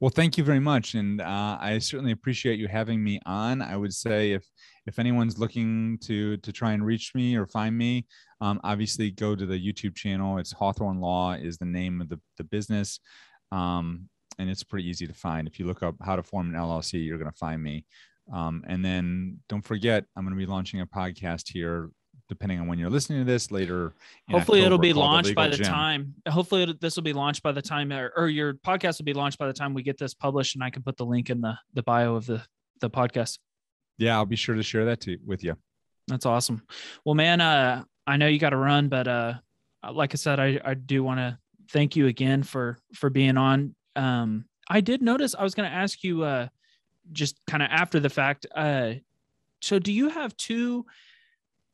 Well, 0.00 0.10
thank 0.10 0.36
you 0.36 0.44
very 0.44 0.60
much, 0.60 0.94
and 0.94 1.20
uh, 1.20 1.56
I 1.60 1.78
certainly 1.78 2.12
appreciate 2.12 2.58
you 2.58 2.68
having 2.68 3.02
me 3.02 3.20
on. 3.24 3.62
I 3.62 3.76
would 3.76 3.94
say 3.94 4.32
if 4.32 4.44
if 4.86 4.98
anyone's 4.98 5.38
looking 5.38 5.98
to 6.02 6.36
to 6.38 6.52
try 6.52 6.72
and 6.72 6.84
reach 6.84 7.14
me 7.14 7.36
or 7.36 7.46
find 7.46 7.78
me, 7.78 8.06
um, 8.40 8.60
obviously 8.64 9.10
go 9.10 9.34
to 9.34 9.46
the 9.46 9.58
YouTube 9.58 9.94
channel. 9.94 10.38
It's 10.38 10.52
Hawthorne 10.52 11.00
Law 11.00 11.32
is 11.32 11.58
the 11.58 11.64
name 11.64 12.00
of 12.00 12.08
the 12.08 12.20
the 12.36 12.44
business, 12.44 13.00
um, 13.52 14.08
and 14.38 14.50
it's 14.50 14.62
pretty 14.62 14.88
easy 14.88 15.06
to 15.06 15.14
find. 15.14 15.46
If 15.46 15.58
you 15.58 15.66
look 15.66 15.82
up 15.82 15.96
how 16.02 16.16
to 16.16 16.22
form 16.22 16.54
an 16.54 16.60
LLC, 16.60 17.04
you're 17.06 17.18
going 17.18 17.30
to 17.30 17.36
find 17.36 17.62
me. 17.62 17.84
Um, 18.32 18.64
and 18.66 18.84
then 18.84 19.40
don't 19.48 19.62
forget, 19.62 20.04
I'm 20.16 20.24
going 20.24 20.34
to 20.34 20.38
be 20.38 20.50
launching 20.50 20.80
a 20.80 20.86
podcast 20.86 21.50
here 21.52 21.90
depending 22.28 22.58
on 22.58 22.66
when 22.66 22.78
you're 22.78 22.90
listening 22.90 23.18
to 23.18 23.24
this 23.24 23.50
later. 23.50 23.92
Hopefully, 24.30 24.62
it'll 24.62 24.78
be 24.78 24.92
launched 24.92 25.34
by 25.34 25.48
the 25.48 25.56
Gym. 25.56 25.66
time. 25.66 26.14
Hopefully, 26.28 26.74
this 26.80 26.96
will 26.96 27.02
be 27.02 27.12
launched 27.12 27.42
by 27.42 27.52
the 27.52 27.62
time, 27.62 27.92
or, 27.92 28.12
or 28.16 28.28
your 28.28 28.54
podcast 28.54 28.98
will 28.98 29.04
be 29.04 29.12
launched 29.12 29.38
by 29.38 29.46
the 29.46 29.52
time 29.52 29.74
we 29.74 29.82
get 29.82 29.98
this 29.98 30.14
published, 30.14 30.54
and 30.54 30.64
I 30.64 30.70
can 30.70 30.82
put 30.82 30.96
the 30.96 31.06
link 31.06 31.30
in 31.30 31.40
the 31.40 31.58
the 31.74 31.82
bio 31.82 32.14
of 32.14 32.26
the 32.26 32.42
the 32.80 32.90
podcast. 32.90 33.38
Yeah, 33.98 34.16
I'll 34.16 34.26
be 34.26 34.36
sure 34.36 34.54
to 34.54 34.62
share 34.62 34.86
that 34.86 35.00
to, 35.02 35.18
with 35.24 35.44
you. 35.44 35.56
That's 36.08 36.26
awesome. 36.26 36.62
Well, 37.04 37.14
man, 37.14 37.40
uh, 37.40 37.84
I 38.06 38.16
know 38.16 38.26
you 38.26 38.38
got 38.38 38.50
to 38.50 38.56
run, 38.56 38.88
but 38.88 39.06
uh, 39.06 39.34
like 39.92 40.14
I 40.14 40.16
said, 40.16 40.40
I, 40.40 40.60
I 40.64 40.74
do 40.74 41.04
want 41.04 41.18
to 41.20 41.38
thank 41.70 41.96
you 41.96 42.06
again 42.06 42.42
for 42.42 42.78
for 42.94 43.10
being 43.10 43.36
on. 43.36 43.74
Um, 43.96 44.44
I 44.68 44.80
did 44.80 45.02
notice 45.02 45.34
I 45.38 45.42
was 45.42 45.54
going 45.54 45.68
to 45.70 45.74
ask 45.76 46.02
you 46.02 46.22
uh, 46.24 46.48
just 47.12 47.38
kind 47.46 47.62
of 47.62 47.68
after 47.70 48.00
the 48.00 48.10
fact. 48.10 48.46
Uh, 48.54 48.94
so, 49.60 49.78
do 49.78 49.92
you 49.92 50.08
have 50.08 50.36
two? 50.36 50.86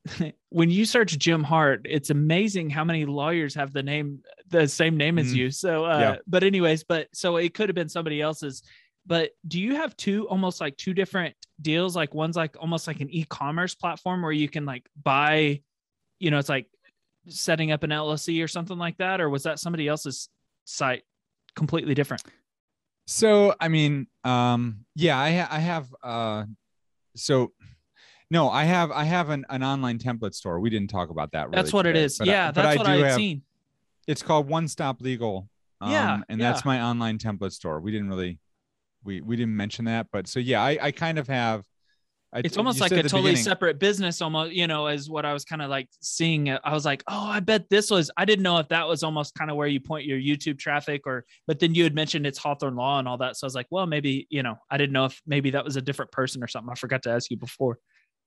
when 0.48 0.70
you 0.70 0.84
search 0.86 1.18
Jim 1.18 1.42
Hart, 1.42 1.82
it's 1.84 2.08
amazing 2.10 2.70
how 2.70 2.84
many 2.84 3.04
lawyers 3.04 3.54
have 3.54 3.72
the 3.72 3.82
name 3.82 4.22
the 4.48 4.66
same 4.66 4.96
name 4.96 5.18
as 5.18 5.32
Mhm. 5.32 5.36
you. 5.36 5.50
So, 5.50 5.84
uh, 5.84 5.98
Yeah. 5.98 6.16
but 6.26 6.42
anyways, 6.42 6.82
but 6.84 7.08
so 7.12 7.36
it 7.36 7.54
could 7.54 7.68
have 7.68 7.76
been 7.76 7.88
somebody 7.88 8.20
else's. 8.20 8.62
But 9.06 9.30
do 9.46 9.60
you 9.60 9.76
have 9.76 9.96
two 9.96 10.28
almost 10.28 10.60
like 10.60 10.76
two 10.76 10.92
different 10.94 11.34
deals? 11.60 11.94
Like 11.94 12.14
one's 12.14 12.34
like 12.36 12.56
almost 12.58 12.86
like 12.86 13.00
an 13.00 13.10
e-commerce 13.10 13.74
platform 13.74 14.22
where 14.22 14.32
you 14.32 14.48
can 14.48 14.64
like 14.66 14.88
buy, 15.02 15.62
you 16.18 16.30
know, 16.30 16.38
it's 16.38 16.48
like 16.48 16.66
setting 17.28 17.70
up 17.70 17.82
an 17.82 17.90
LLC 17.92 18.42
or 18.42 18.48
something 18.48 18.78
like 18.78 18.96
that, 18.98 19.20
or 19.20 19.28
was 19.30 19.42
that 19.44 19.58
somebody 19.60 19.86
else's 19.86 20.28
site 20.64 21.04
completely 21.54 21.94
different? 21.94 22.22
So, 23.06 23.54
I 23.60 23.68
mean, 23.68 24.06
um, 24.24 24.84
yeah, 24.94 25.18
I, 25.18 25.32
ha- 25.32 25.48
I 25.50 25.58
have, 25.58 25.88
uh, 26.02 26.44
so 27.16 27.52
no, 28.30 28.48
I 28.48 28.64
have, 28.64 28.92
I 28.92 29.04
have 29.04 29.30
an, 29.30 29.44
an 29.50 29.62
online 29.64 29.98
template 29.98 30.34
store. 30.34 30.60
We 30.60 30.70
didn't 30.70 30.90
talk 30.90 31.10
about 31.10 31.32
that. 31.32 31.46
Really 31.50 31.56
That's 31.56 31.72
what 31.72 31.86
it 31.86 31.94
today, 31.94 32.04
is. 32.04 32.18
but 32.18 32.28
I- 32.28 32.30
yeah, 32.30 32.52
but 32.52 32.62
that's 32.62 32.78
what 32.78 32.86
I 32.86 32.96
have- 32.98 33.16
seen. 33.16 33.42
It's 34.06 34.22
called 34.22 34.48
One 34.48 34.66
Stop 34.68 35.00
Legal. 35.00 35.48
Um, 35.80 35.90
Yeah, 35.92 36.20
and 36.28 36.40
yeah. 36.40 36.50
that's 36.50 36.64
my 36.64 36.80
online 36.82 37.18
template 37.18 37.52
store. 37.52 37.80
We 37.80 37.90
didn't 37.90 38.08
really, 38.08 38.38
we, 39.04 39.20
we 39.20 39.36
didn't 39.36 39.56
mention 39.56 39.84
that, 39.86 40.08
but 40.12 40.26
so, 40.28 40.38
yeah, 40.40 40.62
I, 40.62 40.78
I 40.80 40.90
kind 40.92 41.18
of 41.18 41.26
have, 41.28 41.64
I, 42.32 42.42
it's 42.44 42.56
almost 42.56 42.80
like 42.80 42.92
a 42.92 43.02
totally 43.02 43.22
beginning- 43.22 43.42
separate 43.42 43.78
business 43.80 44.22
almost 44.22 44.52
you 44.52 44.66
know 44.68 44.86
is 44.86 45.10
what 45.10 45.26
i 45.26 45.32
was 45.32 45.44
kind 45.44 45.60
of 45.60 45.68
like 45.68 45.88
seeing 46.00 46.48
i 46.48 46.72
was 46.72 46.84
like 46.84 47.02
oh 47.08 47.26
i 47.26 47.40
bet 47.40 47.68
this 47.70 47.90
was 47.90 48.08
i 48.16 48.24
didn't 48.24 48.44
know 48.44 48.58
if 48.58 48.68
that 48.68 48.86
was 48.86 49.02
almost 49.02 49.34
kind 49.34 49.50
of 49.50 49.56
where 49.56 49.66
you 49.66 49.80
point 49.80 50.06
your 50.06 50.18
youtube 50.18 50.58
traffic 50.58 51.02
or 51.06 51.24
but 51.48 51.58
then 51.58 51.74
you 51.74 51.82
had 51.82 51.94
mentioned 51.94 52.24
it's 52.26 52.38
hawthorne 52.38 52.76
law 52.76 53.00
and 53.00 53.08
all 53.08 53.18
that 53.18 53.36
so 53.36 53.44
i 53.44 53.48
was 53.48 53.54
like 53.56 53.66
well 53.70 53.84
maybe 53.86 54.28
you 54.30 54.42
know 54.44 54.54
i 54.70 54.76
didn't 54.76 54.92
know 54.92 55.06
if 55.06 55.20
maybe 55.26 55.50
that 55.50 55.64
was 55.64 55.74
a 55.76 55.82
different 55.82 56.12
person 56.12 56.40
or 56.42 56.46
something 56.46 56.70
i 56.70 56.74
forgot 56.76 57.02
to 57.02 57.10
ask 57.10 57.30
you 57.30 57.36
before 57.36 57.78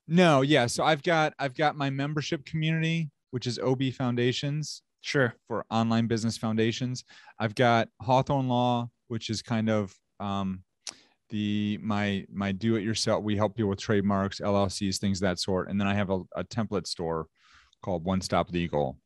No, 0.06 0.41
yeah. 0.41 0.66
So 0.68 0.84
I've 0.84 1.01
got, 1.01 1.34
I've 1.39 1.56
got 1.56 1.78
my 1.78 1.89
membership 1.89 2.43
community, 2.45 3.10
which 3.32 3.47
is 3.47 3.58
OB 3.58 3.84
Foundations. 3.97 4.82
sure 4.99 5.34
for 5.47 5.64
online 5.72 6.08
business 6.08 6.36
foundations. 6.38 7.06
I've 7.39 7.56
got 7.56 7.88
Hawthorne 8.01 8.49
Law, 8.49 8.89
which 9.08 9.30
is 9.30 9.41
kind 9.41 9.70
of 9.70 9.95
um, 10.20 10.64
the 11.34 11.80
my 11.82 12.24
my 12.32 12.52
do 12.52 12.76
it 12.76 12.84
yourself. 12.84 13.24
We 13.24 13.36
help 13.36 13.56
people 13.56 13.72
with 13.72 13.80
trademarks, 13.80 14.40
LLCs, 14.40 15.00
things 15.00 15.18
of 15.18 15.28
that 15.30 15.40
sort. 15.40 15.68
And 15.68 15.82
then 15.82 15.88
I 15.88 15.96
have 15.96 16.12
a, 16.12 16.22
a 16.36 16.44
template 16.44 16.86
store 16.86 17.26
called 17.82 18.06
One 18.06 18.22
Stop 18.22 18.52
Legal. 18.52 19.00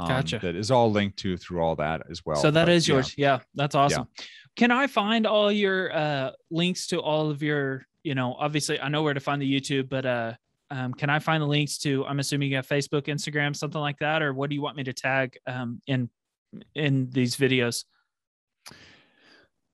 Um, 0.00 0.08
Gotcha. 0.08 0.38
That 0.38 0.56
is 0.56 0.70
all 0.70 0.90
linked 0.90 1.18
to 1.18 1.36
through 1.36 1.60
all 1.60 1.76
that 1.76 2.00
as 2.10 2.24
well. 2.24 2.36
so 2.36 2.50
that 2.50 2.64
But 2.64 2.72
is 2.72 2.88
yeah. 2.88 2.94
yours. 2.94 3.14
Yeah, 3.18 3.38
that's 3.54 3.74
awesome. 3.74 4.08
Can 4.56 4.70
I 4.70 4.86
find 4.86 5.26
all 5.26 5.52
your 5.52 5.94
uh, 5.94 6.30
links 6.50 6.86
to 6.86 7.00
all 7.00 7.30
of 7.30 7.42
your, 7.42 7.84
you 8.02 8.14
know, 8.14 8.34
obviously 8.38 8.80
I 8.80 8.88
know 8.88 9.02
where 9.02 9.12
to 9.12 9.20
find 9.20 9.42
the 9.42 9.60
YouTube, 9.60 9.90
but 9.90 10.06
uh, 10.06 10.32
um, 10.70 10.94
can 10.94 11.10
I 11.10 11.18
find 11.18 11.42
the 11.42 11.46
links 11.46 11.76
to, 11.80 12.06
I'm 12.06 12.18
assuming 12.18 12.48
you 12.48 12.56
have 12.56 12.66
Facebook, 12.66 13.08
Instagram, 13.08 13.54
something 13.54 13.80
like 13.80 13.98
that, 13.98 14.22
or 14.22 14.32
what 14.32 14.48
do 14.48 14.56
you 14.56 14.62
want 14.62 14.78
me 14.78 14.84
to 14.84 14.94
tag 14.94 15.36
um, 15.46 15.82
in, 15.86 16.08
in 16.74 17.10
these 17.10 17.36
videos? 17.36 17.84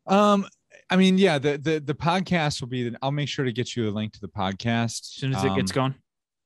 Um, 0.09 0.45
I 0.91 0.97
mean, 0.97 1.19
yeah, 1.19 1.39
the 1.39 1.57
the 1.59 1.81
the 1.81 1.95
podcast 1.95 2.61
will 2.61 2.69
be. 2.69 2.89
The, 2.91 2.99
I'll 3.03 3.13
make 3.13 3.29
sure 3.29 3.45
to 3.45 3.53
get 3.53 3.77
you 3.77 3.89
a 3.89 3.93
link 3.93 4.13
to 4.15 4.21
the 4.21 4.29
podcast 4.29 5.01
As 5.03 5.07
soon 5.15 5.35
as 5.35 5.45
it 5.45 5.55
gets 5.55 5.71
Um, 5.73 5.75
going. 5.75 5.95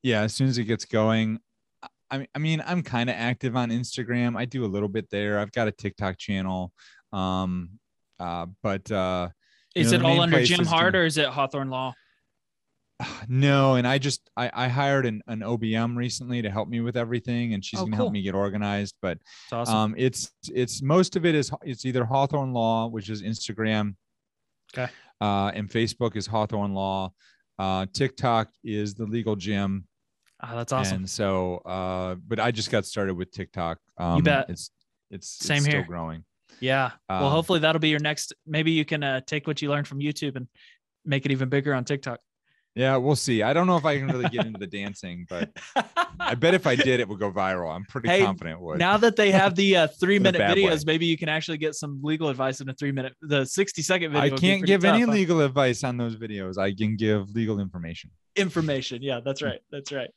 Yeah, 0.03 0.21
as 0.21 0.33
soon 0.35 0.47
as 0.47 0.57
it 0.57 0.65
gets 0.65 0.85
going. 0.85 1.39
I 2.11 2.19
mean, 2.19 2.27
I 2.35 2.39
mean, 2.39 2.63
I'm 2.65 2.83
kind 2.83 3.09
of 3.09 3.15
active 3.15 3.55
on 3.55 3.71
Instagram. 3.71 4.37
I 4.37 4.45
do 4.45 4.63
a 4.63 4.67
little 4.67 4.87
bit 4.89 5.09
there. 5.09 5.39
I've 5.39 5.51
got 5.51 5.67
a 5.67 5.71
TikTok 5.71 6.19
channel. 6.19 6.71
Um, 7.11 7.71
uh, 8.19 8.45
but 8.61 8.89
uh, 8.91 9.29
Is 9.73 9.91
know, 9.91 9.97
it 9.99 10.05
all 10.05 10.21
under 10.21 10.43
Jim 10.43 10.63
Hart 10.65 10.95
or 10.95 11.05
is 11.05 11.17
it 11.17 11.25
Hawthorne 11.27 11.69
Law? 11.71 11.95
no, 13.27 13.75
and 13.75 13.87
I 13.87 13.97
just 13.97 14.29
I, 14.37 14.49
I 14.53 14.67
hired 14.67 15.05
an, 15.07 15.21
an 15.27 15.39
OBM 15.39 15.97
recently 15.97 16.41
to 16.43 16.49
help 16.51 16.69
me 16.69 16.79
with 16.81 16.95
everything, 16.95 17.53
and 17.55 17.65
she's 17.65 17.79
Oh, 17.79 17.83
gonna 17.85 17.97
cool. 17.97 18.05
help 18.05 18.13
me 18.13 18.21
get 18.21 18.35
organized. 18.35 18.95
But 19.01 19.17
awesome. 19.51 19.75
um, 19.75 19.95
it's 19.97 20.31
it's 20.53 20.81
most 20.83 21.15
of 21.15 21.25
it 21.25 21.33
is 21.35 21.51
it's 21.63 21.85
either 21.85 22.05
Hawthorne 22.05 22.53
Law, 22.53 22.87
which 22.87 23.09
is 23.09 23.21
Instagram, 23.23 23.95
Okay. 24.77 24.91
uh, 25.21 25.51
and 25.53 25.69
Facebook 25.69 26.15
is 26.15 26.27
Hawthorne 26.27 26.73
Law. 26.73 27.11
Uh, 27.57 27.85
TikTok 27.93 28.49
is 28.63 28.93
the 28.95 29.05
Legal 29.05 29.35
Gym, 29.35 29.87
Ah, 30.41 30.53
that's 30.53 30.73
awesome. 30.73 30.97
And 30.97 31.09
so, 31.09 31.57
uh, 31.59 32.15
but 32.27 32.39
I 32.41 32.51
just 32.51 32.69
got 32.69 32.85
started 32.85 33.15
with 33.15 33.31
TikTok. 33.31 33.79
Um, 33.97 34.21
bet. 34.21 34.49
It's 34.49 34.69
it's 35.09 35.29
Same 35.29 35.57
it's 35.57 35.65
here. 35.65 35.75
Still 35.81 35.87
growing. 35.87 36.25
Yeah. 36.59 36.91
well, 37.09 37.25
Um, 37.25 37.31
hopefully 37.31 37.59
that'll 37.59 37.79
be 37.79 37.89
your 37.89 38.01
next. 38.01 38.33
Maybe 38.45 38.71
you 38.71 38.83
can 38.85 39.01
uh, 39.01 39.21
take 39.25 39.47
what 39.47 39.61
you 39.61 39.69
learned 39.69 39.87
from 39.87 39.99
YouTube 39.99 40.35
and 40.35 40.47
make 41.05 41.25
it 41.25 41.31
even 41.31 41.47
bigger 41.47 41.73
on 41.73 41.85
TikTok. 41.85 42.19
Yeah, 42.75 42.97
we'll 42.97 43.15
see. 43.15 43.41
I 43.41 43.53
don't 43.53 43.67
know 43.67 43.77
if 43.77 43.85
I 43.85 43.97
can 43.97 44.07
really 44.07 44.27
get 44.27 44.45
into 44.45 44.59
the 44.59 44.67
dancing, 44.67 45.25
but 45.29 45.49
I 46.19 46.35
bet 46.35 46.53
if 46.53 46.67
I 46.67 46.75
did, 46.89 46.99
it 46.99 47.07
would 47.07 47.19
go 47.19 47.31
viral. 47.31 47.73
I'm 47.73 47.85
pretty 47.85 48.09
Hey, 48.09 48.21
confident 48.21 48.57
it 48.59 48.61
would. 48.61 48.79
now 48.79 48.97
that 48.97 49.15
they 49.15 49.31
have 49.31 49.55
the 49.55 49.77
uh, 49.77 49.87
three 49.99 50.19
minute 50.19 50.39
bad 50.39 50.57
way. 50.57 50.63
videos, 50.63 50.85
maybe 50.85 51.05
you 51.05 51.17
can 51.17 51.29
actually 51.29 51.57
get 51.57 51.75
some 51.75 52.01
legal 52.03 52.27
advice 52.27 52.59
in 52.59 52.67
a 52.67 52.73
three 52.73 52.91
minute, 52.91 53.13
the 53.21 53.45
60 53.45 53.81
second 53.81 54.11
video. 54.11 54.35
I 54.35 54.37
can't 54.37 54.65
give 54.65 54.81
tough, 54.81 54.93
any 54.93 55.03
huh? 55.05 55.11
legal 55.13 55.39
advice 55.39 55.85
on 55.85 55.95
those 55.95 56.17
videos. 56.17 56.57
I 56.57 56.73
can 56.73 56.97
give 56.97 57.29
legal 57.33 57.61
information. 57.61 58.11
information. 58.35 59.01
Yeah, 59.01 59.21
that's 59.23 59.41
right. 59.41 59.61
That's 59.71 59.93
right. 59.93 60.09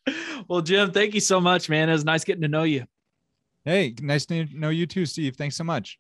Well, 0.48 0.60
Jim, 0.60 0.90
thank 0.90 1.14
you 1.14 1.20
so 1.20 1.40
much, 1.40 1.68
man. 1.68 1.88
It 1.88 1.92
was 1.92 2.04
nice 2.04 2.24
getting 2.24 2.42
to 2.42 2.48
know 2.48 2.64
you. 2.64 2.86
Hey, 3.64 3.94
nice 4.00 4.26
to 4.26 4.46
know 4.52 4.70
you 4.70 4.86
too, 4.86 5.06
Steve. 5.06 5.36
Thanks 5.36 5.54
so 5.56 5.62
much. 5.62 5.96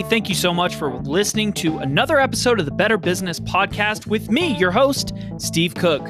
Hey, 0.00 0.08
thank 0.08 0.30
you 0.30 0.34
so 0.34 0.54
much 0.54 0.76
for 0.76 0.96
listening 1.00 1.52
to 1.52 1.76
another 1.76 2.18
episode 2.18 2.58
of 2.58 2.64
the 2.64 2.72
Better 2.72 2.96
Business 2.96 3.38
Podcast 3.38 4.06
with 4.06 4.30
me, 4.30 4.56
your 4.56 4.70
host, 4.70 5.12
Steve 5.36 5.74
Cook. 5.74 6.08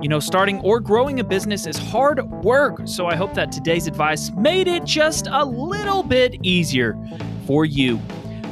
You 0.00 0.08
know, 0.08 0.20
starting 0.20 0.60
or 0.60 0.78
growing 0.78 1.18
a 1.18 1.24
business 1.24 1.66
is 1.66 1.76
hard 1.76 2.22
work, 2.44 2.82
so 2.84 3.06
I 3.06 3.16
hope 3.16 3.34
that 3.34 3.50
today's 3.50 3.88
advice 3.88 4.30
made 4.36 4.68
it 4.68 4.84
just 4.84 5.26
a 5.28 5.44
little 5.44 6.04
bit 6.04 6.36
easier 6.44 6.96
for 7.48 7.64
you. 7.64 8.00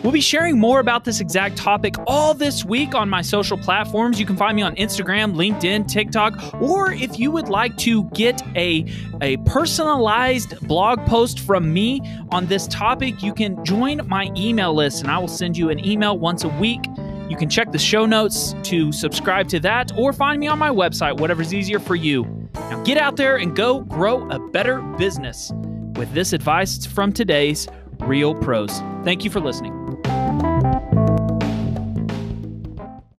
We'll 0.04 0.12
be 0.12 0.20
sharing 0.20 0.58
more 0.58 0.80
about 0.80 1.06
this 1.06 1.20
exact 1.20 1.56
topic 1.56 1.94
all 2.06 2.34
this 2.34 2.62
week 2.62 2.94
on 2.94 3.08
my 3.08 3.22
social 3.22 3.56
platforms. 3.56 4.20
You 4.20 4.26
can 4.26 4.36
find 4.36 4.54
me 4.54 4.60
on 4.60 4.76
Instagram, 4.76 5.34
LinkedIn, 5.34 5.88
TikTok, 5.88 6.60
or 6.60 6.92
if 6.92 7.18
you 7.18 7.30
would 7.30 7.48
like 7.48 7.74
to 7.78 8.04
get 8.10 8.46
a, 8.54 8.84
a 9.22 9.38
personalized 9.46 10.60
blog 10.68 11.06
post 11.06 11.40
from 11.40 11.72
me 11.72 12.02
on 12.30 12.44
this 12.44 12.66
topic, 12.66 13.22
you 13.22 13.32
can 13.32 13.64
join 13.64 14.06
my 14.06 14.30
email 14.36 14.74
list 14.74 15.00
and 15.00 15.10
I 15.10 15.16
will 15.16 15.26
send 15.26 15.56
you 15.56 15.70
an 15.70 15.82
email 15.82 16.18
once 16.18 16.44
a 16.44 16.48
week. 16.48 16.84
You 17.30 17.38
can 17.38 17.48
check 17.48 17.72
the 17.72 17.78
show 17.78 18.04
notes 18.04 18.54
to 18.64 18.92
subscribe 18.92 19.48
to 19.48 19.60
that 19.60 19.90
or 19.96 20.12
find 20.12 20.38
me 20.38 20.48
on 20.48 20.58
my 20.58 20.68
website, 20.68 21.18
whatever's 21.18 21.54
easier 21.54 21.78
for 21.78 21.94
you. 21.94 22.24
Now 22.54 22.82
get 22.82 22.98
out 22.98 23.16
there 23.16 23.36
and 23.36 23.56
go 23.56 23.80
grow 23.80 24.28
a 24.28 24.38
better 24.38 24.82
business 24.98 25.50
with 25.96 26.12
this 26.12 26.34
advice 26.34 26.84
from 26.84 27.10
today's 27.10 27.68
Real 28.00 28.34
Pros. 28.34 28.80
Thank 29.02 29.24
you 29.24 29.30
for 29.30 29.40
listening. 29.40 29.83